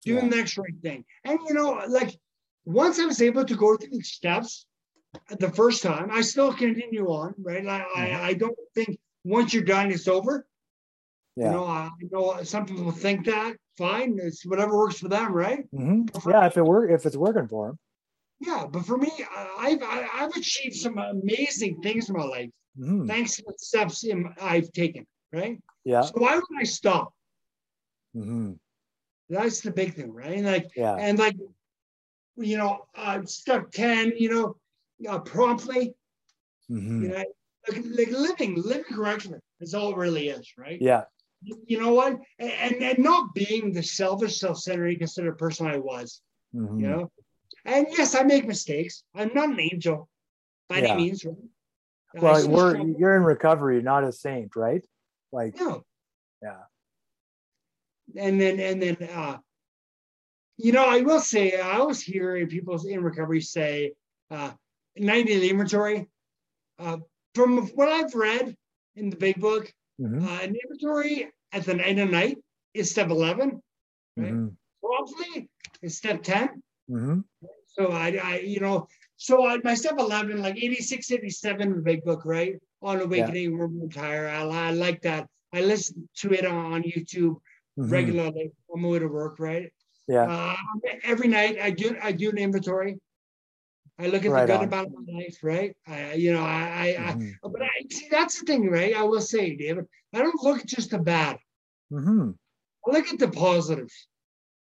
Doing 0.05 0.25
Yeah. 0.25 0.29
the 0.29 0.35
next 0.37 0.57
right 0.57 0.79
thing. 0.81 1.05
And 1.25 1.39
you 1.47 1.53
know, 1.55 1.83
like 1.87 2.19
once 2.65 2.99
I 2.99 3.05
was 3.05 3.21
able 3.21 3.45
to 3.45 3.55
go 3.55 3.77
through 3.77 3.91
these 3.91 4.11
steps 4.11 4.65
the 5.29 5.51
first 5.51 5.83
time, 5.83 6.09
I 6.11 6.21
still 6.21 6.53
continue 6.53 7.07
on, 7.07 7.35
right? 7.39 7.65
I, 7.67 7.81
Mhm. 7.95 8.15
I, 8.15 8.27
I 8.29 8.33
don't 8.33 8.57
think 8.75 8.99
once 9.23 9.53
you're 9.53 9.63
done, 9.63 9.91
it's 9.91 10.07
over. 10.07 10.45
Yeah. 11.35 11.45
You 11.47 11.51
know, 11.51 11.65
I 11.65 11.89
know 12.11 12.43
some 12.43 12.65
people 12.65 12.91
think 12.91 13.25
that. 13.25 13.55
Fine, 13.75 14.19
it's 14.21 14.45
whatever 14.45 14.77
works 14.77 14.99
for 14.99 15.07
them, 15.07 15.33
right? 15.33 15.65
Mhm. 15.73 16.07
Yeah. 16.29 16.45
If 16.45 16.57
it 16.57 16.63
work, 16.63 16.91
if 16.91 17.07
it's 17.07 17.17
working 17.17 17.47
for 17.47 17.67
them. 17.67 17.79
Yeah, 18.39 18.67
but 18.69 18.85
for 18.85 18.97
me, 18.97 19.09
I've 19.57 19.81
I've 19.81 20.35
achieved 20.35 20.75
some 20.75 20.99
amazing 20.99 21.81
things 21.81 22.07
in 22.09 22.15
my 22.15 22.23
life 22.23 22.51
Mhm. 22.77 23.07
thanks 23.07 23.37
to 23.37 23.43
the 23.47 23.53
steps 23.57 24.05
I've 24.39 24.71
taken. 24.73 25.07
Right. 25.31 25.59
Yeah. 25.85 26.01
So 26.01 26.13
why 26.17 26.35
would 26.35 26.43
I 26.59 26.63
stop? 26.65 27.15
Mhm. 28.15 28.59
That's 29.29 29.61
the 29.61 29.71
big 29.71 29.95
thing, 29.95 30.11
right? 30.13 30.37
And 30.37 30.45
like 30.45 30.69
Yeah. 30.75 30.95
and 30.95 31.17
like 31.17 31.35
you 32.35 32.57
know, 32.57 32.85
uh, 32.93 33.23
step 33.25 33.71
ten, 33.71 34.13
you 34.17 34.29
know, 34.29 34.57
uh, 35.09 35.19
promptly, 35.19 35.95
Mhm. 36.69 37.01
you 37.01 37.07
know, 37.09 37.23
like, 37.69 37.83
like 37.97 38.11
living 38.11 38.61
living 38.61 38.83
correctly 38.91 39.39
is 39.61 39.73
all 39.73 39.91
it 39.91 39.97
really 39.97 40.29
is, 40.29 40.53
right? 40.57 40.81
Yeah. 40.81 41.03
You 41.41 41.79
know 41.81 41.93
what? 41.93 42.19
And 42.39 42.75
and 42.81 42.99
not 42.99 43.33
being 43.33 43.73
the 43.73 43.83
selfish, 43.83 44.39
self-centered, 44.39 44.87
egocentric 44.89 45.37
person 45.37 45.67
I 45.67 45.77
was. 45.77 46.21
Mhm. 46.55 46.79
you 46.81 46.87
know 46.87 47.11
and 47.65 47.87
yes 47.97 48.13
i 48.13 48.21
make 48.21 48.45
mistakes 48.45 49.03
i'm 49.15 49.31
not 49.33 49.49
an 49.49 49.59
angel 49.59 50.07
by 50.69 50.77
Yeah. 50.77 50.93
any 50.93 51.01
means 51.01 51.25
right? 51.25 51.35
Well, 52.21 52.47
we're 52.47 52.73
struggle. 52.75 52.95
you're 52.99 53.15
in 53.15 53.23
recovery, 53.23 53.81
not 53.81 54.03
a 54.03 54.11
saint, 54.11 54.55
right? 54.55 54.85
Like, 55.31 55.55
no 55.59 55.81
yeah. 56.43 56.63
and 58.15 58.39
then 58.39 58.59
and 58.59 58.79
then 58.83 58.97
uh 59.09 59.37
you 60.57 60.71
know 60.71 60.85
i 60.85 61.01
will 61.01 61.19
say 61.19 61.59
i 61.59 61.77
always 61.79 62.01
hear 62.01 62.45
people 62.45 62.79
in 62.85 63.01
recovery 63.03 63.41
say 63.41 63.93
uh 64.29 64.51
90 64.95 65.39
day 65.39 65.49
inventory 65.49 66.07
uh 66.77 66.97
from 67.35 67.67
what 67.75 67.89
i've 67.89 68.13
read 68.13 68.55
in 68.95 69.09
the 69.09 69.15
big 69.15 69.39
book 69.39 69.71
Mhm. 69.99 70.23
uh 70.23 70.41
an 70.43 70.55
inventory 70.63 71.31
at 71.51 71.65
the 71.65 71.75
end 71.75 71.99
of 71.99 72.09
night 72.09 72.37
is 72.73 72.91
step 72.91 73.09
11 73.09 73.61
right? 74.17 74.33
Mhm. 74.33 74.55
probably 74.81 75.49
is 75.81 75.97
step 75.97 76.21
10 76.23 76.61
Mhm. 76.89 77.23
So 77.75 77.87
I, 77.91 78.07
I 78.23 78.39
you 78.39 78.59
know, 78.59 78.87
so 79.15 79.47
I, 79.47 79.57
my 79.63 79.73
step 79.73 79.95
11, 79.97 80.41
like 80.43 80.57
86, 80.57 81.09
87 81.09 81.61
in 81.69 81.75
the 81.77 81.81
big 81.81 82.03
book, 82.03 82.23
right? 82.23 82.53
On 82.83 83.01
Awakening, 83.01 83.57
We're 83.57 83.65
Retire. 83.65 84.27
I, 84.27 84.41
I 84.43 84.71
like 84.71 85.01
that. 85.01 85.27
I 85.53 85.61
listen 85.61 86.07
to 86.21 86.33
it 86.33 86.45
on 86.45 86.83
YouTube 86.83 87.37
Mhm. 87.79 87.89
regularly 87.89 88.51
on 88.69 88.81
my 88.81 88.89
way 88.89 88.99
to 88.99 89.07
work, 89.07 89.39
right? 89.39 89.73
Yeah. 90.07 90.25
Uh, 90.29 90.55
every 91.03 91.27
night 91.27 91.57
I 91.59 91.71
do 91.71 91.97
I 91.99 92.11
do 92.11 92.29
an 92.29 92.37
inventory. 92.37 92.99
I 93.99 94.07
look 94.07 94.25
at 94.25 94.31
Right 94.31 94.41
the 94.47 94.53
good 94.53 94.59
on. 94.59 94.63
about 94.63 94.91
my 94.91 95.13
life, 95.19 95.37
right? 95.43 95.75
I, 95.87 96.13
you 96.13 96.33
know, 96.33 96.41
I, 96.43 96.95
I, 96.97 97.13
Mhm. 97.13 97.33
I 97.43 97.47
but 97.47 97.61
I 97.61 97.69
see 97.91 98.07
that's 98.09 98.39
the 98.39 98.45
thing, 98.45 98.69
right? 98.69 98.95
I 98.95 99.03
will 99.03 99.21
say, 99.21 99.55
David, 99.55 99.85
I 100.13 100.19
don't 100.19 100.43
look 100.43 100.59
at 100.61 100.65
just 100.67 100.89
the 100.91 100.99
bad. 100.99 101.37
Mhm. 101.91 102.35
I 102.87 102.91
look 102.91 103.07
at 103.07 103.19
the 103.19 103.29
positives. 103.29 104.07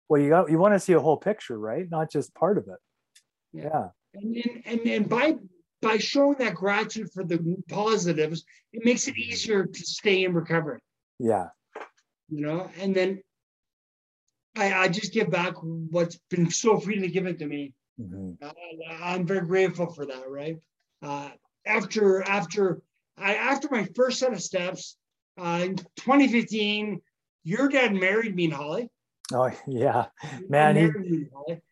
Well, 0.09 0.21
you 0.21 0.29
got 0.29 0.51
you 0.51 0.59
want 0.59 0.75
to 0.75 0.81
see 0.81 0.93
a 0.93 1.01
whole 1.01 1.17
picture, 1.17 1.59
right? 1.59 1.89
Not 1.91 2.11
just 2.11 2.35
part 2.35 2.59
of 2.59 2.69
it. 2.69 2.79
Yeah. 3.53 3.63
Yeah. 3.65 3.89
And, 4.15 4.37
and, 4.37 4.63
and, 4.67 4.81
and 4.87 5.09
by 5.09 5.37
by 5.81 5.97
showing 5.97 6.37
that 6.39 6.55
gratitude 6.55 7.11
for 7.13 7.25
the 7.25 7.57
positives, 7.69 8.45
it 8.73 8.85
makes 8.85 9.09
it 9.09 9.17
easier 9.17 9.65
to 9.65 9.81
stay 9.81 10.25
in 10.25 10.35
recovery, 10.35 10.81
Yeah. 11.19 11.49
you 12.29 12.43
know. 12.47 12.71
And 12.79 12.95
then 12.95 13.21
I, 14.57 14.73
I 14.75 14.89
just 14.89 15.13
give 15.13 15.31
back 15.31 15.55
what's 15.63 16.19
been 16.31 16.51
so 16.51 16.79
freely 16.79 17.09
given 17.09 17.37
to 17.39 17.47
me. 17.47 17.73
Mhm. 18.11 18.37
Uh, 18.43 18.53
I'm 19.03 19.27
very 19.27 19.47
grateful 19.47 19.87
for 19.93 20.07
that, 20.07 20.29
right? 20.31 20.59
Uh, 21.03 21.31
after 21.67 22.23
after 22.23 22.81
I 23.17 23.35
after 23.35 23.69
my 23.71 23.87
first 23.95 24.19
set 24.19 24.33
of 24.33 24.43
steps 24.43 24.97
uh, 25.39 25.61
in 25.65 25.77
2015, 25.97 27.01
your 27.45 27.69
dad 27.69 27.95
married 27.95 28.35
me 28.35 28.45
and 28.47 28.55
Holly. 28.55 28.91
Oh 29.33 29.51
yeah, 29.67 30.07
Man, 30.49 30.77
he- 30.77 30.91
me 30.91 31.27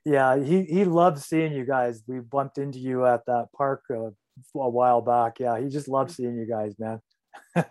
yeah. 0.05 0.39
He 0.39 0.65
he 0.65 0.85
loved 0.85 1.19
seeing 1.19 1.53
you 1.53 1.65
guys. 1.65 2.03
We 2.07 2.21
bumped 2.21 2.59
into 2.59 2.79
you 2.79 3.07
at 3.07 3.27
that 3.27 3.49
park 3.57 3.83
uh, 3.91 4.11
a 4.57 4.69
while 4.69 5.01
back. 5.03 5.41
Yeah, 5.41 5.59
he 5.61 5.69
just 5.69 5.89
loved 5.89 6.13
seeing 6.13 6.37
you 6.37 6.47
guys, 6.47 6.79
man. 6.79 7.01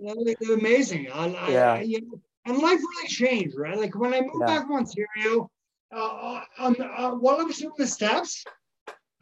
Yeah, 0.00 0.14
it 0.16 0.38
was 0.40 0.50
amazing. 0.50 1.10
I, 1.10 1.26
Yeah. 1.50 1.72
I, 1.74 1.80
you 1.82 2.00
know, 2.02 2.20
and 2.46 2.58
life 2.58 2.78
really 2.78 3.08
changed, 3.08 3.56
right? 3.56 3.76
Like 3.78 3.94
when 3.96 4.12
I 4.14 4.20
moved 4.20 4.36
Yeah. 4.40 4.46
back 4.46 4.66
from 4.66 4.76
Ontario, 4.76 5.50
uh, 5.94 6.40
on 6.58 6.80
uh, 6.80 7.10
while 7.12 7.40
I 7.40 7.44
was 7.44 7.58
doing 7.58 7.72
the 7.78 7.86
steps, 7.86 8.44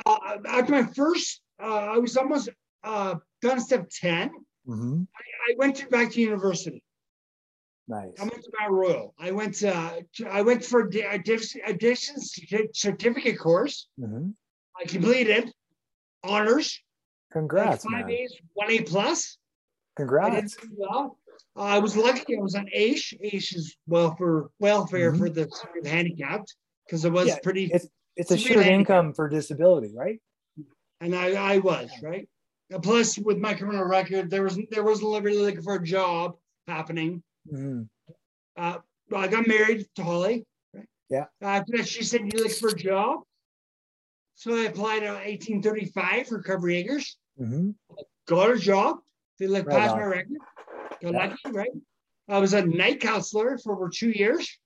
uh, 0.06 0.38
at 0.48 0.68
my 0.68 0.82
first, 0.84 1.42
uh, 1.62 1.66
I 1.94 1.98
was 1.98 2.16
almost 2.16 2.48
uh, 2.82 3.16
done 3.40 3.60
step 3.60 3.88
ten. 3.90 4.30
Mhm. 4.66 5.06
I 5.48 5.54
went 5.58 5.76
to, 5.76 5.86
back 5.88 6.12
to 6.12 6.20
university. 6.20 6.82
Nice. 7.88 8.14
I 8.20 8.22
went 8.22 8.42
to 8.44 8.50
Mount 8.60 8.72
Royal. 8.72 9.14
I 9.18 9.32
went 9.32 9.54
to, 9.56 10.04
I 10.30 10.42
went 10.42 10.64
for 10.64 10.88
a 10.88 11.00
addiction 11.14 11.60
addiction 11.66 12.16
certificate 12.72 13.38
course. 13.38 13.88
Mhm. 13.98 14.34
I 14.80 14.84
completed 14.84 15.52
honors. 16.24 16.80
like 17.34 17.40
Congrats, 17.42 17.84
five 17.84 18.06
man. 18.06 18.10
A's, 18.10 18.36
one 18.54 18.70
A 18.70 18.82
plus. 18.82 19.38
I 19.96 20.00
Congrats. 20.02 20.54
pretty 20.54 20.74
well. 20.78 21.18
Uh, 21.56 21.60
I 21.62 21.78
was 21.80 21.96
lucky. 21.96 22.36
I 22.36 22.40
was 22.40 22.54
on 22.54 22.66
AISH. 22.72 23.14
AISH 23.20 23.54
is 23.56 23.76
welfare 23.86 24.44
welfare 24.58 25.12
Mhm. 25.12 25.18
for 25.18 25.28
the 25.28 25.50
handicapped 25.84 26.54
because 26.86 27.04
it 27.04 27.12
was 27.12 27.28
Yeah, 27.28 27.38
pretty. 27.42 27.66
It's 27.72 27.86
it's 28.16 28.30
a 28.30 28.36
shared 28.36 28.66
income 28.66 29.14
for 29.14 29.28
disability, 29.28 29.92
right? 29.96 30.20
and 31.00 31.14
I, 31.16 31.54
I 31.54 31.58
was 31.58 31.90
right. 32.02 32.28
And 32.70 32.82
plus, 32.82 33.18
with 33.18 33.38
my 33.38 33.54
criminal 33.54 33.84
record, 33.84 34.30
there 34.30 34.42
was 34.42 34.58
there 34.70 34.84
wasn't 34.84 35.24
really 35.24 35.38
looking 35.38 35.62
for 35.62 35.74
a 35.76 35.82
job 35.82 36.36
happening. 36.66 37.22
Mhm. 37.52 37.88
Uh, 38.56 38.78
I 39.14 39.28
got 39.28 39.46
married 39.48 39.86
to 39.96 40.04
Holly. 40.04 40.46
Right? 40.74 40.86
Yeah. 41.10 41.24
After 41.40 41.76
that, 41.78 41.88
she 41.88 42.02
said, 42.04 42.22
"You 42.32 42.38
look 42.44 42.52
for 42.52 42.68
a 42.68 42.74
job?" 42.76 43.20
So 44.34 44.54
I 44.56 44.62
applied 44.64 45.00
to 45.00 45.06
1835 45.08 46.28
for 46.28 46.36
Recovery 46.38 46.76
Acres. 46.76 47.16
Mhm. 47.40 47.74
got 48.26 48.50
a 48.52 48.58
job. 48.58 48.98
They 49.38 49.46
let 49.48 49.66
Right 49.66 49.76
pass 49.76 49.90
on. 49.92 49.98
my 49.98 50.04
record. 50.04 50.36
Got 51.00 51.12
Yeah. 51.14 51.26
lucky, 51.26 51.50
right? 51.50 51.70
I 52.28 52.38
was 52.38 52.52
a 52.54 52.64
night 52.64 53.00
counselor 53.00 53.58
for 53.58 53.74
over 53.74 53.88
two 53.88 54.10
years. 54.10 54.58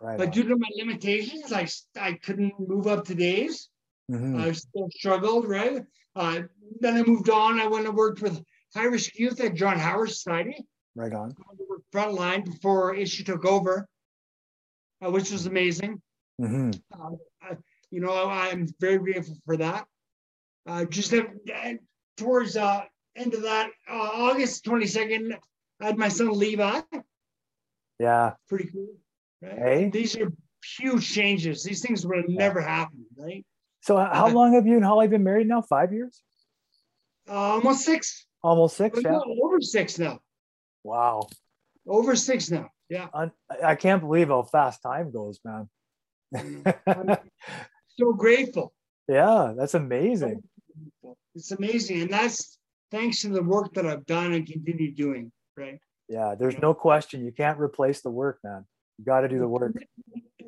Right. 0.00 0.18
But 0.18 0.28
on. 0.28 0.32
due 0.32 0.44
to 0.44 0.56
my 0.56 0.68
limitations, 0.76 1.52
I, 1.52 1.68
I 2.00 2.12
couldn't 2.14 2.54
move 2.58 2.86
up 2.86 3.04
to 3.06 3.14
days. 3.14 3.68
Mhm. 4.10 4.40
I 4.40 4.52
still 4.52 4.88
struggled, 4.94 5.48
right? 5.48 5.84
Uh, 6.16 6.42
then 6.80 6.96
I 6.96 7.02
moved 7.02 7.30
on. 7.30 7.60
I 7.60 7.66
went 7.66 7.86
and 7.86 7.96
worked 7.96 8.22
with 8.22 8.42
high 8.74 8.84
risk 8.84 9.18
youth 9.18 9.40
at 9.40 9.54
John 9.54 9.78
Howard 9.78 10.10
Society, 10.10 10.64
Right 10.94 11.12
on. 11.12 11.34
frontline 11.92 12.44
before 12.44 12.94
issue 12.94 13.24
took 13.24 13.44
over, 13.44 13.88
uh, 15.04 15.10
which 15.10 15.30
was 15.30 15.46
amazing. 15.46 16.00
Mhm. 16.40 16.80
Uh, 16.92 17.16
I- 17.42 17.56
you 17.90 18.00
know, 18.00 18.12
I, 18.12 18.48
I'm 18.50 18.66
very 18.80 18.98
grateful 18.98 19.36
for 19.46 19.56
that. 19.56 19.86
Uh, 20.66 20.84
just 20.84 21.12
at, 21.14 21.26
at- 21.52 21.80
towards 22.18 22.56
uh, 22.56 22.82
end 23.16 23.32
of 23.34 23.42
that, 23.42 23.70
uh, 23.88 23.94
August 24.12 24.64
22nd, 24.64 25.38
I 25.80 25.84
had 25.86 25.96
my 25.98 26.08
son 26.08 26.30
Levi. 26.38 26.82
Yeah. 27.98 28.34
Pretty 28.48 28.68
cool, 28.70 28.88
right? 29.42 29.58
Hey. 29.58 29.90
These 29.92 30.16
are 30.16 30.32
huge 30.78 31.08
changes. 31.12 31.62
These 31.62 31.80
things 31.82 32.06
would 32.06 32.16
have 32.18 32.28
never 32.28 32.60
happened, 32.60 33.04
right? 33.16 33.44
So 33.82 33.96
how 33.96 34.28
long 34.28 34.54
have 34.54 34.66
you 34.66 34.76
and 34.76 34.84
Holly 34.84 35.08
been 35.08 35.22
married 35.24 35.46
now? 35.48 35.62
Five 35.62 35.92
years? 35.92 36.22
Uh, 37.28 37.32
almost 37.54 37.84
six. 37.84 38.26
Almost 38.42 38.76
six? 38.76 38.94
Well, 38.96 39.04
Yeah. 39.04 39.18
no, 39.34 39.36
over 39.44 39.60
six 39.60 39.98
now. 39.98 40.20
Wow. 40.84 41.28
Over 41.86 42.16
six 42.16 42.50
now. 42.50 42.68
Yeah. 42.88 43.08
I 43.14 43.30
I 43.64 43.74
can't 43.76 44.00
believe 44.00 44.28
how 44.28 44.42
fast 44.42 44.82
time 44.82 45.10
goes, 45.12 45.40
man. 45.44 45.68
So 47.98 48.12
grateful. 48.12 48.72
yeah, 49.08 49.54
that's 49.56 49.74
amazing. 49.74 50.42
It's 51.34 51.50
amazing. 51.50 52.02
And 52.02 52.10
that's 52.12 52.58
thanks 52.92 53.22
to 53.22 53.28
the 53.30 53.42
work 53.42 53.74
that 53.74 53.84
I've 53.86 54.06
done 54.06 54.32
and 54.34 54.46
continue 54.46 54.94
doing, 54.94 55.32
right? 55.56 55.80
Yeah, 56.08 56.36
there's 56.38 56.56
no 56.58 56.74
question. 56.74 57.24
You 57.24 57.32
can't 57.32 57.58
replace 57.58 58.00
the 58.02 58.10
work, 58.10 58.38
man. 58.44 58.66
You 58.98 59.04
got 59.04 59.20
to 59.20 59.28
do 59.28 59.38
the 59.38 59.48
work. 59.48 59.76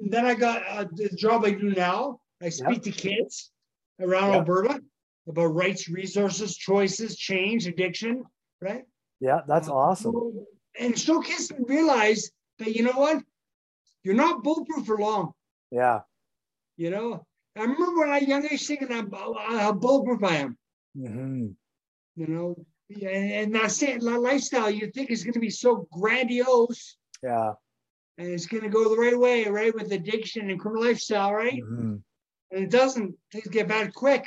then 0.02 0.26
I 0.26 0.34
got 0.34 0.62
uh, 0.68 0.84
the 0.92 1.08
job 1.10 1.44
I 1.44 1.52
do 1.52 1.70
now. 1.70 2.20
I 2.42 2.48
speak 2.48 2.82
to 2.82 2.90
kids 2.90 3.50
around 4.00 4.30
Yeah. 4.30 4.36
Alberta 4.38 4.80
about 5.28 5.46
rights, 5.54 5.88
resources, 5.88 6.56
choices, 6.56 7.16
change, 7.16 7.66
addiction, 7.66 8.24
right? 8.60 8.84
Yeah, 9.20 9.40
that's 9.46 9.68
Uh, 9.68 9.74
awesome. 9.74 10.44
And 10.78 10.98
so 10.98 11.20
kids 11.20 11.48
can 11.48 11.64
realize 11.64 12.30
that 12.58 12.74
you 12.74 12.82
know 12.82 12.92
what, 12.98 13.22
you're 14.02 14.14
not 14.14 14.42
bulletproof 14.42 14.86
for 14.86 14.98
long. 14.98 15.32
Yeah. 15.70 16.00
You 16.76 16.90
know, 16.90 17.26
I 17.56 17.60
remember 17.62 18.00
when 18.00 18.10
I 18.10 18.18
was 18.20 18.28
young 18.28 18.46
age 18.50 18.66
thinking 18.66 18.88
how, 18.90 19.34
how 19.34 19.72
bulletproof 19.72 20.24
I 20.24 20.36
am. 20.36 20.58
hmm 20.96 21.46
You 22.16 22.26
know, 22.26 22.64
and, 22.88 23.32
and 23.32 23.54
that 23.54 23.70
lifestyle 24.02 24.70
you 24.70 24.90
think 24.90 25.10
is 25.10 25.22
going 25.22 25.34
to 25.34 25.40
be 25.40 25.50
so 25.50 25.86
grandiose. 25.92 26.96
Yeah. 27.22 27.52
And 28.20 28.28
it's 28.28 28.46
going 28.46 28.62
to 28.62 28.68
go 28.68 28.88
the 28.88 29.00
right 29.00 29.18
way, 29.18 29.46
right, 29.46 29.74
with 29.74 29.92
addiction 29.92 30.50
and 30.50 30.60
criminal 30.60 30.84
lifestyle, 30.84 31.32
right? 31.32 31.62
hmm 31.62 31.96
And 32.50 32.64
it 32.64 32.70
doesn't. 32.70 33.14
Things 33.32 33.46
get 33.48 33.66
bad 33.66 33.94
quick. 33.94 34.26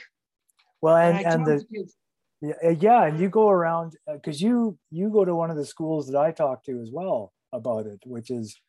Well, 0.81 0.97
and 0.97 1.17
I 1.17 1.31
and 1.31 1.45
the 1.45 1.63
yeah, 2.41 2.53
uh, 2.65 2.69
yeah, 2.71 3.05
and 3.05 3.19
you 3.19 3.29
go 3.29 3.49
around 3.49 3.95
because 4.11 4.41
you 4.41 4.77
you 4.89 5.09
go 5.09 5.23
to 5.23 5.35
one 5.35 5.51
of 5.51 5.57
the 5.57 5.65
schools 5.65 6.07
that 6.07 6.17
I 6.17 6.31
talk 6.31 6.63
to 6.65 6.81
as 6.81 6.89
well, 6.91 7.33
about 7.53 7.85
it, 7.85 7.99
which 8.05 8.31
is 8.31 8.59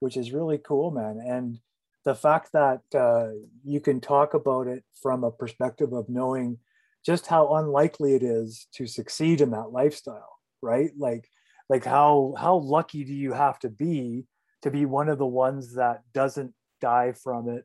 which 0.00 0.16
is 0.16 0.32
really 0.32 0.58
cool, 0.58 0.92
man. 0.92 1.20
And 1.24 1.58
the 2.04 2.14
fact 2.14 2.52
that 2.52 2.82
uh, 2.94 3.30
you 3.64 3.80
can 3.80 4.00
talk 4.00 4.32
about 4.34 4.68
it 4.68 4.84
from 5.02 5.24
a 5.24 5.32
perspective 5.32 5.92
of 5.92 6.08
knowing 6.08 6.58
just 7.04 7.26
how 7.26 7.56
unlikely 7.56 8.14
it 8.14 8.22
is 8.22 8.68
to 8.74 8.86
succeed 8.86 9.40
in 9.40 9.50
that 9.50 9.72
lifestyle, 9.72 10.38
right? 10.62 10.90
Like, 10.96 11.28
like 11.68 11.84
how 11.84 12.34
how 12.38 12.56
lucky 12.56 13.04
do 13.04 13.12
you 13.12 13.32
have 13.32 13.58
to 13.60 13.68
be 13.68 14.24
to 14.62 14.70
be 14.70 14.84
one 14.84 15.08
of 15.08 15.18
the 15.18 15.26
ones 15.26 15.74
that 15.74 16.02
doesn't 16.12 16.54
die 16.80 17.12
from 17.12 17.48
it 17.48 17.64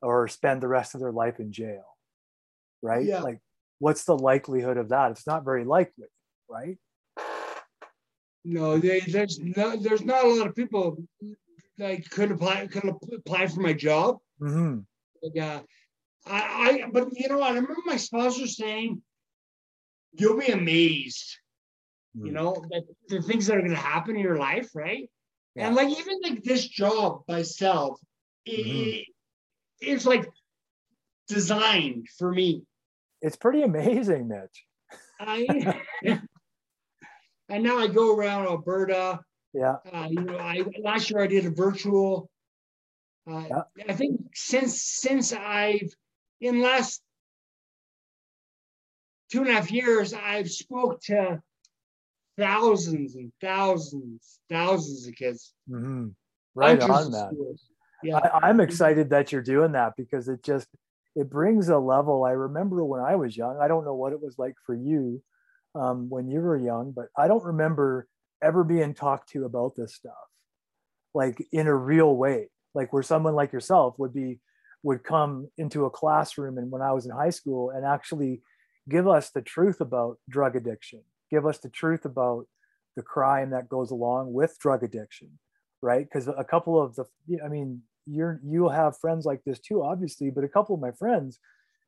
or 0.00 0.28
spend 0.28 0.60
the 0.60 0.68
rest 0.68 0.94
of 0.94 1.00
their 1.00 1.12
life 1.12 1.38
in 1.38 1.52
jail, 1.52 1.84
right? 2.82 3.04
Yeah. 3.04 3.20
Like, 3.20 3.40
what's 3.78 4.04
the 4.04 4.16
likelihood 4.16 4.76
of 4.76 4.90
that? 4.90 5.10
It's 5.12 5.26
not 5.26 5.44
very 5.44 5.64
likely, 5.64 6.08
right? 6.48 6.78
No, 8.44 8.78
they, 8.78 9.00
there's 9.00 9.38
no, 9.38 9.76
there's 9.76 10.04
not 10.04 10.24
a 10.24 10.28
lot 10.28 10.48
of 10.48 10.56
people 10.56 10.96
like 11.78 12.08
could 12.10 12.32
apply 12.32 12.66
could 12.66 12.84
apply 13.14 13.46
for 13.46 13.60
my 13.60 13.72
job. 13.72 14.18
Mm-hmm. 14.40 14.80
Like, 15.22 15.44
uh, 15.44 15.60
I, 16.26 16.40
I, 16.40 16.84
but 16.92 17.08
you 17.12 17.28
know, 17.28 17.40
I 17.40 17.48
remember 17.48 17.74
my 17.86 17.96
sponsor 17.96 18.46
saying, 18.46 19.00
"You'll 20.12 20.38
be 20.38 20.48
amazed." 20.48 21.38
Mm. 22.16 22.26
You 22.26 22.32
know, 22.32 22.64
that 22.70 22.82
the 23.08 23.22
things 23.22 23.46
that 23.46 23.56
are 23.56 23.60
going 23.60 23.70
to 23.70 23.76
happen 23.76 24.16
in 24.16 24.22
your 24.22 24.38
life, 24.38 24.70
right? 24.74 25.08
Yeah. 25.54 25.66
And 25.66 25.76
like 25.76 25.90
even 25.90 26.18
like 26.22 26.42
this 26.42 26.66
job 26.66 27.22
myself, 27.28 28.00
it, 28.46 28.66
Mhm. 28.66 29.04
it's 29.80 30.06
like 30.06 30.26
designed 31.28 32.08
for 32.18 32.32
me. 32.32 32.64
It's 33.20 33.36
pretty 33.36 33.62
amazing, 33.62 34.28
Mitch. 34.28 34.64
I 35.20 35.80
and 37.48 37.62
now 37.62 37.78
I 37.78 37.86
go 37.86 38.16
around 38.16 38.46
Alberta. 38.46 39.20
Yeah. 39.52 39.76
Uh, 39.92 40.08
you 40.10 40.20
know, 40.22 40.38
I 40.38 40.64
last 40.80 41.10
year 41.10 41.20
I 41.20 41.26
did 41.26 41.44
a 41.46 41.50
virtual. 41.50 42.30
Uh, 43.30 43.44
Yeah. 43.76 43.84
I 43.88 43.92
think 43.94 44.20
since 44.34 44.82
since 44.82 45.32
I've 45.32 45.94
in 46.40 46.60
last 46.62 47.02
two 49.30 49.40
and 49.40 49.48
a 49.48 49.52
half 49.52 49.70
years, 49.70 50.12
I've 50.14 50.50
spoke 50.50 51.00
to 51.02 51.42
thousands 52.36 53.14
and 53.16 53.32
thousands, 53.40 54.40
thousands 54.50 55.06
of 55.06 55.14
kids. 55.14 55.54
hmm 55.68 56.08
Right 56.54 56.80
on 56.80 57.10
that. 57.12 57.30
schools. 57.30 57.62
Yeah, 58.02 58.18
I, 58.18 58.48
I'm 58.48 58.60
excited 58.60 59.10
that 59.10 59.32
you're 59.32 59.42
doing 59.42 59.72
that 59.72 59.94
because 59.96 60.28
it 60.28 60.42
just 60.42 60.68
it 61.14 61.30
brings 61.30 61.68
a 61.68 61.78
level. 61.78 62.24
I 62.24 62.32
remember 62.32 62.84
when 62.84 63.00
I 63.00 63.16
was 63.16 63.36
young. 63.36 63.58
I 63.60 63.68
don't 63.68 63.84
know 63.84 63.94
what 63.94 64.12
it 64.12 64.20
was 64.20 64.38
like 64.38 64.54
for 64.66 64.74
you 64.74 65.22
um, 65.74 66.10
when 66.10 66.28
you 66.28 66.40
were 66.40 66.56
young, 66.56 66.92
but 66.92 67.06
I 67.16 67.28
don't 67.28 67.44
remember 67.44 68.06
ever 68.42 68.64
being 68.64 68.94
talked 68.94 69.30
to 69.30 69.44
about 69.44 69.76
this 69.76 69.94
stuff, 69.94 70.12
like 71.14 71.46
in 71.52 71.66
a 71.66 71.74
real 71.74 72.14
way, 72.14 72.48
like 72.74 72.92
where 72.92 73.02
someone 73.02 73.34
like 73.34 73.52
yourself 73.52 73.94
would 73.98 74.12
be 74.12 74.40
would 74.82 75.04
come 75.04 75.48
into 75.56 75.84
a 75.84 75.90
classroom 75.90 76.58
and 76.58 76.70
when 76.70 76.82
I 76.82 76.92
was 76.92 77.06
in 77.06 77.12
high 77.12 77.30
school 77.30 77.70
and 77.70 77.86
actually 77.86 78.42
give 78.88 79.06
us 79.06 79.30
the 79.30 79.40
truth 79.40 79.80
about 79.80 80.18
drug 80.28 80.56
addiction, 80.56 81.02
give 81.32 81.46
us 81.46 81.60
the 81.60 81.70
truth 81.70 82.06
about 82.06 82.46
the 82.96 83.02
crime 83.04 83.50
that 83.52 83.70
goes 83.70 83.92
along 83.92 84.34
with 84.34 84.58
drug 84.60 84.84
addiction, 84.84 85.38
right? 85.82 86.06
Because 86.06 86.28
a 86.28 86.44
couple 86.44 86.80
of 86.82 86.96
the, 86.96 87.06
I 87.44 87.48
mean, 87.48 87.82
you're 88.06 88.40
you'll 88.44 88.70
have 88.70 88.98
friends 88.98 89.26
like 89.26 89.42
this 89.46 89.60
too, 89.60 89.82
obviously, 89.82 90.30
but 90.30 90.44
a 90.44 90.50
couple 90.50 90.76
of 90.76 90.82
my 90.82 90.92
friends, 90.92 91.40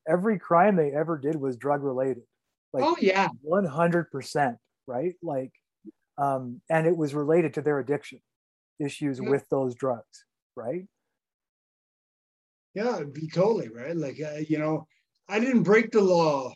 every 0.09 0.39
crime 0.39 0.77
they 0.77 0.93
ever 0.93 1.19
did 1.19 1.37
was 1.37 1.57
drug 1.57 1.83
related, 1.83 2.25
like 2.73 2.83
oh 2.83 2.97
yeah, 3.01 3.29
100%, 3.43 4.59
right? 4.87 5.15
Like, 5.23 5.53
um, 6.19 6.63
and 6.71 6.87
it 6.87 6.97
was 6.97 7.15
related 7.15 7.55
to 7.55 7.63
their 7.63 7.81
addiction 7.81 8.21
issues 8.81 9.21
Yeah. 9.21 9.31
with 9.31 9.49
those 9.51 9.75
drugs, 9.77 10.25
right? 10.57 10.87
yeah, 12.75 13.03
be 13.13 13.29
totally 13.29 13.69
right. 13.69 13.97
Like 13.97 14.21
uh, 14.21 14.41
you 14.49 14.59
know, 14.59 14.87
I 15.29 15.39
didn't 15.41 15.63
break 15.63 15.91
the 15.91 16.01
law 16.01 16.53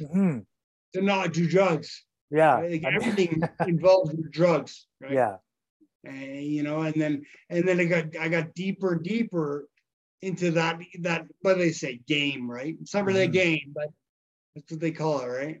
Mhm. 0.00 0.47
To 0.94 1.02
not 1.02 1.32
do 1.32 1.48
drugs. 1.48 2.04
Yeah. 2.30 2.60
right? 2.60 2.70
Like 2.82 2.84
everything 2.94 3.42
involved 3.66 4.16
with 4.16 4.30
drugs, 4.30 4.86
right? 5.00 5.12
yeah. 5.12 5.36
and 6.04 6.42
you 6.44 6.62
know 6.62 6.82
and 6.82 6.94
then 6.94 7.22
and 7.50 7.66
then 7.66 7.80
i 7.80 7.84
got 7.84 8.04
i 8.20 8.28
got 8.28 8.54
deeper 8.54 8.94
deeper 8.94 9.66
into 10.22 10.52
that 10.52 10.78
that 11.00 11.26
what 11.42 11.54
do 11.54 11.60
they 11.60 11.72
say 11.72 11.98
game 12.06 12.48
right 12.48 12.76
it's 12.80 12.94
not 12.94 13.04
really 13.04 13.26
Mhm. 13.26 13.30
a 13.30 13.32
game 13.44 13.72
but 13.74 13.88
that's 14.54 14.70
what 14.70 14.80
they 14.80 14.92
call 14.92 15.20
it 15.20 15.26
right 15.26 15.58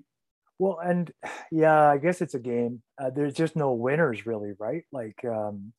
Well, 0.60 0.78
and 0.82 1.10
yeah, 1.52 1.90
I 1.94 1.98
guess 1.98 2.20
it's 2.20 2.34
a 2.34 2.40
game. 2.54 2.82
Uh, 3.00 3.10
there's 3.14 3.34
just 3.34 3.54
no 3.56 3.72
winners, 3.72 4.26
really, 4.26 4.52
right? 4.58 4.84
Like, 4.92 5.18
um, 5.24 5.72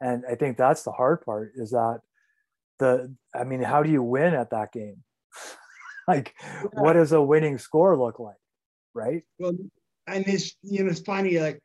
and 0.00 0.24
I 0.30 0.34
think 0.36 0.56
that's 0.56 0.82
the 0.84 0.92
hard 1.00 1.18
part 1.22 1.52
is 1.56 1.70
that 1.70 1.98
the, 2.78 3.14
I 3.34 3.42
mean, 3.44 3.62
how 3.62 3.82
do 3.82 3.90
you 3.90 4.02
win 4.02 4.34
at 4.34 4.50
that 4.50 4.70
game? 4.72 5.02
like, 6.08 6.34
what 6.72 6.94
does 6.94 7.12
a 7.12 7.20
winning 7.22 7.58
score 7.58 7.96
look 7.98 8.18
like, 8.18 8.39
right? 8.94 9.22
well 9.38 9.52
and 10.06 10.26
it's 10.26 10.56
you 10.62 10.82
know 10.84 10.90
it's 10.90 11.00
funny 11.00 11.38
like 11.38 11.60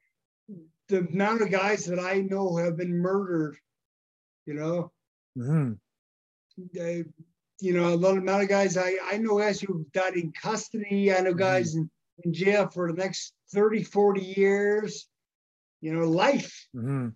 the 0.90 1.00
amount 1.00 1.42
of 1.42 1.50
guys 1.52 1.86
that 1.86 2.00
i 2.00 2.20
know 2.22 2.56
have 2.58 2.78
been 2.78 2.98
murdered 2.98 3.58
you 4.46 4.54
know 4.54 4.92
hmm 5.36 5.74
they, 6.74 7.04
you 7.60 7.74
know 7.74 7.94
a 7.94 7.96
lot 7.96 8.12
of 8.18 8.24
amount 8.24 8.44
of 8.44 8.50
guys 8.50 8.78
i 8.78 8.96
i 9.12 9.18
know 9.18 9.38
guys 9.40 9.60
who've 9.60 9.92
died 9.92 10.16
in 10.16 10.32
custody 10.32 11.14
i 11.14 11.20
know 11.20 11.34
Mhm. 11.34 11.38
guys 11.38 11.76
in, 11.76 11.90
in 12.24 12.34
jail 12.34 12.70
for 12.70 12.92
the 12.92 12.98
next 12.98 13.34
30 13.54 13.84
40 13.84 14.22
years 14.22 15.08
you 15.82 15.94
know 15.94 16.08
life 16.08 16.68
hmm 16.74 17.10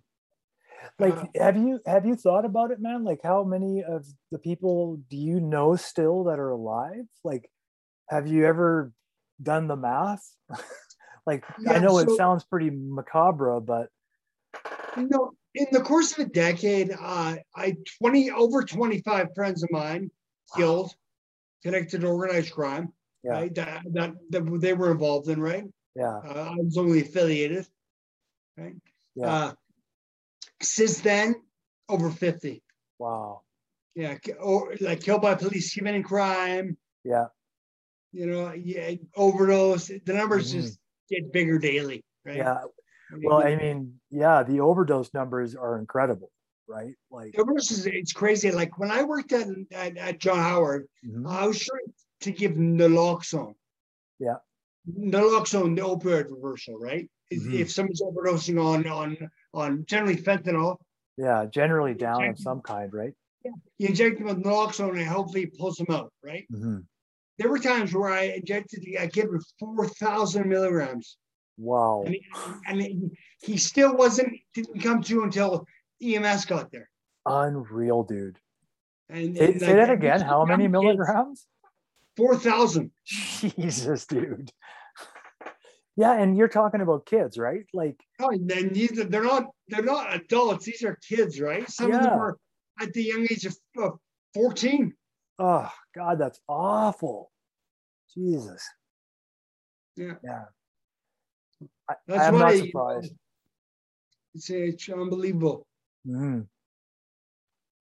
Like, 0.98 1.14
Uh, 1.18 1.26
have 1.36 1.56
you 1.56 1.80
have 1.86 2.04
you 2.06 2.16
thought 2.16 2.44
about 2.44 2.70
it, 2.70 2.80
man? 2.80 3.04
Like, 3.04 3.20
how 3.22 3.44
many 3.44 3.82
of 3.84 4.06
the 4.30 4.38
people 4.38 5.00
do 5.08 5.16
you 5.16 5.40
know 5.40 5.76
still 5.76 6.24
that 6.24 6.38
are 6.38 6.50
alive? 6.50 7.06
Like, 7.24 7.50
have 8.08 8.26
you 8.26 8.44
ever 8.46 8.92
done 9.42 9.66
the 9.68 9.76
math? 9.76 10.22
like, 11.26 11.44
I 11.68 11.78
Yeah, 11.78 11.78
know 11.78 11.98
it 11.98 12.10
sounds 12.10 12.44
pretty 12.44 12.70
macabre, 12.70 13.60
but 13.60 13.88
You 14.96 15.08
know, 15.08 15.32
in 15.54 15.66
the 15.72 15.80
course 15.80 16.12
of 16.12 16.26
a 16.26 16.28
decade, 16.28 16.90
uh, 16.92 17.36
I 17.56 17.76
20 18.00 18.30
over 18.30 18.62
25 18.62 19.28
friends 19.34 19.62
of 19.62 19.70
mine 19.70 20.10
killed, 20.56 20.92
connected 21.62 22.00
to 22.02 22.08
organized 22.08 22.52
crime, 22.52 22.92
yeah, 23.22 23.32
right? 23.34 23.54
That, 23.54 23.82
that, 23.92 24.12
that 24.30 24.60
they 24.60 24.72
were 24.72 24.90
involved 24.92 25.28
in, 25.28 25.40
right? 25.40 25.64
yeah, 25.94 26.20
Uh, 26.24 26.50
I 26.52 26.54
was 26.56 26.76
only 26.76 27.00
affiliated, 27.00 27.66
right? 28.56 28.74
yeah. 29.14 29.26
Uh, 29.26 29.52
since 30.62 31.00
then, 31.00 31.34
over 31.88 32.10
50. 32.10 32.62
wow. 32.98 33.42
Yeah, 33.94 34.16
or 34.40 34.74
like 34.80 35.02
killed 35.02 35.22
by 35.22 35.34
police 35.34 35.74
committing 35.74 36.04
crime, 36.04 36.76
Yeah. 37.04 37.26
You 38.12 38.26
know, 38.26 38.52
yeah, 38.52 38.94
overdose. 39.16 39.86
The 39.88 40.12
numbers 40.12 40.50
Mhm. 40.52 40.60
just 40.62 40.78
get 41.08 41.32
bigger 41.32 41.58
daily, 41.58 42.04
right? 42.24 42.36
Yeah. 42.36 42.62
Well, 43.24 43.42
I 43.42 43.56
mean, 43.56 44.00
yeah, 44.10 44.42
the 44.42 44.60
overdose 44.60 45.12
numbers 45.12 45.56
are 45.56 45.78
incredible, 45.78 46.30
right? 46.68 46.94
Like, 47.10 47.36
overdose 47.38 47.70
is 47.72 47.86
it's 47.86 48.12
crazy. 48.12 48.50
Like 48.52 48.78
when 48.78 48.90
I 48.90 49.02
worked 49.02 49.32
at 49.32 49.48
at, 49.72 49.96
at 49.96 50.18
John 50.20 50.38
Howard, 50.38 50.88
mhm, 51.04 51.28
I 51.28 51.46
was 51.46 51.58
sure 51.58 51.80
to 52.20 52.30
give 52.32 52.52
naloxone. 52.52 53.54
Yeah. 54.18 54.36
Naloxone, 54.88 55.76
the 55.76 55.82
opioid 55.82 56.30
reversal, 56.30 56.78
right? 56.78 57.10
If- 57.30 57.42
Mhm. 57.42 57.54
If 57.60 57.70
someone's 57.70 58.02
overdosing 58.02 58.62
on 58.64 58.86
on 58.86 59.30
on 59.54 59.84
generally 59.86 60.16
fentanyl, 60.16 60.78
yeah, 61.16 61.46
generally 61.46 61.94
down 61.94 62.28
of 62.28 62.38
some 62.38 62.60
kind, 62.60 62.92
right? 62.92 63.14
Yeah. 63.44 63.52
you 63.78 63.88
inject 63.88 64.18
them 64.18 64.26
with 64.26 64.42
naloxone 64.44 64.98
and 64.98 65.06
hopefully 65.08 65.44
it 65.44 65.56
pulls 65.56 65.76
them 65.76 65.86
out, 65.88 66.12
right? 66.22 66.46
Mhm. 66.52 66.84
There 67.40 67.48
were 67.48 67.58
times 67.58 67.94
where 67.94 68.10
I 68.10 68.24
injected 68.36 68.84
a 68.98 69.08
kid 69.08 69.30
with 69.30 69.46
four 69.58 69.88
thousand 69.88 70.46
milligrams, 70.46 71.16
Wow. 71.56 72.02
and, 72.04 72.14
he, 72.14 72.26
and 72.66 72.80
he, 72.82 73.10
he 73.40 73.56
still 73.56 73.96
wasn't 73.96 74.34
didn't 74.54 74.82
come 74.82 75.02
to 75.04 75.22
until 75.22 75.66
EMS 76.02 76.44
got 76.44 76.70
there. 76.70 76.90
Unreal, 77.24 78.02
dude. 78.02 78.38
And, 79.08 79.34
Say, 79.38 79.52
and 79.52 79.60
say 79.60 79.66
like, 79.68 79.76
that 79.76 79.90
again. 79.90 80.20
How 80.20 80.44
many 80.44 80.68
milligrams? 80.68 81.46
Four 82.14 82.36
thousand. 82.36 82.90
Jesus, 83.06 84.04
dude. 84.04 84.52
Yeah, 85.96 86.12
and 86.12 86.36
you're 86.36 86.48
talking 86.48 86.82
about 86.82 87.06
kids, 87.06 87.38
right? 87.38 87.64
Like, 87.72 87.98
Oh, 88.20 88.28
and 88.28 88.48
then 88.50 88.68
these 88.74 88.90
they're 88.92 89.22
not 89.24 89.46
they're 89.68 89.82
not 89.82 90.14
adults. 90.14 90.66
These 90.66 90.82
are 90.84 90.98
kids, 91.08 91.40
right? 91.40 91.68
Some 91.70 91.90
of 91.90 92.02
them 92.02 92.12
are 92.12 92.36
at 92.78 92.92
the 92.92 93.02
young 93.02 93.22
age 93.22 93.46
of, 93.46 93.56
of 93.78 93.98
fourteen. 94.34 94.92
Oh 95.40 95.70
God, 95.94 96.18
that's 96.18 96.40
awful. 96.48 97.30
Jesus. 98.14 98.62
Yeah. 99.96 100.14
Yeah. 100.22 100.44
I, 101.88 101.94
That's 102.06 102.24
I'm 102.28 102.34
why 102.34 102.40
not 102.40 102.54
surprised. 102.54 103.14
It's, 104.34 104.50
it's 104.50 104.88
unbelievable. 104.88 105.66
Mhm. 106.06 106.46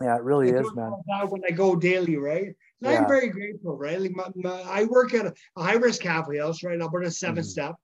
Yeah, 0.02 0.16
it 0.16 0.24
really 0.24 0.50
I 0.54 0.60
is, 0.60 0.74
man. 0.76 0.94
when 1.28 1.42
I 1.46 1.52
go 1.52 1.76
daily, 1.76 2.16
right? 2.18 2.46
And 2.48 2.56
Yeah. 2.82 3.02
I'm 3.02 3.08
very 3.08 3.30
grateful, 3.30 3.78
right? 3.78 4.00
Like 4.00 4.12
my, 4.16 4.30
my, 4.36 4.62
I 4.62 4.86
work 4.86 5.14
at 5.14 5.26
a, 5.28 5.34
a 5.58 5.64
high 5.64 5.74
risk 5.76 6.02
halfway 6.04 6.38
house, 6.40 6.64
right? 6.64 6.80
Alberta 6.80 7.12
7 7.12 7.44
Mhm. 7.44 7.46
step. 7.46 7.76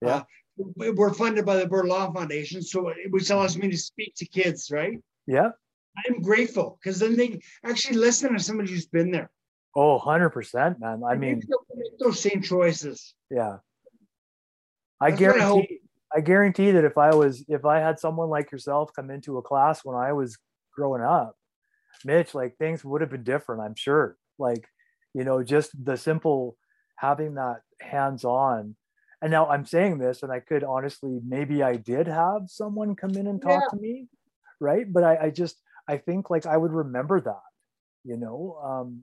Yeah. 0.00 0.08
Uh, 0.16 0.22
we- 0.76 0.90
we're 0.90 1.12
funded 1.12 1.44
by 1.44 1.56
the 1.56 1.66
Bird 1.66 1.86
Law 1.86 2.12
Foundation, 2.12 2.62
so 2.62 2.88
it- 2.88 3.10
which 3.10 3.28
allows 3.30 3.56
me 3.58 3.68
to 3.70 3.76
speak 3.76 4.14
to 4.16 4.26
kids, 4.26 4.70
right? 4.70 4.98
Yeah. 5.26 5.50
I'm 5.96 6.20
grateful 6.22 6.78
because 6.82 6.98
then 6.98 7.16
they 7.16 7.40
actually 7.64 7.98
listen 7.98 8.32
to 8.32 8.42
somebody 8.42 8.70
who's 8.70 8.86
been 8.86 9.10
there. 9.10 9.30
Oh, 9.76 9.98
100%, 9.98 10.78
man. 10.78 11.02
I 11.06 11.12
And 11.12 11.20
mean, 11.20 11.42
make 11.74 11.98
those 11.98 12.20
same 12.20 12.42
choices. 12.42 13.14
yeah. 13.30 13.58
I 15.00 15.10
That's 15.10 15.20
what 15.20 15.30
I 15.30 15.38
guarantee 15.38 15.80
I 16.16 16.20
guarantee 16.20 16.70
that 16.70 16.84
if 16.84 16.96
I 16.96 17.12
was 17.12 17.44
if 17.48 17.64
I 17.64 17.80
had 17.80 17.98
someone 17.98 18.30
like 18.30 18.52
yourself 18.52 18.92
come 18.94 19.10
into 19.10 19.36
a 19.38 19.42
class 19.42 19.84
when 19.84 19.96
I 19.96 20.12
was 20.12 20.38
growing 20.72 21.02
up, 21.02 21.36
Mitch, 22.04 22.34
like 22.34 22.56
things 22.56 22.84
would 22.84 23.00
have 23.00 23.10
been 23.10 23.24
different, 23.24 23.62
I'm 23.62 23.74
sure. 23.74 24.16
Like, 24.38 24.68
you 25.12 25.24
know, 25.24 25.42
just 25.42 25.72
the 25.84 25.96
simple 25.96 26.56
having 26.96 27.34
that 27.34 27.62
hands-on. 27.80 28.76
And 29.20 29.30
now 29.32 29.48
I'm 29.48 29.66
saying 29.66 29.98
this, 29.98 30.22
and 30.22 30.30
I 30.30 30.38
could 30.38 30.62
honestly, 30.62 31.18
maybe 31.26 31.62
I 31.62 31.76
did 31.76 32.06
have 32.06 32.42
someone 32.46 32.94
come 32.94 33.16
in 33.16 33.26
and 33.26 33.42
talk 33.42 33.64
Yeah. 33.64 33.70
to 33.70 33.76
me, 33.76 34.06
right? 34.60 34.90
But 34.90 35.02
I, 35.02 35.16
I 35.16 35.30
just 35.30 35.60
I 35.88 35.98
think 35.98 36.30
like 36.30 36.46
I 36.46 36.56
would 36.56 36.72
remember 36.72 37.20
that, 37.20 37.42
you 38.04 38.16
know. 38.16 38.58
Um, 38.62 39.02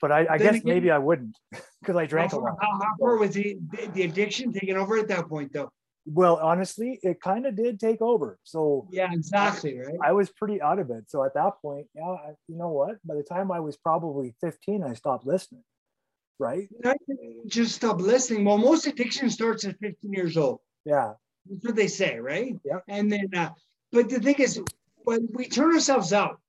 but 0.00 0.12
I, 0.12 0.26
I 0.30 0.38
guess 0.38 0.56
again- 0.56 0.62
maybe 0.64 0.90
I 0.90 0.98
wouldn't 0.98 1.36
because 1.80 1.96
I 1.96 2.06
drank 2.06 2.32
a 2.32 2.36
how, 2.36 2.42
lot. 2.42 2.58
how, 2.60 2.94
far 2.98 3.16
was 3.16 3.30
the, 3.30 3.56
the, 3.94 4.02
addiction 4.02 4.52
taking 4.52 4.76
over 4.76 4.98
at 4.98 5.08
that 5.08 5.28
point, 5.28 5.52
though? 5.52 5.70
Well, 6.06 6.36
honestly, 6.36 6.98
it 7.02 7.20
kind 7.22 7.46
of 7.46 7.56
did 7.56 7.80
take 7.80 8.02
over. 8.02 8.38
So 8.42 8.86
Yeah, 8.90 9.10
exactly, 9.10 9.78
right? 9.78 9.96
I 10.04 10.12
was 10.12 10.28
pretty 10.30 10.60
out 10.60 10.78
of 10.78 10.90
it. 10.90 11.04
So 11.08 11.24
at 11.24 11.32
that 11.34 11.52
point, 11.62 11.86
yeah, 11.94 12.02
I, 12.02 12.32
you 12.48 12.58
know 12.58 12.68
what? 12.68 12.96
By 13.06 13.14
the 13.14 13.22
time 13.22 13.50
I 13.50 13.60
was 13.60 13.78
probably 13.78 14.34
15, 14.42 14.82
I 14.84 14.92
stopped 14.92 15.26
listening. 15.26 15.64
Right? 16.38 16.68
Just 17.46 17.76
stop 17.76 18.00
listening. 18.00 18.44
Well, 18.44 18.58
most 18.58 18.86
addiction 18.86 19.30
starts 19.30 19.64
at 19.64 19.78
15 19.78 20.12
years 20.12 20.36
old. 20.36 20.60
Yeah. 20.84 21.12
That's 21.48 21.64
what 21.64 21.76
they 21.76 21.86
say, 21.86 22.18
right? 22.18 22.56
Yeah. 22.64 22.80
And 22.88 23.10
then, 23.10 23.30
uh, 23.34 23.50
but 23.92 24.10
the 24.10 24.18
thing 24.18 24.34
is, 24.38 24.60
when 25.04 25.28
we 25.32 25.46
turn 25.48 25.72
ourselves 25.74 26.12
out, 26.12 26.40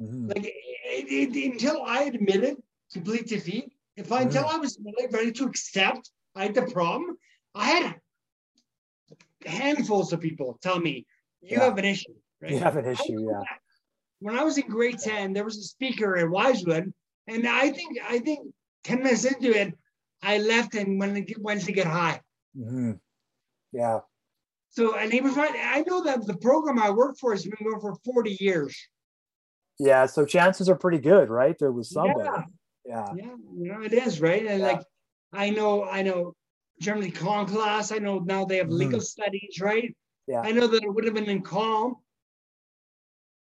Mhm. 0.00 0.28
like 0.28 0.44
it, 0.44 1.06
it, 1.34 1.52
until 1.52 1.82
I 1.82 2.04
admitted 2.04 2.56
complete 2.92 3.26
defeat, 3.28 3.72
if 3.96 4.12
I 4.12 4.22
until 4.22 4.46
I 4.46 4.56
was 4.58 4.78
ready 5.12 5.32
to 5.32 5.44
accept 5.44 6.10
I 6.34 6.44
had 6.44 6.54
the 6.54 6.66
problem, 6.66 7.16
I 7.54 7.66
had 7.70 8.00
handfuls 9.44 10.12
of 10.12 10.20
people 10.20 10.58
tell 10.62 10.78
me 10.78 11.06
you 11.40 11.56
Yeah. 11.56 11.64
have 11.64 11.78
an 11.78 11.84
issue. 11.84 12.14
Right? 12.40 12.52
You 12.52 12.58
have 12.58 12.76
an 12.76 12.86
issue, 12.86 13.18
yeah. 13.30 13.42
When 14.20 14.36
I 14.38 14.42
was 14.44 14.58
in 14.58 14.68
grade 14.68 14.98
10, 14.98 15.32
there 15.32 15.44
was 15.44 15.56
a 15.58 15.62
speaker 15.62 16.16
at 16.16 16.26
Wisewood, 16.26 16.92
and 17.26 17.46
I 17.46 17.70
think 17.70 17.98
I 18.02 18.18
think 18.18 18.52
10 18.84 18.98
minutes 19.02 19.24
into 19.24 19.50
it, 19.56 19.76
I 20.22 20.38
left 20.38 20.74
and 20.74 20.98
went 20.98 21.14
to 21.14 21.20
get, 21.20 21.40
went 21.40 21.62
to 21.64 21.72
get 21.72 21.86
high. 21.86 22.20
Mhm. 22.56 23.00
Yeah. 23.72 24.00
So 24.70 24.96
and 24.96 25.12
he 25.12 25.20
was 25.20 25.36
right. 25.36 25.54
I 25.56 25.82
know 25.86 26.02
that 26.04 26.26
the 26.26 26.36
program 26.36 26.78
I 26.78 26.90
work 26.90 27.16
for 27.18 27.32
has 27.32 27.44
been 27.44 27.56
going 27.62 27.80
for 27.80 27.96
40 28.04 28.36
years. 28.40 28.76
Yeah. 29.78 30.06
So 30.06 30.24
chances 30.24 30.68
are 30.68 30.76
pretty 30.76 30.98
good, 30.98 31.28
right? 31.30 31.56
There 31.58 31.72
was 31.72 31.90
somebody. 31.90 32.24
Yeah. 32.24 32.42
Yeah. 32.84 33.14
Yeah, 33.16 33.34
you 33.56 33.72
know, 33.72 33.82
it 33.82 33.92
is, 33.92 34.20
right? 34.20 34.44
And 34.46 34.60
Yeah. 34.60 34.66
like 34.66 34.82
I 35.32 35.50
know, 35.50 35.84
I 35.84 36.02
know 36.02 36.34
Germany 36.80 37.10
con 37.10 37.46
class, 37.46 37.92
I 37.92 37.98
know 37.98 38.18
now 38.20 38.44
they 38.44 38.56
have 38.58 38.70
legal 38.70 39.00
studies, 39.00 39.58
right? 39.60 39.94
Yeah. 40.26 40.40
I 40.42 40.52
know 40.52 40.66
that 40.66 40.82
it 40.82 40.88
would 40.94 41.04
have 41.04 41.14
been 41.14 41.28
in 41.28 41.42
CALM. 41.42 41.96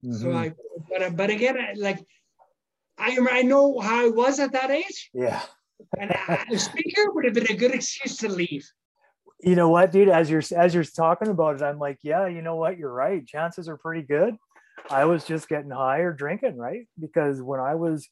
So 0.03 0.27
Mhm. 0.27 0.35
I 0.35 0.53
but 0.89 1.01
uh, 1.01 1.09
but 1.09 1.29
again, 1.31 1.57
like 1.77 1.99
I 2.97 3.17
I 3.31 3.41
know 3.41 3.79
how 3.79 4.05
I 4.05 4.09
was 4.09 4.39
at 4.39 4.51
that 4.53 4.71
age. 4.71 5.09
yeah. 5.13 5.41
And 5.99 6.11
a 6.51 6.57
speaker 6.57 7.11
would 7.11 7.25
have 7.25 7.33
been 7.33 7.51
a 7.51 7.55
good 7.57 7.73
excuse 7.73 8.17
to 8.17 8.29
leave. 8.29 8.65
You 9.41 9.56
know 9.56 9.69
what, 9.69 9.91
dude? 9.91 10.10
As 10.10 10.30
you're 10.30 10.43
as 10.56 10.74
you're 10.74 10.84
talking 10.84 11.28
about 11.28 11.56
it, 11.56 11.62
I'm 11.62 11.78
like, 11.80 12.00
yeah, 12.02 12.28
you 12.28 12.41
know 12.41 12.56
what? 12.56 12.78
You're 12.78 12.93
right. 12.93 13.26
Chances 13.26 13.67
are 13.67 13.78
pretty 13.78 14.02
good. 14.02 14.36
I 14.89 15.06
was 15.06 15.26
just 15.26 15.50
getting 15.50 15.71
high 15.71 16.00
or 16.00 16.13
drinking, 16.13 16.58
right? 16.58 16.88
Because 17.00 17.41
when 17.41 17.60
I 17.60 17.76
was 17.76 18.08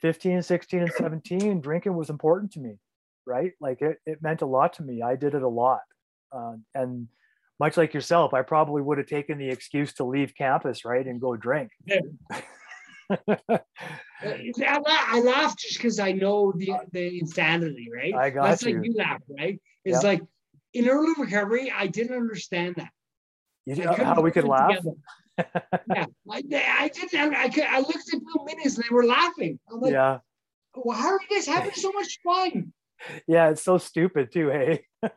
15, 0.00 0.42
16, 0.42 0.82
and 0.82 0.92
17, 0.92 1.60
drinking 1.60 1.94
was 1.94 2.10
important 2.10 2.52
to 2.52 2.60
me, 2.60 2.78
right? 3.26 3.52
Like 3.60 3.82
it, 3.82 3.98
it 4.06 4.22
meant 4.22 4.42
a 4.42 4.46
lot 4.46 4.74
to 4.74 4.82
me. 4.82 5.02
I 5.02 5.16
did 5.16 5.34
it 5.34 5.42
a 5.42 5.48
lot. 5.48 5.80
Uh, 6.32 6.54
and 6.74 7.08
much 7.58 7.76
like 7.76 7.94
yourself, 7.94 8.34
I 8.34 8.42
probably 8.42 8.82
would 8.82 8.98
have 8.98 9.06
taken 9.06 9.38
the 9.38 9.48
excuse 9.48 9.92
to 9.94 10.04
leave 10.04 10.34
campus, 10.36 10.84
right? 10.84 11.06
And 11.06 11.20
go 11.20 11.36
drink. 11.36 11.70
Uh, 11.90 12.38
I, 14.22 15.20
laugh 15.20 15.56
just 15.56 15.76
because 15.76 15.98
I 15.98 16.12
know 16.12 16.52
the 16.56 16.72
the 16.92 17.18
insanity, 17.20 17.88
right? 17.94 18.14
I 18.14 18.30
got 18.30 18.44
That's 18.44 18.62
you. 18.64 18.76
like 18.76 18.86
you 18.86 18.94
laugh, 18.94 19.20
right? 19.38 19.60
It's 19.84 20.02
Yeah. 20.02 20.08
like 20.08 20.22
in 20.76 20.88
early 20.88 21.12
recovery, 21.18 21.72
I 21.74 21.86
didn't 21.86 22.16
understand 22.16 22.74
that. 22.76 22.90
You 23.64 23.76
know 23.84 23.92
how 23.94 24.20
we 24.20 24.30
could 24.30 24.44
laugh? 24.44 24.76
yeah, 25.38 26.06
I, 26.30 26.42
I 26.84 26.88
didn't. 26.92 27.34
I, 27.34 27.48
could, 27.48 27.64
I 27.64 27.80
looked 27.80 28.12
at 28.14 28.20
Bill 28.20 28.46
Minis 28.46 28.76
and 28.76 28.84
they 28.84 28.94
were 28.94 29.04
laughing. 29.06 29.58
I'm 29.70 29.80
like, 29.80 29.92
yeah. 29.92 30.18
well, 30.74 30.96
how 30.96 31.08
are 31.08 31.18
you 31.28 31.36
guys 31.36 31.46
having 31.46 31.72
so 31.72 31.90
much 31.92 32.18
fun? 32.22 32.72
Yeah. 33.26 33.50
It's 33.50 33.62
so 33.62 33.78
stupid 33.78 34.32
too. 34.32 34.48
Hey. 34.50 34.84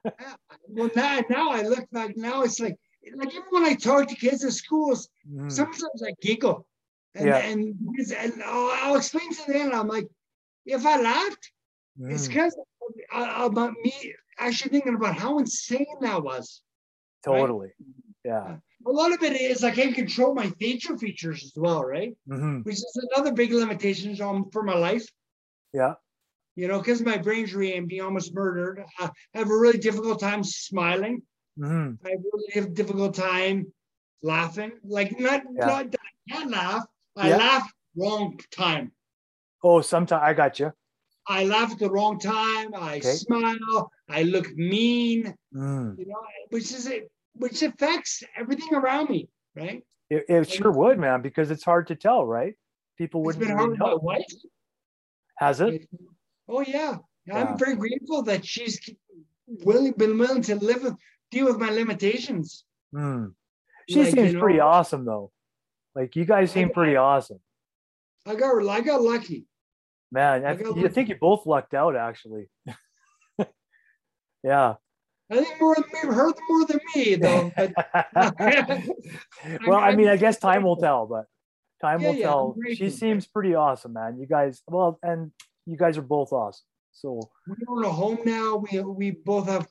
Well, 0.72 0.92
now, 0.96 1.20
now 1.32 1.50
I 1.50 1.64
look 1.64 1.90
back. 1.92 2.16
Now 2.16 2.44
it's 2.44 2.60
like, 2.60 2.76
like 3.16 3.30
even 3.30 3.44
when 3.50 3.66
I 3.66 3.74
talk 3.74 4.08
to 4.08 4.16
kids 4.16 4.44
at 4.46 4.54
schools, 4.54 5.10
Mhm. 5.28 5.52
sometimes 5.52 6.04
I 6.06 6.14
giggle, 6.22 6.68
and 7.16 7.26
Yeah. 7.26 7.38
and, 7.38 7.76
and 8.16 8.44
I'll, 8.44 8.70
I'll 8.84 8.96
explain 8.98 9.32
to 9.34 9.52
them. 9.52 9.72
I'm 9.74 9.88
like, 9.88 10.06
if 10.68 10.86
I 10.86 11.02
laughed, 11.02 11.52
it's 12.02 12.28
Mhm. 12.28 12.34
because 12.34 12.56
about 13.12 13.74
me 13.84 14.14
actually 14.38 14.72
thinking 14.72 14.96
about 14.96 15.16
how 15.16 15.40
insane 15.40 15.86
that 16.02 16.24
was. 16.24 16.62
Totally. 17.24 17.70
Yeah. 18.24 18.58
A 18.88 18.90
lot 18.90 19.12
of 19.12 19.22
it 19.24 19.34
is 19.34 19.64
I 19.64 19.72
can't 19.72 19.94
control 19.94 20.34
my 20.34 20.50
facial 20.60 20.98
features 20.98 21.44
as 21.44 21.54
well, 21.56 21.84
right? 21.84 22.16
Mhm. 22.30 22.64
Which 22.66 22.76
is 22.76 23.10
another 23.14 23.34
big 23.34 23.52
limitation 23.52 24.20
on 24.22 24.50
for 24.52 24.64
my 24.64 24.76
life. 24.76 25.06
Yeah. 25.74 25.96
You 26.56 26.68
know, 26.68 26.80
because 26.80 27.02
my 27.02 27.18
brain 27.18 27.42
injury 27.42 27.76
and 27.76 27.88
being 27.88 28.02
almost 28.02 28.34
murdered, 28.34 28.84
I 29.00 29.12
have 29.34 29.50
a 29.50 29.58
really 29.58 29.78
difficult 29.78 30.20
time 30.20 30.44
smiling. 30.44 31.24
Mhm. 31.58 31.98
I 32.06 32.10
really 32.12 32.52
have 32.54 32.66
a 32.66 32.70
difficult 32.70 33.16
time 33.16 33.72
laughing. 34.24 34.72
Like 34.84 35.20
not 35.20 35.44
Yeah. 35.58 35.66
not 35.66 35.96
I 35.96 36.34
can't 36.34 36.52
laugh. 36.52 36.86
I 37.16 37.30
Yeah. 37.30 37.38
laugh 37.38 37.74
wrong 37.96 38.40
time. 38.52 38.94
Oh, 39.62 39.82
sometimes 39.82 40.22
I 40.24 40.34
got 40.34 40.60
you. 40.60 40.72
I 41.30 41.44
laugh 41.46 41.72
at 41.72 41.78
the 41.80 41.90
wrong 41.90 42.20
time. 42.20 42.74
I 42.74 42.98
Okay. 42.98 43.14
smile. 43.14 43.92
I 44.10 44.24
look 44.24 44.52
mean. 44.58 45.34
Mm. 45.56 45.98
You 46.00 46.08
know, 46.08 46.22
which 46.50 46.72
is 46.74 46.88
it, 46.88 47.12
which 47.34 47.62
affects 47.62 48.24
everything 48.36 48.74
around 48.74 49.10
me. 49.10 49.30
Right? 49.56 49.84
It, 50.10 50.26
it 50.28 50.50
sure 50.50 50.72
would, 50.72 50.98
man, 50.98 51.22
because 51.22 51.52
it's 51.52 51.64
hard 51.64 51.88
to 51.88 51.96
tell, 51.96 52.26
right? 52.26 52.56
People 52.98 53.22
wouldn't 53.24 53.40
been 53.46 53.56
really 53.56 53.60
hard 53.60 53.72
with 53.72 53.80
my 53.80 53.90
know. 53.92 53.98
wife. 53.98 54.26
Has 55.38 55.62
it? 55.62 55.88
Oh 56.48 56.62
yeah. 56.62 56.98
Yeah. 57.28 57.44
I'm 57.44 57.58
very 57.60 57.76
grateful 57.76 58.24
that 58.24 58.44
she's 58.44 58.80
willing, 59.48 59.94
been 59.94 60.18
willing 60.18 60.42
to 60.44 60.56
live 60.56 60.82
with, 60.84 60.96
deal 61.30 61.46
with 61.46 61.58
my 61.60 61.70
limitations. 61.70 62.66
Mm. 62.94 63.34
She 63.88 64.00
Like, 64.04 64.16
you 64.16 64.30
seems 64.30 64.40
pretty 64.42 64.60
awesome, 64.60 65.06
though. 65.06 65.32
Like 65.96 66.16
you 66.16 66.26
guys 66.26 66.52
seem 66.52 66.70
I- 66.70 66.72
pretty 66.72 66.96
awesome, 66.96 67.40
I 68.26 68.36
got, 68.36 68.68
I 68.68 68.82
got 68.82 69.02
lucky. 69.02 69.46
Man. 70.12 70.46
I, 70.46 70.52
I 70.52 70.88
think 70.90 71.10
you 71.10 71.16
both 71.20 71.46
lucked 71.46 71.74
out, 71.74 71.96
actually. 71.96 72.50
yeah. 74.44 74.76
I 75.32 75.36
think 75.44 75.62
more 75.62 75.76
than 75.76 75.86
me, 75.94 76.16
her 76.16 76.32
more 76.50 76.66
than 76.66 76.80
me 76.96 77.16
though. 77.16 77.52
But 77.58 77.74
well, 79.68 79.80
I 79.80 79.96
mean, 79.96 80.08
I 80.08 80.18
guess 80.18 80.40
time 80.40 80.64
will 80.64 80.78
tell, 80.78 81.06
but 81.06 81.26
time 81.82 82.02
Yeah, 82.02 82.08
will 82.08 82.16
yeah, 82.16 82.24
tell. 82.24 82.56
She 82.74 82.90
seems 82.90 83.28
pretty 83.28 83.54
awesome, 83.54 83.94
man. 83.94 84.18
You 84.20 84.26
guys, 84.26 84.62
well, 84.68 84.98
and 85.04 85.32
you 85.66 85.78
guys 85.78 85.98
are 85.98 86.04
both 86.04 86.34
awesome. 86.34 86.66
So 86.92 87.30
we 87.48 87.56
own 87.68 87.86
a 87.86 87.90
home 87.90 88.20
now. 88.26 88.58
We 88.58 88.80
we 88.82 89.12
both 89.12 89.48
have 89.48 89.68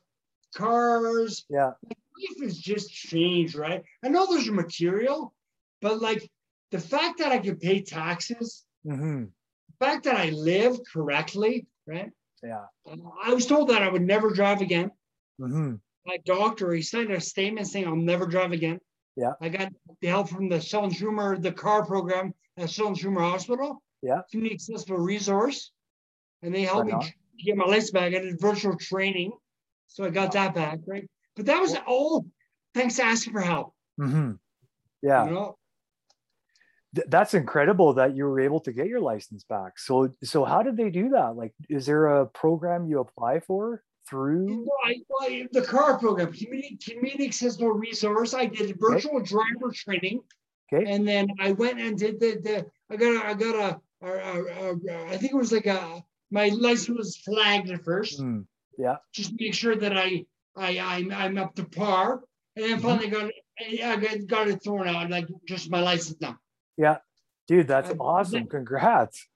cars. 0.55 1.45
yeah, 1.49 1.71
Life 1.83 2.41
has 2.41 2.57
just 2.57 2.91
changed, 2.91 3.55
right? 3.55 3.83
I 4.03 4.07
know 4.07 4.27
there's 4.27 4.49
material, 4.49 5.33
but 5.81 6.01
like 6.01 6.29
the 6.71 6.79
fact 6.79 7.19
that 7.19 7.31
I 7.31 7.39
can 7.39 7.57
pay 7.57 7.81
taxes, 7.81 8.65
hmm 8.85 9.25
the 9.25 9.29
fact 9.79 10.03
that 10.05 10.17
I 10.17 10.29
live 10.29 10.77
correctly, 10.91 11.67
right? 11.87 12.11
yeah, 12.43 12.65
I 13.23 13.33
was 13.33 13.45
told 13.45 13.69
that 13.69 13.81
I 13.81 13.89
would 13.89 14.01
never 14.01 14.31
drive 14.31 14.61
again. 14.61 14.91
hmm 15.37 15.75
my 16.09 16.17
doctor, 16.25 16.73
he 16.73 16.81
signed 16.81 17.11
a 17.11 17.21
statement 17.21 17.67
saying 17.67 17.87
I'll 17.87 17.95
never 17.95 18.25
drive 18.25 18.51
again. 18.51 18.79
Yeah. 19.15 19.33
I 19.41 19.49
got 19.49 19.71
the 20.01 20.07
help 20.07 20.29
from 20.29 20.49
the 20.49 20.59
Sheldon 20.59 20.91
Chumir, 20.91 21.41
the 21.41 21.51
car 21.51 21.85
program 21.85 22.33
at 22.57 22.69
Sheldon 22.69 22.95
Chumir 22.95 23.21
Hospital. 23.21 23.81
Yeah. 24.01 24.21
An 24.33 24.45
accessible 24.47 24.97
resource. 24.97 25.71
And 26.41 26.55
they 26.55 26.63
helped 26.63 26.91
Right 26.91 27.03
me 27.03 27.13
get 27.45 27.57
my 27.57 27.65
license 27.65 27.91
back. 27.91 28.13
I 28.15 28.19
did 28.19 28.39
virtual 28.39 28.75
training. 28.75 29.33
So 29.87 30.05
I 30.05 30.09
got 30.09 30.31
that 30.31 30.55
back, 30.55 30.79
right? 30.87 31.07
But 31.35 31.45
that 31.47 31.59
was 31.59 31.75
all 31.85 32.25
thanks 32.73 32.95
to 32.95 33.03
asking 33.03 33.33
for 33.33 33.41
help. 33.41 33.73
Mm-hmm. 33.99 34.31
yeah. 35.01 35.25
You 35.25 35.31
know, 35.31 35.57
Th- 36.95 37.07
that's 37.09 37.33
incredible 37.33 37.93
that 37.93 38.15
you 38.15 38.25
were 38.25 38.39
able 38.39 38.59
to 38.61 38.71
get 38.71 38.87
your 38.87 38.99
license 38.99 39.43
back. 39.43 39.77
So, 39.77 40.13
so 40.23 40.43
how 40.43 40.63
did 40.63 40.75
they 40.77 40.89
do 40.89 41.09
that? 41.09 41.35
Like, 41.35 41.53
is 41.69 41.85
there 41.85 42.07
a 42.07 42.25
program 42.25 42.87
you 42.87 42.99
apply 42.99 43.41
for 43.41 43.83
through? 44.09 44.49
You 44.49 44.65
know, 44.65 44.71
I, 44.83 44.95
well, 45.07 45.47
the 45.51 45.61
car 45.61 45.99
program, 45.99 46.33
community, 46.33 46.77
community 46.83 47.25
accessible 47.25 47.71
resource. 47.71 48.33
I 48.33 48.47
did 48.47 48.79
virtual 48.79 49.17
okay. 49.17 49.25
driver 49.25 49.71
training. 49.73 50.21
Okay. 50.71 50.91
And 50.91 51.07
then 51.07 51.29
I 51.39 51.51
went 51.51 51.79
and 51.79 51.97
did 51.97 52.19
the, 52.19 52.39
the 52.43 52.65
I 52.91 52.95
got 52.95 53.13
a, 53.15 53.27
I 53.27 53.33
got 53.33 53.55
a, 53.55 53.81
I 55.11 55.17
think 55.17 55.33
it 55.33 55.37
was 55.37 55.51
like 55.51 55.65
a, 55.65 56.03
my 56.31 56.49
license 56.49 56.97
was 56.97 57.17
flagged 57.17 57.69
at 57.71 57.83
first. 57.83 58.19
Mm, 58.19 58.45
yeah. 58.77 58.97
Just 59.11 59.33
make 59.39 59.53
sure 59.53 59.75
that 59.75 59.97
I, 59.97 60.25
I, 60.55 60.79
I'm, 60.79 61.11
I'm 61.11 61.37
up 61.37 61.55
to 61.55 61.65
par. 61.65 62.21
And 62.55 62.65
then 62.65 62.79
mm-hmm. 62.79 62.87
finally 62.87 63.07
got, 63.09 63.31
I 63.83 63.95
got, 63.97 64.27
got 64.27 64.47
it 64.47 64.63
thrown 64.63 64.87
out, 64.87 65.09
like 65.09 65.27
just 65.47 65.69
my 65.69 65.81
license 65.81 66.19
now. 66.21 66.37
Yeah. 66.79 66.97
Dude, 67.47 67.67
that's 67.67 67.91
awesome. 67.99 68.47
Congrats. 68.47 69.27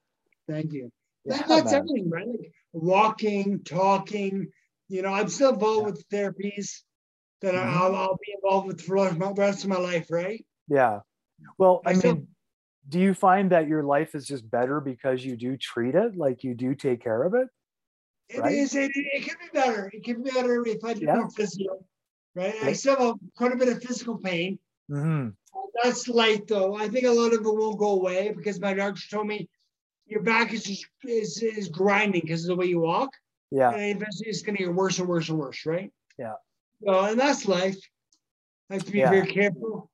Thank 0.48 0.72
you. 0.72 0.90
Yeah, 1.24 1.36
that, 1.36 1.48
that's 1.48 1.72
man. 1.72 1.74
everything, 1.74 2.10
right? 2.10 2.26
Like 2.26 2.52
walking, 2.72 3.60
talking. 3.64 4.48
You 4.88 5.02
know, 5.02 5.12
I'm 5.12 5.28
still 5.28 5.52
involved 5.52 5.80
yeah. 5.80 5.86
with 5.86 6.08
therapies 6.08 6.80
that 7.42 7.54
mm-hmm. 7.54 7.82
I'll, 7.82 7.94
I'll 7.94 8.18
be 8.24 8.34
involved 8.34 8.68
with 8.68 8.80
for 8.80 9.10
the 9.10 9.34
rest 9.36 9.64
of 9.64 9.70
my 9.70 9.76
life, 9.76 10.06
right? 10.10 10.44
Yeah. 10.68 11.00
Well, 11.58 11.82
I, 11.84 11.90
I 11.90 11.92
mean, 11.92 12.00
still, 12.00 12.22
do 12.88 13.00
you 13.00 13.12
find 13.12 13.50
that 13.50 13.68
your 13.68 13.82
life 13.82 14.14
is 14.14 14.26
just 14.26 14.48
better 14.50 14.80
because 14.80 15.22
you 15.22 15.36
do 15.36 15.56
treat 15.58 15.94
it, 15.94 16.16
like 16.16 16.44
you 16.44 16.54
do 16.54 16.74
take 16.74 17.02
care 17.02 17.24
of 17.24 17.34
it? 17.34 17.48
It 18.30 18.38
right? 18.38 18.54
is. 18.54 18.74
It, 18.74 18.90
it 18.94 19.24
can 19.24 19.34
be 19.40 19.58
better. 19.58 19.90
It 19.92 20.02
can 20.02 20.22
be 20.22 20.30
better 20.30 20.66
if 20.66 20.82
I 20.82 20.94
do 20.94 21.04
yeah. 21.04 21.16
more 21.16 21.30
physical, 21.30 21.86
right? 22.34 22.54
I 22.62 22.72
still 22.72 22.96
have 22.96 23.16
quite 23.36 23.52
a 23.52 23.56
bit 23.56 23.68
of 23.68 23.82
physical 23.82 24.16
pain. 24.16 24.58
Mm-hmm. 24.90 25.30
That's 25.82 26.08
light, 26.08 26.46
though. 26.46 26.76
I 26.76 26.88
think 26.88 27.04
a 27.04 27.10
lot 27.10 27.32
of 27.32 27.40
it 27.40 27.42
won't 27.44 27.78
go 27.78 27.90
away 27.90 28.32
because 28.34 28.60
my 28.60 28.74
doctor 28.74 29.02
told 29.10 29.26
me 29.26 29.48
your 30.06 30.22
back 30.22 30.52
is 30.52 30.64
just 30.64 30.86
is, 31.04 31.42
is 31.42 31.68
grinding 31.68 32.22
because 32.22 32.44
of 32.44 32.48
the 32.48 32.56
way 32.56 32.66
you 32.66 32.80
walk. 32.80 33.10
Yeah. 33.50 33.70
And 33.70 33.82
eventually 33.82 34.28
it's 34.28 34.42
going 34.42 34.56
to 34.56 34.64
get 34.64 34.74
worse 34.74 34.98
and 34.98 35.08
worse 35.08 35.28
and 35.28 35.38
worse, 35.38 35.66
right? 35.66 35.92
Yeah. 36.18 36.34
So, 36.84 37.00
and 37.00 37.18
that's 37.18 37.46
life. 37.46 37.78
I 38.70 38.74
have 38.74 38.84
to 38.84 38.92
be 38.92 38.98
yeah. 38.98 39.10
very 39.10 39.26
careful 39.26 39.90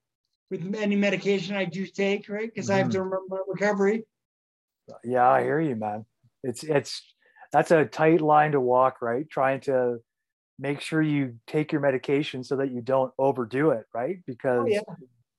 with 0.51 0.74
any 0.74 0.97
medication 0.97 1.57
I 1.57 1.64
do 1.64 1.86
take, 1.86 2.28
right? 2.28 2.51
Because 2.53 2.66
mm-hmm. 2.66 2.74
I 2.74 2.78
have 2.78 2.91
to 2.91 2.99
mm-hmm. 2.99 3.09
remember 3.09 3.26
my 3.28 3.38
recovery. 3.47 4.05
Yeah, 5.05 5.28
I 5.28 5.43
hear 5.43 5.61
you, 5.61 5.76
man. 5.76 6.05
It's 6.43 6.64
it's 6.64 7.03
that's 7.53 7.70
a 7.70 7.84
tight 7.84 8.20
line 8.20 8.53
to 8.53 8.61
walk, 8.61 9.03
right? 9.03 9.28
Trying 9.28 9.61
to 9.62 9.99
make 10.61 10.80
sure 10.80 11.02
you 11.02 11.36
take 11.46 11.72
your 11.72 11.80
medication 11.80 12.44
so 12.44 12.56
that 12.56 12.70
you 12.70 12.82
don't 12.82 13.12
overdo 13.18 13.70
it, 13.70 13.86
right? 13.92 14.18
Because 14.26 14.64
oh, 14.64 14.68
yeah. 14.68 14.80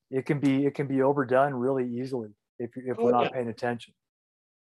it 0.09 0.25
can 0.25 0.39
be 0.39 0.65
it 0.65 0.75
can 0.75 0.87
be 0.87 1.01
overdone 1.01 1.53
really 1.53 1.87
easily 1.87 2.29
if 2.59 2.71
if 2.75 2.97
oh, 2.99 3.05
we're 3.05 3.11
not 3.11 3.25
yeah. 3.25 3.29
paying 3.29 3.47
attention 3.47 3.93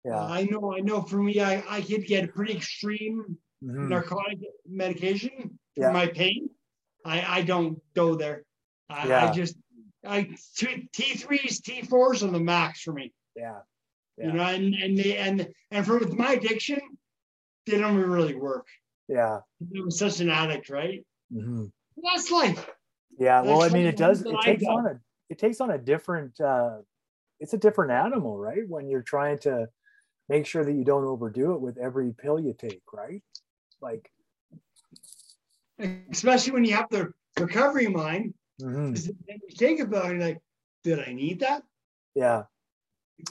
yeah. 0.06 0.16
Uh, 0.16 0.28
I 0.28 0.44
know, 0.44 0.74
I 0.74 0.80
know. 0.80 1.02
For 1.02 1.18
me, 1.18 1.40
I, 1.42 1.64
I 1.70 1.82
could 1.82 2.06
get 2.06 2.34
pretty 2.34 2.54
extreme 2.54 3.38
mm-hmm. 3.64 3.90
narcotic 3.90 4.40
medication 4.68 5.60
for 5.76 5.86
yeah. 5.86 5.92
my 5.92 6.08
pain. 6.08 6.50
I, 7.06 7.40
I 7.40 7.42
don't 7.42 7.82
go 7.96 8.16
there. 8.16 8.44
I, 8.90 9.08
yeah. 9.08 9.30
I 9.30 9.32
just 9.32 9.56
I 10.06 10.30
T 10.56 11.14
threes, 11.16 11.62
T 11.62 11.82
fours 11.84 12.24
are 12.24 12.32
the 12.32 12.40
max 12.40 12.82
for 12.82 12.94
me. 12.94 13.14
Yeah. 13.36 13.60
yeah. 14.18 14.28
You 14.28 14.34
know, 14.34 14.44
and 14.44 14.74
and 14.74 14.98
they, 14.98 15.18
and 15.18 15.48
and 15.72 15.86
for 15.86 15.98
with 15.98 16.14
my 16.14 16.34
addiction, 16.34 16.80
they 17.66 17.78
don't 17.78 17.98
really 17.98 18.36
work. 18.36 18.68
Yeah. 19.10 19.40
I'm 19.76 19.92
such 19.92 20.22
an 20.22 20.30
addict, 20.30 20.70
right? 20.70 21.06
Mm-hmm. 21.34 21.66
That's 22.02 22.32
life. 22.32 22.70
Yeah. 23.18 23.42
Well, 23.42 23.64
I 23.64 23.70
mean, 23.70 23.86
it 23.86 23.98
does. 23.98 24.22
It 24.26 24.36
takes 24.42 24.64
on 24.64 24.86
a 24.86 25.00
it 25.30 25.38
takes 25.38 25.60
on 25.60 25.72
a 25.72 25.78
different. 25.78 26.40
uh 26.40 26.78
It's 27.40 27.54
a 27.54 27.58
different 27.58 27.92
animal, 27.92 28.38
right? 28.38 28.68
When 28.68 28.88
you're 28.88 29.02
trying 29.02 29.40
to 29.40 29.68
make 30.30 30.46
sure 30.46 30.64
that 30.64 30.74
you 30.74 30.84
don't 30.84 31.06
overdo 31.06 31.54
it 31.54 31.62
with 31.62 31.78
every 31.78 32.14
pill 32.14 32.40
you 32.40 32.54
take, 32.58 32.84
right? 32.94 33.24
Like, 33.82 34.12
especially 36.12 36.54
when 36.54 36.66
you 36.66 36.76
have 36.76 36.90
the 36.90 37.12
recovery 37.40 37.88
mind, 37.88 38.36
mm-hmm. 38.62 38.94
you 39.28 39.56
take 39.58 39.80
a 39.80 39.88
pill 39.88 40.16
like, 40.18 40.40
did 40.84 41.00
I 41.00 41.14
need 41.14 41.40
that? 41.40 41.64
Yeah. 42.14 42.44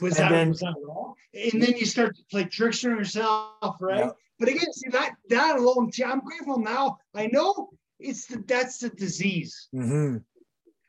Was 0.01 0.19
and 0.19 0.25
that, 0.25 0.31
then, 0.31 0.49
was 0.49 0.61
that 0.61 0.75
wrong? 0.83 1.15
And 1.35 1.63
then 1.63 1.77
you 1.77 1.87
start 1.87 2.17
to 2.17 2.23
play 2.31 2.45
tricks 2.45 2.85
on 2.85 2.91
yourself, 2.91 3.77
right? 3.81 4.11
But 4.39 4.49
again, 4.49 4.73
see 4.73 4.91
that 4.91 5.15
that 5.31 5.59
alone, 5.59 5.91
I'm 6.05 6.21
grateful 6.21 6.59
now. 6.59 6.99
I 7.15 7.27
know 7.27 7.71
it's 7.99 8.27
the 8.27 8.43
that's 8.47 8.79
the 8.79 8.91
disease 8.91 9.69
mm-hmm. 9.75 10.19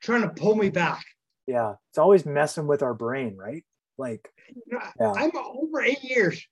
trying 0.02 0.22
to 0.22 0.30
pull 0.30 0.56
me 0.56 0.70
back. 0.70 1.04
Yeah, 1.48 1.74
it's 1.90 1.98
always 1.98 2.26
messing 2.26 2.68
with 2.68 2.84
our 2.84 2.94
brain, 2.94 3.36
right? 3.36 3.64
Like, 3.98 4.30
yeah. 4.68 4.92
I'm 5.00 5.32
over 5.36 5.82
eight 5.82 6.04
years, 6.04 6.46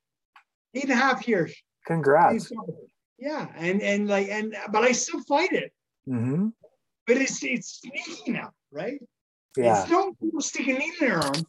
eight 0.73 0.83
and 0.83 0.91
a 0.91 0.95
half 0.95 1.27
years. 1.27 1.55
Congrats. 1.85 2.51
Yeah, 3.19 3.47
and 3.55 3.81
and 3.81 4.07
like 4.07 4.29
and 4.29 4.55
but 4.71 4.83
I 4.83 4.91
still 4.91 5.21
fight 5.23 5.53
it. 5.53 5.71
Mm-hmm. 6.09 6.47
But 7.05 7.17
it's 7.17 7.43
it's 7.43 7.79
sneaky 7.79 8.31
now, 8.31 8.51
right? 8.71 8.99
Yeah. 9.55 9.81
It's 9.81 9.89
no 9.89 10.13
people 10.21 10.41
sticking 10.41 10.81
in 10.81 10.91
their 10.99 11.19
arm. 11.19 11.43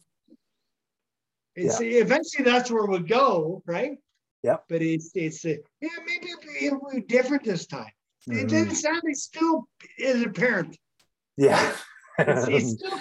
It's 1.55 1.81
yeah. 1.81 2.01
eventually 2.01 2.43
that's 2.43 2.71
where 2.71 2.85
we'll 2.85 2.99
go, 2.99 3.61
right? 3.65 3.97
Yep. 4.43 4.63
But 4.69 4.81
it's 4.81 5.11
it's 5.15 5.45
uh, 5.45 5.55
yeah 5.81 5.89
maybe 6.05 6.27
it'll 6.61 6.89
be 6.91 7.01
different 7.01 7.43
this 7.43 7.65
time. 7.65 7.91
Mm-hmm. 8.27 8.39
And 8.39 8.49
then 8.49 8.75
sadly 8.75 9.13
still 9.13 9.67
is 9.97 10.23
apparent. 10.23 10.77
Yeah. 11.37 11.73
it's, 12.19 12.47
it's 12.47 12.71
still 12.79 12.99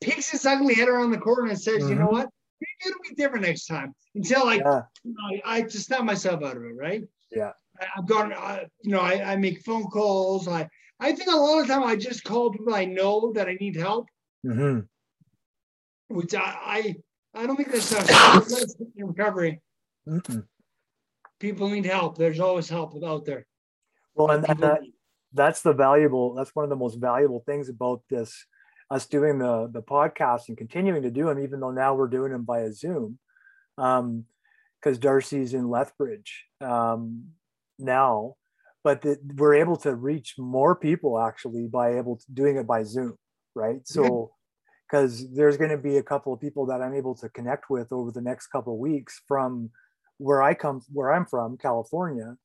peeks 0.00 0.34
its 0.34 0.46
ugly 0.46 0.74
head 0.74 0.88
around 0.88 1.10
the 1.10 1.18
corner 1.18 1.50
and 1.50 1.60
says, 1.60 1.78
mm-hmm. 1.78 1.88
you 1.88 1.94
know 1.96 2.06
mm-hmm. 2.06 2.14
what? 2.16 2.28
Maybe 2.60 2.90
it'll 2.90 3.02
be 3.08 3.14
different 3.14 3.46
next 3.46 3.66
time. 3.66 3.94
Until 4.14 4.44
I, 4.44 4.54
yeah. 4.56 4.82
you 5.04 5.14
know, 5.14 5.40
I, 5.44 5.56
I, 5.56 5.62
just 5.62 5.86
snap 5.86 6.04
myself 6.04 6.42
out 6.42 6.56
of 6.56 6.62
it, 6.62 6.74
right? 6.76 7.04
Yeah. 7.30 7.52
I, 7.80 7.86
have 7.94 8.06
gone, 8.06 8.32
uh, 8.32 8.64
you 8.82 8.90
know, 8.90 9.00
I, 9.00 9.32
I 9.32 9.36
make 9.36 9.62
phone 9.62 9.84
calls. 9.84 10.46
I, 10.46 10.68
I 10.98 11.12
think 11.12 11.30
a 11.30 11.36
lot 11.36 11.62
of 11.62 11.68
time 11.68 11.84
I 11.84 11.96
just 11.96 12.24
call 12.24 12.50
people 12.50 12.74
I 12.74 12.84
know 12.84 13.32
that 13.34 13.48
I 13.48 13.56
need 13.60 13.76
help. 13.76 14.08
Mm-hmm. 14.44 14.80
Which 16.14 16.34
I, 16.34 16.40
I, 16.40 16.96
I 17.34 17.46
don't 17.46 17.56
think 17.56 17.70
that's 17.70 18.74
in 18.96 19.06
recovery. 19.06 19.60
Mm-hmm. 20.06 20.40
People 21.40 21.68
need 21.70 21.86
help. 21.86 22.16
There's 22.16 22.38
always 22.38 22.68
help 22.68 22.94
out 23.02 23.24
there. 23.24 23.46
Well, 24.14 24.30
and, 24.30 24.48
and 24.48 24.60
that, 24.60 24.80
that's 25.32 25.62
the 25.62 25.72
valuable. 25.72 26.34
That's 26.34 26.54
one 26.54 26.64
of 26.64 26.68
the 26.68 26.76
most 26.76 27.00
valuable 27.00 27.42
things 27.46 27.68
about 27.68 28.02
this 28.10 28.46
us 28.90 29.06
doing 29.06 29.38
the 29.38 29.70
the 29.72 29.82
podcast 29.82 30.48
and 30.48 30.58
continuing 30.58 31.02
to 31.02 31.10
do 31.10 31.26
them, 31.26 31.38
even 31.38 31.60
though 31.60 31.70
now 31.70 31.94
we're 31.94 32.08
doing 32.08 32.32
them 32.32 32.44
via 32.44 32.72
Zoom, 32.72 33.18
because 33.76 33.98
um, 34.00 34.24
Darcy's 35.00 35.54
in 35.54 35.68
Lethbridge 35.68 36.44
um, 36.60 37.28
now, 37.78 38.34
but 38.84 39.00
the, 39.02 39.16
we're 39.36 39.54
able 39.54 39.76
to 39.76 39.94
reach 39.94 40.34
more 40.38 40.74
people 40.76 41.18
actually 41.18 41.66
by 41.66 41.96
able 41.96 42.16
to 42.16 42.24
doing 42.32 42.56
it 42.56 42.66
by 42.66 42.82
Zoom, 42.82 43.16
right? 43.54 43.80
So. 43.84 44.32
Because 44.90 45.32
there's 45.32 45.56
going 45.56 45.70
to 45.70 45.78
be 45.78 45.98
a 45.98 46.02
couple 46.02 46.32
of 46.32 46.40
people 46.40 46.66
that 46.66 46.82
I'm 46.82 46.94
able 46.94 47.14
to 47.14 47.28
connect 47.28 47.70
with 47.70 47.92
over 47.92 48.10
the 48.10 48.20
next 48.20 48.48
couple 48.48 48.72
of 48.72 48.80
weeks 48.80 49.20
from 49.28 49.70
where 50.20 50.42
I 50.42 50.52
come, 50.52 50.82
where 50.92 51.12
I'm 51.12 51.24
from, 51.24 51.56
California. 51.56 52.36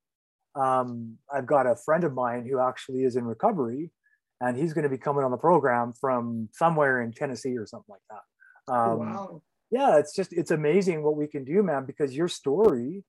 Um, 0.55 1.17
I've 1.33 1.45
got 1.45 1.67
a 1.67 1.75
friend 1.75 2.05
of 2.05 2.13
mine 2.13 2.47
who 2.49 2.59
actually 2.59 3.03
is 3.03 3.17
in 3.17 3.25
recovery, 3.25 3.91
and 4.39 4.57
he's 4.57 4.73
going 4.73 4.83
to 4.83 4.89
be 4.89 4.97
coming 4.97 5.25
on 5.25 5.31
the 5.31 5.37
program 5.37 5.91
from 5.99 6.47
somewhere 6.53 7.01
in 7.01 7.11
Tennessee 7.11 7.57
or 7.57 7.65
something 7.65 7.93
like 7.93 8.07
that. 8.09 8.73
Oh, 8.73 8.91
um, 8.91 8.99
wow. 8.99 9.41
Yeah, 9.71 9.97
it's 9.97 10.15
just 10.15 10.31
it's 10.31 10.51
amazing 10.51 11.03
what 11.03 11.17
we 11.17 11.27
can 11.27 11.43
do, 11.43 11.61
man. 11.63 11.85
Because 11.85 12.15
your 12.15 12.29
story, 12.29 13.03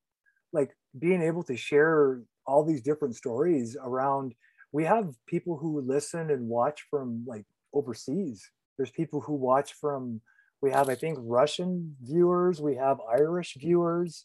like 0.53 0.77
being 0.99 1.23
able 1.23 1.45
to 1.45 1.57
share 1.57 2.23
all 2.45 2.65
these 2.65 2.83
different 2.83 3.15
stories 3.15 3.77
around, 3.81 4.35
we 4.73 4.85
have 4.85 5.15
people 5.29 5.57
who 5.57 5.81
listen 5.81 6.31
and 6.31 6.49
watch 6.49 6.87
from 6.91 7.25
like 7.25 7.45
overseas. 7.73 8.51
There's 8.77 8.91
people 8.91 9.21
who 9.21 9.35
watch 9.35 9.75
from. 9.75 10.21
We 10.63 10.73
have, 10.73 10.89
I 10.89 10.97
think, 10.97 11.19
Russian 11.21 11.95
viewers. 12.03 12.61
We 12.61 12.75
have 12.77 12.99
Irish 13.09 13.55
viewers. 13.59 14.25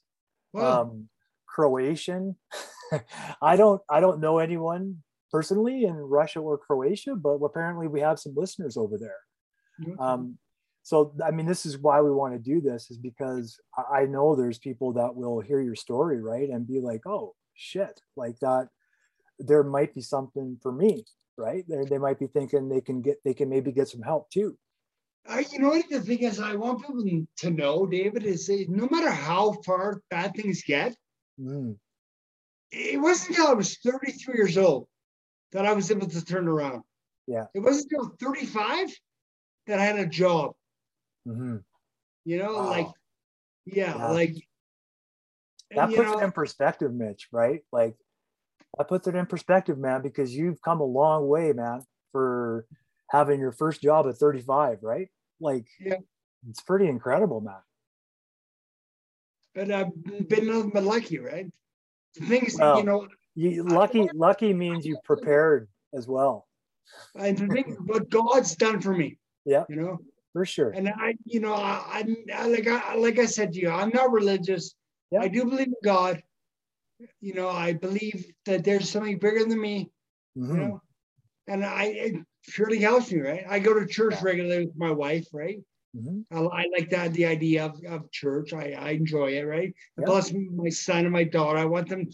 Wow. 0.54 0.82
Um, 0.82 1.10
Croatian. 1.48 2.36
I 3.42 3.56
don't 3.56 3.82
I 3.90 4.00
don't 4.00 4.20
know 4.20 4.40
anyone 4.40 4.98
personally 5.32 5.86
in 5.86 5.96
Russia 5.96 6.40
or 6.40 6.58
Croatia, 6.58 7.16
but 7.16 7.36
apparently 7.36 7.88
we 7.88 8.02
have 8.02 8.20
some 8.20 8.34
listeners 8.36 8.78
over 8.78 8.98
there. 8.98 9.20
Mm-hmm. 9.82 10.00
Um, 10.00 10.38
so, 10.84 11.14
I 11.24 11.32
mean, 11.32 11.46
this 11.46 11.66
is 11.66 11.78
why 11.78 12.02
we 12.02 12.12
want 12.12 12.34
to 12.34 12.40
do 12.40 12.60
this, 12.60 12.90
is 12.90 12.98
because 12.98 13.60
I 13.94 14.06
know 14.06 14.36
there's 14.36 14.58
people 14.58 14.94
that 14.94 15.16
will 15.16 15.40
hear 15.40 15.62
your 15.62 15.76
story, 15.76 16.22
right, 16.22 16.50
and 16.50 16.68
be 16.68 16.80
like, 16.80 17.02
"Oh, 17.06 17.36
shit!" 17.54 18.02
Like 18.16 18.40
that. 18.40 18.70
There 19.40 19.64
might 19.64 19.94
be 19.94 20.02
something 20.02 20.58
for 20.62 20.72
me, 20.72 21.06
right? 21.38 21.64
They 21.68 21.86
they 21.86 21.98
might 21.98 22.20
be 22.20 22.28
thinking 22.28 22.68
they 22.68 22.82
can 22.82 23.02
get 23.02 23.18
they 23.24 23.34
can 23.34 23.50
maybe 23.50 23.72
get 23.72 23.88
some 23.88 24.02
help 24.02 24.30
too. 24.32 24.58
I, 25.28 25.46
you 25.52 25.60
know 25.60 25.70
what 25.70 25.90
the 25.90 26.02
thing 26.02 26.20
is, 26.20 26.40
I 26.40 26.56
want 26.56 26.82
people 26.82 27.04
to 27.38 27.50
know, 27.50 27.86
David, 27.86 28.24
is 28.24 28.50
no 28.68 28.88
matter 28.90 29.12
how 29.12 29.54
far 29.66 30.02
bad 30.10 30.36
things 30.36 30.64
get, 30.64 30.96
mm. 31.40 31.76
it 32.72 33.00
wasn't 33.00 33.38
until 33.38 33.48
I 33.48 33.54
was 33.54 33.78
33 33.78 34.36
years 34.36 34.58
old 34.58 34.88
that 35.52 35.66
I 35.66 35.74
was 35.74 35.92
able 35.92 36.08
to 36.08 36.26
turn 36.26 36.48
around. 36.48 36.82
Yeah. 37.28 37.46
It 37.54 37.60
wasn't 37.60 37.92
until 37.92 38.16
35 38.20 38.90
that 39.68 39.80
I 39.80 39.86
had 39.86 40.00
a 40.00 40.08
job. 40.08 40.54
Mm-hmm. 41.28 41.58
You 42.26 42.38
know, 42.38 42.54
wow. 42.54 42.70
like, 42.70 42.88
yeah, 43.66 43.96
yeah, 43.98 44.08
like 44.08 44.36
that 45.76 45.90
puts 45.90 46.12
know, 46.12 46.20
it 46.20 46.24
in 46.24 46.32
perspective, 46.32 46.94
Mitch, 46.94 47.28
right? 47.32 47.62
Like, 47.72 47.96
that 48.78 48.88
puts 48.88 49.08
it 49.08 49.16
in 49.16 49.26
perspective, 49.26 49.78
man, 49.78 50.02
because 50.02 50.36
you've 50.36 50.62
come 50.62 50.82
a 50.82 50.86
long 50.86 51.28
way, 51.28 51.54
man, 51.54 51.82
for 52.12 52.66
having 53.12 53.42
your 53.42 53.52
first 53.52 53.82
job 53.82 54.08
at 54.08 54.16
35, 54.18 54.80
right? 54.84 55.10
Like, 55.42 55.68
Yeah. 55.80 55.98
it's 56.50 56.62
pretty 56.62 56.88
incredible, 56.88 57.42
man. 57.42 57.62
But 59.54 59.70
I've 59.70 59.92
been 60.30 60.48
nothing 60.48 60.70
but 60.70 60.84
lucky, 60.84 61.20
right? 61.20 61.52
The 62.16 62.26
thing 62.26 62.46
is, 62.46 62.58
Well, 62.58 62.78
you 62.78 62.86
know, 62.86 63.08
You, 63.36 63.64
lucky, 63.64 64.08
lucky 64.14 64.54
means 64.54 64.86
you 64.86 64.98
prepared 65.04 65.68
as 65.94 66.08
well, 66.08 66.48
and 67.16 67.38
the 67.38 67.48
thing 67.48 67.66
what 67.86 68.10
God's 68.10 68.56
done 68.56 68.80
for 68.82 68.94
me. 68.94 69.18
Yeah. 69.46 69.66
You 69.70 69.76
know, 69.76 70.00
for 70.34 70.46
sure. 70.46 70.72
and 70.72 70.88
I, 70.88 71.16
you 71.26 71.40
know, 71.42 71.54
I, 71.54 72.04
I 72.34 72.48
like 72.48 72.68
I 72.68 72.96
like 72.96 73.20
I 73.20 73.26
said 73.26 73.52
to 73.54 73.60
you, 73.60 73.70
I'm 73.70 73.90
not 73.94 74.12
religious. 74.12 74.74
Yeah. 75.12 75.22
I 75.22 75.28
do 75.28 75.44
believe 75.46 75.68
in 75.68 75.76
God. 75.84 76.24
You 77.20 77.34
know, 77.34 77.50
I 77.50 77.74
believe 77.74 78.32
that 78.46 78.64
there's 78.64 78.90
something 78.90 79.18
bigger 79.20 79.44
than 79.46 79.60
me. 79.60 79.92
You 80.36 80.44
Mhm. 80.44 80.58
know, 80.58 80.82
and 81.48 81.66
I 81.66 82.24
surely 82.44 82.80
helps 82.80 83.12
me, 83.12 83.20
right? 83.22 83.46
I 83.48 83.60
go 83.60 83.74
to 83.80 83.86
church 83.86 84.14
Yeah. 84.16 84.24
regularly 84.24 84.66
with 84.68 84.78
my 84.78 84.92
wife, 84.92 85.28
right? 85.34 85.60
Mhm. 85.96 86.26
I, 86.32 86.40
I 86.40 86.66
like 86.78 86.90
that 86.92 87.14
the 87.14 87.26
idea 87.26 87.66
of, 87.66 87.84
of 87.86 88.12
church. 88.12 88.54
I, 88.54 88.72
I 88.72 88.90
enjoy 88.92 89.38
it, 89.38 89.44
right? 89.44 89.74
Yeah. 89.98 90.06
Plus 90.06 90.34
my 90.34 90.70
son 90.70 91.06
and 91.06 91.12
my 91.12 91.24
daughter, 91.24 91.60
I 91.60 91.66
want 91.66 91.90
them 91.90 92.08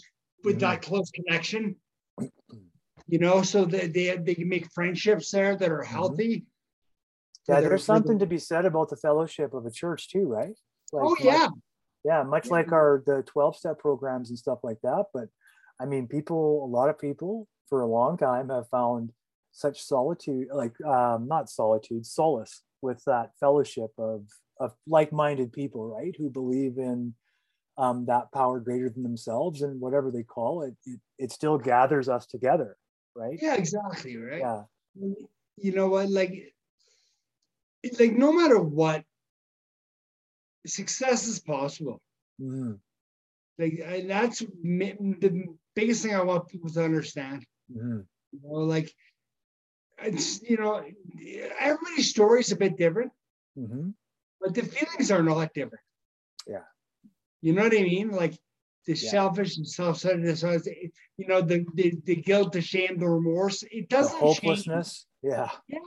with 0.44 0.58
Mhm. 0.58 0.60
that 0.62 0.82
close 0.82 1.10
connection. 1.12 1.76
You 3.10 3.20
know, 3.20 3.42
so 3.42 3.64
that 3.66 3.94
they 3.94 4.18
they 4.18 4.36
can 4.36 4.50
make 4.50 4.70
friendships 4.74 5.32
there 5.32 5.56
that 5.56 5.72
are 5.72 5.84
healthy. 5.84 6.46
for 7.46 7.54
Yeah, 7.54 7.62
there's 7.62 7.86
something 7.86 8.20
to 8.20 8.26
be 8.26 8.38
said 8.38 8.66
about 8.66 8.90
the 8.90 8.98
fellowship 8.98 9.54
of 9.54 9.66
a 9.66 9.72
church 9.72 10.10
too, 10.10 10.26
right? 10.26 10.58
Like, 10.92 11.06
Oh 11.06 11.16
yeah, 11.22 11.48
yeah, 12.04 12.24
much 12.24 12.48
Yeah. 12.48 12.52
like 12.52 12.72
our 12.74 13.02
the 13.06 13.24
12 13.24 13.56
step 13.56 13.80
programs 13.80 14.30
and 14.30 14.38
stuff 14.38 14.60
like 14.64 14.82
that. 14.82 15.06
But 15.14 15.30
I 15.80 15.86
mean, 15.86 16.08
people, 16.08 16.66
a 16.66 16.68
lot 16.68 16.90
of 16.90 17.00
people 17.00 17.48
for 17.70 17.82
a 17.82 17.88
long 17.88 18.18
time 18.18 18.50
have 18.50 18.68
found 18.70 19.14
such 19.58 19.82
solitude, 19.82 20.48
like 20.54 20.80
um, 20.86 21.28
not 21.28 21.50
solitude, 21.50 22.06
solace 22.06 22.62
with 22.84 23.04
that 23.06 23.32
fellowship 23.40 23.90
of 23.98 24.26
of 24.60 24.74
like-minded 24.88 25.52
people, 25.52 25.88
right? 25.88 26.16
Who 26.18 26.30
believe 26.30 26.78
in 26.78 27.14
um, 27.78 28.06
that 28.06 28.32
power 28.32 28.60
greater 28.60 28.90
than 28.90 29.04
themselves 29.04 29.62
and 29.64 29.80
whatever 29.82 30.12
they 30.12 30.24
call 30.24 30.64
it, 30.64 30.76
it, 30.86 31.00
it 31.18 31.32
still 31.32 31.58
gathers 31.58 32.10
us 32.10 32.26
together, 32.26 32.78
right? 33.16 33.38
yeah, 33.42 33.56
exactly, 33.56 34.18
right. 34.18 34.40
Yeah. 34.40 34.64
You 35.58 35.72
know 35.74 35.88
what? 35.88 36.10
Like, 36.10 36.54
like 38.00 38.14
no 38.14 38.32
matter 38.32 38.60
what, 38.60 39.04
success 40.66 41.28
is 41.28 41.40
possible. 41.40 42.02
Mhm. 42.42 42.80
Like, 43.60 43.80
and 43.84 44.10
that's 44.10 44.40
the 44.40 45.58
biggest 45.76 46.04
thing 46.04 46.16
I 46.16 46.24
want 46.24 46.48
people 46.48 46.70
to 46.70 46.84
understand. 46.84 47.46
Mhm. 47.72 48.06
You 48.32 48.40
know, 48.44 48.60
like 48.60 48.92
it's 50.00 50.42
you 50.42 50.58
know, 50.58 50.84
everybody's 51.60 52.10
story 52.10 52.42
is 52.42 52.52
a 52.52 52.56
bit 52.56 52.78
different, 52.78 53.12
Mhm. 53.58 53.94
but 54.40 54.54
the 54.54 54.64
feelings 54.64 55.12
are 55.12 55.24
not 55.24 55.54
different. 55.54 55.84
Yeah. 56.46 56.64
You 57.42 57.54
know 57.54 57.64
what 57.64 57.74
I 57.78 57.82
mean? 57.84 58.12
Like 58.12 58.34
the 58.86 58.94
Yeah. 58.94 59.10
selfish 59.12 59.58
and 59.58 59.68
self-centeredness, 59.68 60.44
it- 60.68 60.94
you 61.18 61.28
know, 61.28 61.42
the, 61.42 61.66
the 61.74 61.94
the 62.06 62.16
guilt, 62.16 62.54
the 62.54 62.62
shame, 62.62 62.98
the 63.00 63.10
remorse. 63.10 63.64
It 63.64 63.90
doesn't 63.90 64.20
change. 64.20 64.38
hopelessness. 64.40 65.08
Yeah. 65.22 65.52
Yeah. 65.68 65.80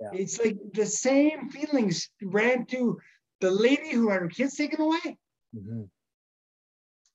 Yeah. 0.00 0.10
It's 0.12 0.38
like 0.38 0.56
the 0.74 0.86
same 0.86 1.48
feelings 1.50 2.10
ran 2.22 2.66
to 2.66 3.00
the 3.40 3.50
lady 3.50 3.90
who 3.92 4.08
had 4.10 4.22
her 4.22 4.28
kids 4.28 4.54
taken 4.56 4.80
away, 4.80 5.18
Mhm. 5.56 5.90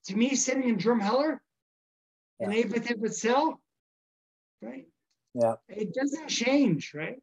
to 0.06 0.16
me 0.18 0.36
sitting 0.36 0.68
in 0.68 0.78
Drumheller 0.78 1.40
in 2.40 2.52
Yeah. 2.52 2.64
Apatipit 2.64 3.14
cell, 3.14 3.62
right? 4.62 4.88
Yeah. 5.34 5.56
It 5.68 5.94
doesn't 5.94 6.28
change, 6.28 6.94
right? 6.94 7.18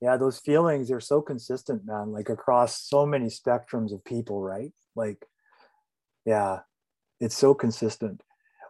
yeah 0.00 0.16
those 0.16 0.40
feelings 0.40 0.90
are 0.90 1.00
so 1.00 1.22
consistent 1.22 1.86
man 1.86 2.10
like 2.10 2.28
across 2.28 2.82
so 2.82 3.06
many 3.06 3.26
spectrums 3.26 3.92
of 3.92 4.04
people 4.04 4.42
right 4.42 4.72
like 4.96 5.24
yeah 6.26 6.58
it's 7.20 7.36
so 7.36 7.54
consistent 7.54 8.20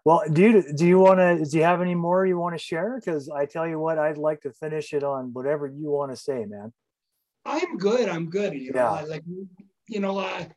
well 0.05 0.23
do 0.31 0.43
you 0.43 0.75
do 0.75 0.87
you 0.87 0.99
want 0.99 1.19
to 1.19 1.43
do 1.51 1.57
you 1.57 1.65
have 1.65 1.81
any 1.81 1.95
more 1.95 2.27
you 2.27 2.39
want 2.39 2.55
to 2.55 2.63
share 2.63 3.01
because 3.01 3.31
i 3.31 3.47
tell 3.47 3.67
you 3.67 3.79
what 3.79 3.99
i'd 3.99 4.19
like 4.19 4.43
to 4.43 4.53
finish 4.53 4.93
it 4.93 5.03
on 5.03 5.33
whatever 5.33 5.67
you 5.67 5.91
want 5.91 6.11
to 6.11 6.17
say 6.17 6.45
man 6.45 6.73
I'm 7.45 7.77
good. 7.77 8.09
I'm 8.09 8.31
good. 8.31 8.55
You 8.55 8.73
Yeah. 8.75 8.91
I 8.91 9.05
like 9.05 9.23
you 9.89 10.01
know, 10.01 10.19
I, 10.19 10.51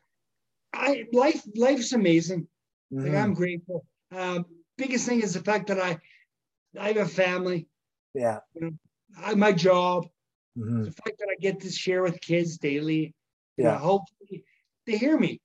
I 0.72 1.04
life 1.12 1.42
life's 1.54 1.92
amazing. 1.92 2.48
Like 2.90 3.12
Mhm. 3.12 3.22
I'm 3.22 3.34
grateful. 3.34 3.84
Um, 4.10 4.46
biggest 4.78 5.06
thing 5.06 5.20
is 5.20 5.34
the 5.34 5.42
fact 5.42 5.66
that 5.66 5.78
I 5.78 5.98
I 6.78 6.88
have 6.88 6.96
a 6.96 7.06
family, 7.06 7.68
yeah 8.18 8.40
I 9.16 9.34
my 9.34 9.52
job, 9.52 10.06
Mhm. 10.56 10.84
the 10.84 10.92
fact 10.92 11.18
that 11.18 11.28
I 11.30 11.36
get 11.40 11.60
to 11.60 11.70
share 11.70 12.02
with 12.02 12.20
kids 12.20 12.58
daily. 12.58 13.14
You 13.56 13.64
know, 13.64 13.70
yeah 13.70 13.78
hopefully 13.78 14.44
they 14.86 14.96
hear 14.98 15.18
me, 15.18 15.40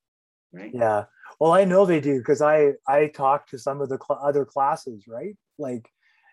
right? 0.52 0.72
yeah 0.74 1.06
well 1.40 1.52
i 1.52 1.64
know 1.66 1.86
they 1.86 2.00
do 2.00 2.18
because 2.20 2.42
i 2.42 2.72
i 2.88 3.08
talk 3.08 3.48
to 3.48 3.58
some 3.58 3.82
of 3.82 3.90
the 3.90 3.98
cl- 4.06 4.20
other 4.24 4.46
classes 4.46 5.06
right 5.08 5.36
like 5.58 5.86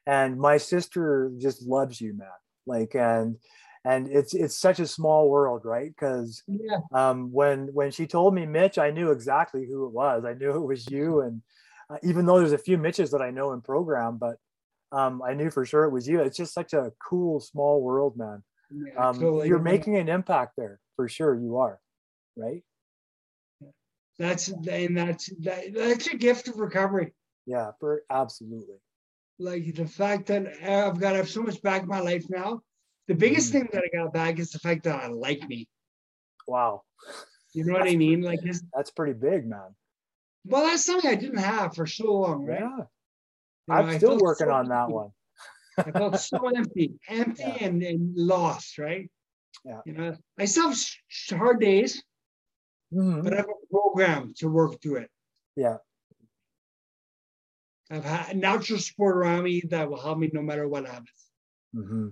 and 0.06 0.38
my 0.38 0.56
sister 0.58 1.32
just 1.38 1.62
loves 1.66 2.00
you 2.00 2.12
man 2.16 2.28
like 2.66 2.94
and 2.94 3.36
and 3.84 4.08
it's 4.08 4.34
it's 4.34 4.56
such 4.58 4.78
a 4.78 4.86
small 4.86 5.28
world 5.30 5.62
right 5.64 5.90
because 5.94 6.42
Yeah. 6.46 6.80
um, 6.92 7.32
when 7.32 7.68
when 7.72 7.90
she 7.90 8.06
told 8.06 8.34
me 8.34 8.44
Mitch, 8.46 8.76
I 8.78 8.90
knew 8.90 9.10
exactly 9.10 9.66
who 9.66 9.86
it 9.86 9.92
was. 9.92 10.24
I 10.24 10.34
knew 10.34 10.52
it 10.56 10.66
was 10.66 10.90
you, 10.90 11.20
and 11.20 11.42
uh, 11.88 11.96
even 12.02 12.26
though 12.26 12.38
there's 12.38 12.52
a 12.52 12.58
few 12.68 12.76
Mitches 12.78 13.10
that 13.12 13.22
I 13.22 13.30
know 13.30 13.52
in 13.52 13.60
program, 13.62 14.18
but 14.18 14.36
um, 14.92 15.22
I 15.22 15.34
knew 15.34 15.50
for 15.50 15.64
sure 15.64 15.84
it 15.84 15.90
was 15.90 16.08
you. 16.08 16.20
It's 16.20 16.36
just 16.36 16.52
such 16.54 16.72
a 16.72 16.92
cool 17.02 17.40
small 17.40 17.80
world, 17.82 18.16
man. 18.16 18.42
yeah 18.70 19.04
Um, 19.08 19.18
totally. 19.18 19.48
you're 19.48 19.58
making 19.58 19.96
an 19.96 20.08
impact 20.08 20.54
there 20.56 20.80
for 20.96 21.08
sure. 21.08 21.34
You 21.34 21.58
are, 21.58 21.80
right? 22.36 22.62
that's 24.18 24.48
and 24.48 24.96
that's 24.96 25.30
that, 25.40 25.72
that's 25.74 26.06
a 26.08 26.16
gift 26.16 26.48
of 26.48 26.58
recovery. 26.58 27.12
Yeah, 27.46 27.70
for 27.80 28.02
absolutely. 28.10 28.76
Like 29.38 29.74
the 29.74 29.86
fact 29.86 30.26
that 30.26 30.46
I've 30.62 31.00
got 31.00 31.12
to 31.12 31.16
have 31.18 31.28
so 31.30 31.42
much 31.42 31.62
back 31.62 31.82
in 31.82 31.88
my 31.88 32.00
life 32.00 32.26
now. 32.28 32.62
The 33.08 33.14
biggest 33.14 33.48
Mhm. 33.48 33.52
thing 33.52 33.68
that 33.72 33.82
I 33.82 33.96
got 33.96 34.12
back 34.12 34.38
is 34.38 34.50
the 34.50 34.58
fact 34.58 34.84
that 34.84 35.02
I 35.02 35.08
like 35.08 35.48
me. 35.48 35.66
Wow, 36.46 36.82
You 37.54 37.64
know 37.64 37.72
what 37.72 37.88
I 37.88 37.96
mean? 37.96 38.22
Like, 38.22 38.40
that's 38.74 38.90
pretty 38.90 39.14
big, 39.14 39.46
man. 39.46 39.74
well, 40.44 40.66
that's 40.66 40.84
something 40.84 41.10
I 41.10 41.14
didn't 41.16 41.38
have 41.38 41.74
for 41.74 41.86
so 41.86 42.12
long, 42.12 42.44
right? 42.44 42.60
Yeah, 42.60 42.84
You 43.70 43.76
know, 43.76 43.82
I'm 43.82 43.98
still 43.98 44.18
working 44.18 44.48
so 44.48 44.52
on 44.52 44.68
that 44.68 44.82
empty. 44.82 44.92
one. 44.94 45.10
I 45.78 45.90
felt 45.92 46.18
so 46.18 46.48
empty, 46.56 46.92
empty 47.08 47.42
Yeah. 47.42 47.66
and, 47.68 47.82
and 47.82 48.16
lost, 48.16 48.78
right? 48.78 49.08
Yeah. 49.64 49.80
You 49.84 49.92
know, 49.92 50.16
I 50.38 50.44
still 50.46 50.70
have 50.70 51.38
hard 51.38 51.60
days, 51.60 52.02
Mhm. 52.92 53.22
but 53.22 53.32
I 53.32 53.36
have 53.36 53.46
a 53.48 53.66
program 53.70 54.34
to 54.38 54.48
work 54.48 54.82
through 54.82 54.96
it. 54.96 55.10
Yeah, 55.54 55.76
I've 57.90 58.04
had 58.04 58.36
natural 58.36 58.78
support 58.80 59.16
around 59.16 59.44
me 59.44 59.62
that 59.70 59.88
will 59.88 60.00
help 60.00 60.18
me 60.18 60.30
no 60.32 60.42
matter 60.42 60.66
what 60.66 60.86
happens. 60.86 61.30
hmm 61.72 62.08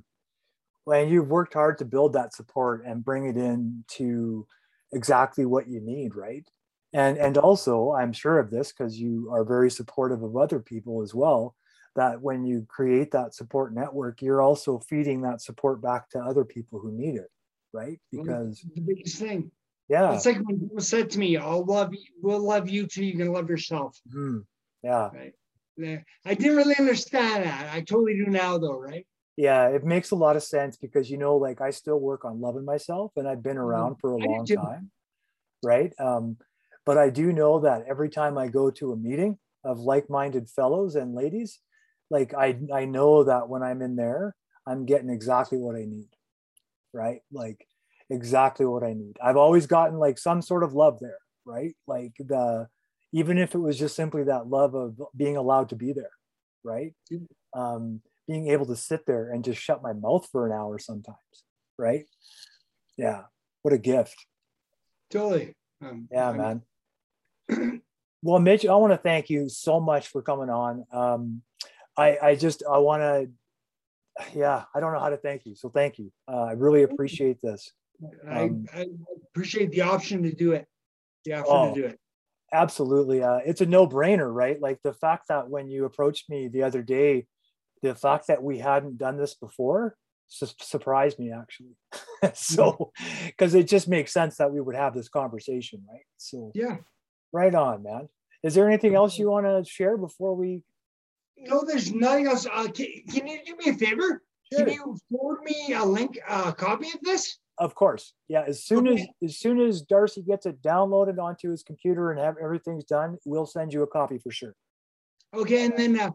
Well, 0.87 1.01
and 1.03 1.11
you've 1.11 1.29
worked 1.29 1.55
hard 1.55 1.79
to 1.79 1.85
build 1.85 2.13
that 2.13 2.35
support 2.35 2.85
and 2.85 3.05
bring 3.05 3.27
it 3.27 3.37
in 3.37 3.85
to 3.97 4.47
exactly 4.93 5.45
what 5.47 5.69
you 5.69 5.81
need, 5.81 6.15
right? 6.15 6.47
And 6.93 7.19
and 7.19 7.37
also, 7.37 7.93
I'm 7.93 8.13
sure 8.13 8.39
of 8.39 8.51
this 8.51 8.73
because 8.73 8.99
you 8.99 9.31
are 9.33 9.45
very 9.45 9.71
supportive 9.71 10.23
of 10.23 10.37
other 10.37 10.61
people 10.61 11.03
as 11.03 11.15
well. 11.15 11.55
That 11.97 12.23
when 12.23 12.45
you 12.45 12.65
create 12.69 13.11
that 13.13 13.35
support 13.35 13.75
network, 13.75 14.23
you're 14.23 14.41
also 14.43 14.79
feeding 14.79 15.23
that 15.23 15.41
support 15.43 15.83
back 15.83 16.09
to 16.11 16.21
other 16.21 16.45
people 16.45 16.79
who 16.81 16.93
need 16.93 17.17
it, 17.17 17.29
right? 17.73 18.01
Because 18.13 18.65
the 18.75 18.81
biggest 18.81 19.19
thing. 19.19 19.51
yeah, 19.89 20.15
It's 20.15 20.25
like 20.27 20.39
when 20.39 20.61
people 20.61 20.81
said 20.81 21.11
to 21.11 21.19
me, 21.19 21.37
I'll 21.37 21.65
love 21.65 21.93
you, 21.93 22.05
we'll 22.23 22.41
love 22.47 22.69
you 22.69 22.87
till 22.87 23.05
you 23.05 23.17
can 23.17 23.33
love 23.33 23.49
yourself. 23.51 24.01
mhm, 24.07 24.47
yeah, 24.83 25.13
Yeah, 25.77 26.01
I 26.25 26.35
didn't 26.35 26.57
really 26.57 26.75
understand 26.79 27.45
that. 27.45 27.73
I 27.73 27.81
totally 27.83 28.15
do 28.15 28.27
now 28.27 28.59
though, 28.59 28.79
right? 28.79 29.07
yeah. 29.37 29.69
It 29.69 29.85
makes 29.85 30.11
a 30.11 30.17
lot 30.17 30.37
of 30.37 30.43
sense 30.43 30.77
because 30.77 31.11
you 31.11 31.17
know, 31.19 31.37
like 31.37 31.61
I 31.61 31.71
still 31.71 31.99
work 31.99 32.25
on 32.25 32.41
loving 32.41 32.65
myself, 32.65 33.13
and 33.17 33.29
I've 33.29 33.43
been 33.43 33.59
around 33.59 33.97
for 34.01 34.13
a 34.13 34.17
Mm-hmm. 34.17 34.23
I 34.25 34.27
long 34.29 34.49
time, 34.49 34.91
right? 35.63 35.93
Um, 36.01 36.39
but 36.89 36.97
I 36.97 37.11
do 37.11 37.35
know 37.35 37.61
that 37.61 37.85
every 37.87 38.09
time 38.09 38.39
I 38.39 38.49
go 38.49 38.71
to 38.71 38.93
a 38.93 38.97
meeting 38.97 39.37
of 39.63 39.79
like-minded 39.79 40.49
fellows 40.49 40.97
and 40.97 41.15
ladies, 41.15 41.61
like 42.09 42.33
I 42.33 42.59
I 42.73 42.87
know 42.87 43.25
that 43.25 43.51
when 43.51 43.63
I'm 43.63 43.83
in 43.83 43.95
there, 43.95 44.35
I'm 44.67 44.87
getting 44.87 45.11
exactly 45.11 45.59
what 45.59 45.77
I 45.77 45.85
need, 45.85 46.09
right? 46.95 47.21
Like 47.31 47.67
exactly 48.09 48.65
what 48.65 48.85
I 48.85 48.95
need. 48.95 49.19
I've 49.23 49.37
always 49.37 49.67
gotten 49.67 49.99
like 49.99 50.17
some 50.17 50.41
sort 50.41 50.65
of 50.65 50.73
love 50.73 50.99
there, 50.99 51.19
right? 51.45 51.77
Like 51.87 52.15
the 52.19 52.69
even 53.13 53.37
if 53.37 53.55
it 53.55 53.59
was 53.59 53.79
just 53.79 53.95
simply 53.95 54.25
that 54.25 54.47
love 54.47 54.75
of 54.75 54.99
being 55.15 55.37
allowed 55.37 55.69
to 55.69 55.77
be 55.77 55.93
there, 55.93 56.17
right? 56.65 56.95
Mm. 57.13 57.27
Um, 57.53 58.01
being 58.27 58.49
able 58.49 58.65
to 58.65 58.77
sit 58.77 59.05
there 59.05 59.31
and 59.31 59.45
just 59.45 59.61
shut 59.61 59.83
my 59.83 59.93
mouth 59.93 60.27
for 60.33 60.47
an 60.47 60.53
hour 60.53 60.79
sometimes, 60.79 61.45
right? 61.79 62.07
Yeah, 62.97 63.25
what 63.61 63.75
a 63.75 63.79
gift. 63.79 64.25
Totally. 65.11 65.53
Um, 65.83 66.09
Yeah, 66.11 66.29
I'm- 66.29 66.39
man. 66.39 66.63
well, 68.23 68.39
Mitch, 68.41 68.67
I 68.67 68.75
want 68.75 68.93
to 68.93 68.99
thank 68.99 69.31
you 69.31 69.49
so 69.49 69.81
much 69.81 70.09
for 70.09 70.23
coming 70.23 70.51
on. 70.51 70.85
Um, 70.93 71.43
I, 71.97 72.19
I 72.23 72.35
just, 72.35 72.63
I 72.71 72.79
want 72.79 73.03
to, 73.03 73.31
yeah, 74.35 74.65
I 74.75 74.81
don't 74.81 74.93
know 74.93 75.01
how 75.01 75.11
to 75.11 75.17
thank 75.17 75.47
you. 75.47 75.55
So 75.55 75.69
thank 75.69 75.99
you. 75.99 76.13
Uh, 76.31 76.45
I 76.45 76.53
really 76.53 76.83
appreciate 76.83 77.41
this. 77.43 77.73
I, 78.29 78.43
Um, 78.43 78.67
I 78.75 78.87
appreciate 79.33 79.71
the 79.71 79.83
option 79.83 80.23
to 80.25 80.33
do 80.33 80.53
it. 80.53 80.67
The 81.25 81.35
option 81.35 81.55
Oh. 81.57 81.75
to 81.75 81.81
do 81.81 81.87
it. 81.87 81.99
Absolutely. 82.53 83.23
Uh, 83.23 83.41
it's 83.45 83.61
a 83.61 83.67
no 83.67 83.87
brainer, 83.87 84.33
right? 84.33 84.61
Like 84.61 84.81
the 84.83 84.95
fact 84.95 85.29
that 85.29 85.51
when 85.51 85.69
you 85.69 85.85
approached 85.85 86.31
me 86.31 86.49
the 86.49 86.63
other 86.63 86.83
day, 86.83 87.27
the 87.83 87.95
fact 87.95 88.29
that 88.29 88.43
we 88.43 88.59
hadn't 88.59 88.97
done 88.99 89.19
this 89.19 89.35
before 89.35 89.97
su- 90.29 90.47
surprised 90.61 91.19
me 91.19 91.31
actually. 91.33 91.77
so, 92.35 92.93
because 93.27 93.55
it 93.55 93.69
just 93.69 93.87
makes 93.89 94.13
sense 94.13 94.37
that 94.37 94.51
we 94.53 94.61
would 94.61 94.77
have 94.77 94.95
this 94.95 95.09
conversation, 95.09 95.85
right? 95.93 96.07
So, 96.17 96.53
Yeah. 96.55 96.79
Right 97.33 97.55
on, 97.55 97.83
man. 97.83 98.09
Is 98.43 98.55
there 98.55 98.69
anything 98.69 98.95
else 98.95 99.19
you 99.19 99.31
want 99.31 99.47
to 99.47 99.71
share 99.71 99.97
before 99.97 100.35
we? 100.35 100.63
No, 101.37 101.65
there's 101.65 101.93
nothing 101.93 102.27
else. 102.27 102.47
Uh, 102.47 102.69
can, 102.69 102.87
can 103.11 103.27
you 103.27 103.39
do 103.45 103.57
me 103.57 103.71
a 103.71 103.75
favor? 103.75 104.23
Sure. 104.53 104.65
Can 104.65 104.75
you 104.75 104.97
forward 105.11 105.43
me 105.43 105.73
a 105.75 105.85
link, 105.85 106.19
a 106.29 106.53
copy 106.53 106.89
of 106.89 107.01
this? 107.03 107.39
Of 107.59 107.75
course, 107.75 108.15
yeah. 108.29 108.45
As 108.47 108.65
soon 108.65 108.87
as 108.87 109.05
as 109.23 109.39
soon 109.39 109.61
as 109.61 109.83
Darcy 109.83 110.23
gets 110.23 110.47
it 110.47 110.63
downloaded 110.63 111.19
onto 111.19 111.51
his 111.51 111.65
computer 111.65 112.13
and 112.13 112.21
have 112.21 112.37
everything's 112.41 112.85
done, 112.85 113.19
we'll 113.25 113.47
send 113.47 113.73
you 113.73 113.83
a 113.83 113.87
copy 113.87 114.19
for 114.19 114.31
sure. 114.31 114.55
Okay, 115.35 115.65
and 115.65 115.77
then 115.77 115.99
uh, 115.99 116.13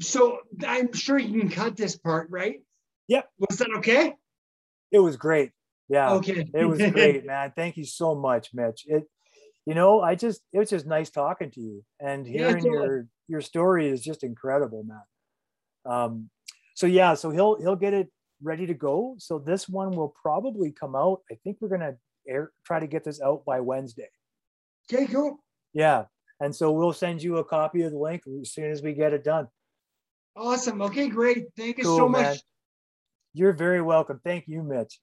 so 0.00 0.40
I'm 0.66 0.92
sure 0.92 1.18
you 1.18 1.40
can 1.40 1.48
cut 1.48 1.76
this 1.76 1.96
part, 1.96 2.28
right? 2.30 2.60
Yep. 3.08 3.28
Was 3.38 3.58
that 3.58 3.70
okay? 3.78 4.14
It 4.92 4.98
was 4.98 5.16
great. 5.16 5.52
Yeah. 5.88 6.12
Okay. 6.12 6.48
it 6.54 6.64
was 6.64 6.78
great 6.78 7.26
man 7.26 7.52
thank 7.54 7.76
you 7.76 7.84
so 7.84 8.14
much 8.14 8.54
mitch 8.54 8.84
it 8.86 9.04
you 9.66 9.74
know 9.74 10.00
i 10.00 10.14
just 10.14 10.42
it 10.52 10.58
was 10.58 10.70
just 10.70 10.86
nice 10.86 11.10
talking 11.10 11.50
to 11.50 11.60
you 11.60 11.84
and 12.00 12.26
hearing 12.26 12.64
totally. 12.64 12.72
your 12.72 13.06
your 13.28 13.40
story 13.40 13.88
is 13.88 14.02
just 14.02 14.22
incredible 14.22 14.84
man 14.84 15.02
um 15.86 16.28
so 16.74 16.86
yeah 16.86 17.14
so 17.14 17.30
he'll 17.30 17.56
he'll 17.60 17.76
get 17.76 17.94
it 17.94 18.08
ready 18.42 18.66
to 18.66 18.74
go 18.74 19.14
so 19.18 19.38
this 19.38 19.68
one 19.68 19.90
will 19.96 20.14
probably 20.20 20.70
come 20.70 20.94
out 20.94 21.20
i 21.30 21.34
think 21.44 21.56
we're 21.60 21.68
gonna 21.68 21.94
air 22.28 22.52
try 22.66 22.78
to 22.80 22.86
get 22.86 23.04
this 23.04 23.20
out 23.22 23.44
by 23.44 23.60
wednesday 23.60 24.08
Okay, 24.92 25.06
cool. 25.06 25.38
yeah 25.72 26.04
and 26.40 26.54
so 26.54 26.72
we'll 26.72 26.92
send 26.92 27.22
you 27.22 27.38
a 27.38 27.44
copy 27.44 27.82
of 27.82 27.92
the 27.92 27.98
link 27.98 28.22
as 28.42 28.52
soon 28.52 28.70
as 28.70 28.82
we 28.82 28.92
get 28.92 29.12
it 29.12 29.24
done 29.24 29.48
Awesome. 30.36 30.82
Okay, 30.82 31.06
great. 31.08 31.46
Thank 31.56 31.78
you 31.78 31.84
Cool, 31.84 31.96
so 31.96 32.08
man. 32.08 32.22
much. 32.24 32.38
you're 33.34 33.52
very 33.52 33.80
welcome 33.80 34.20
thank 34.24 34.48
you 34.48 34.62
mitch 34.64 34.98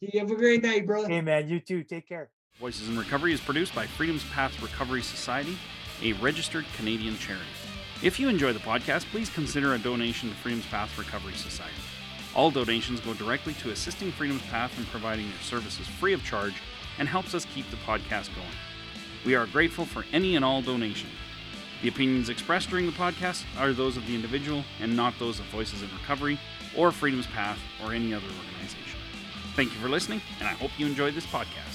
You 0.00 0.18
have 0.20 0.30
a 0.30 0.34
great 0.36 0.62
night, 0.62 0.86
brother. 0.86 1.06
hey 1.08 1.20
man 1.20 1.48
you 1.48 1.60
too 1.60 1.84
take 1.84 2.08
care 2.08 2.30
Voices 2.58 2.88
in 2.88 2.98
Recovery 2.98 3.32
is 3.32 3.40
produced 3.40 3.74
by 3.74 3.86
Freedom's 3.86 4.24
Path 4.24 4.60
Recovery 4.60 5.00
Society, 5.02 5.56
a 6.02 6.12
registered 6.14 6.66
Canadian 6.76 7.16
charity. 7.16 7.44
If 8.02 8.20
you 8.20 8.28
enjoy 8.28 8.52
the 8.52 8.58
podcast, 8.58 9.06
please 9.06 9.30
consider 9.30 9.72
a 9.72 9.78
donation 9.78 10.28
to 10.28 10.34
Freedom's 10.34 10.66
Path 10.66 10.96
Recovery 10.98 11.32
Society. 11.34 11.72
All 12.34 12.50
donations 12.50 13.00
go 13.00 13.14
directly 13.14 13.54
to 13.54 13.70
assisting 13.70 14.12
Freedom's 14.12 14.42
Path 14.42 14.76
in 14.78 14.84
providing 14.86 15.28
their 15.30 15.38
services 15.40 15.86
free 15.86 16.12
of 16.12 16.22
charge 16.22 16.52
and 16.98 17.08
helps 17.08 17.34
us 17.34 17.46
keep 17.54 17.68
the 17.70 17.76
podcast 17.78 18.34
going. 18.34 18.46
We 19.24 19.34
are 19.34 19.46
grateful 19.46 19.86
for 19.86 20.04
any 20.12 20.36
and 20.36 20.44
all 20.44 20.60
donation. 20.60 21.08
The 21.80 21.88
opinions 21.88 22.28
expressed 22.28 22.68
during 22.68 22.84
the 22.84 22.92
podcast 22.92 23.44
are 23.58 23.72
those 23.72 23.96
of 23.96 24.06
the 24.06 24.14
individual 24.14 24.64
and 24.80 24.94
not 24.94 25.18
those 25.18 25.40
of 25.40 25.46
Voices 25.46 25.80
in 25.82 25.88
Recovery 25.98 26.38
or 26.76 26.92
Freedom's 26.92 27.26
Path 27.28 27.58
or 27.82 27.94
any 27.94 28.12
other 28.12 28.26
organization. 28.26 29.00
Thank 29.56 29.72
you 29.72 29.80
for 29.80 29.88
listening, 29.88 30.20
and 30.40 30.46
I 30.48 30.52
hope 30.52 30.72
you 30.76 30.84
enjoyed 30.84 31.14
this 31.14 31.26
podcast. 31.26 31.69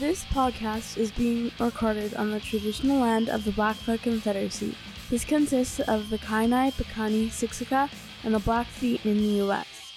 This 0.00 0.24
podcast 0.24 0.96
is 0.96 1.10
being 1.10 1.52
recorded 1.60 2.14
on 2.14 2.30
the 2.30 2.40
traditional 2.40 3.00
land 3.00 3.28
of 3.28 3.44
the 3.44 3.52
Blackfoot 3.52 4.00
Confederacy. 4.00 4.74
This 5.10 5.26
consists 5.26 5.78
of 5.78 6.08
the 6.08 6.16
Kainai, 6.16 6.72
Piikani, 6.72 7.26
Siksika, 7.26 7.90
and 8.24 8.32
the 8.32 8.38
Blackfeet 8.38 9.04
in 9.04 9.18
the 9.18 9.34
U.S. 9.44 9.92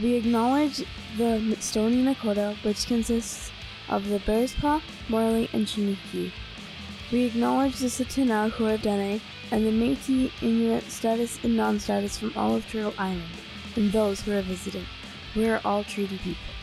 We 0.00 0.14
acknowledge 0.14 0.82
the 1.18 1.54
Stoney 1.60 2.02
Nakoda, 2.02 2.56
which 2.64 2.86
consists 2.86 3.50
of 3.90 4.08
the 4.08 4.20
Bearspaw, 4.20 4.80
Morley, 5.10 5.50
and 5.52 5.66
Chiniki. 5.66 6.32
We 7.12 7.24
acknowledge 7.24 7.76
the 7.76 7.88
Tsuut'ina 7.88 8.50
Huadene 8.52 9.20
and 9.50 9.66
the 9.66 9.70
Métis, 9.70 10.32
Inuit, 10.40 10.90
status, 10.90 11.38
and 11.44 11.58
non-status 11.58 12.16
from 12.16 12.32
all 12.36 12.54
of 12.54 12.66
Turtle 12.70 12.94
Island, 12.96 13.28
and 13.76 13.92
those 13.92 14.22
who 14.22 14.32
are 14.32 14.40
visiting. 14.40 14.86
We 15.34 15.46
are 15.50 15.60
all 15.62 15.84
treaty 15.84 16.16
people. 16.16 16.55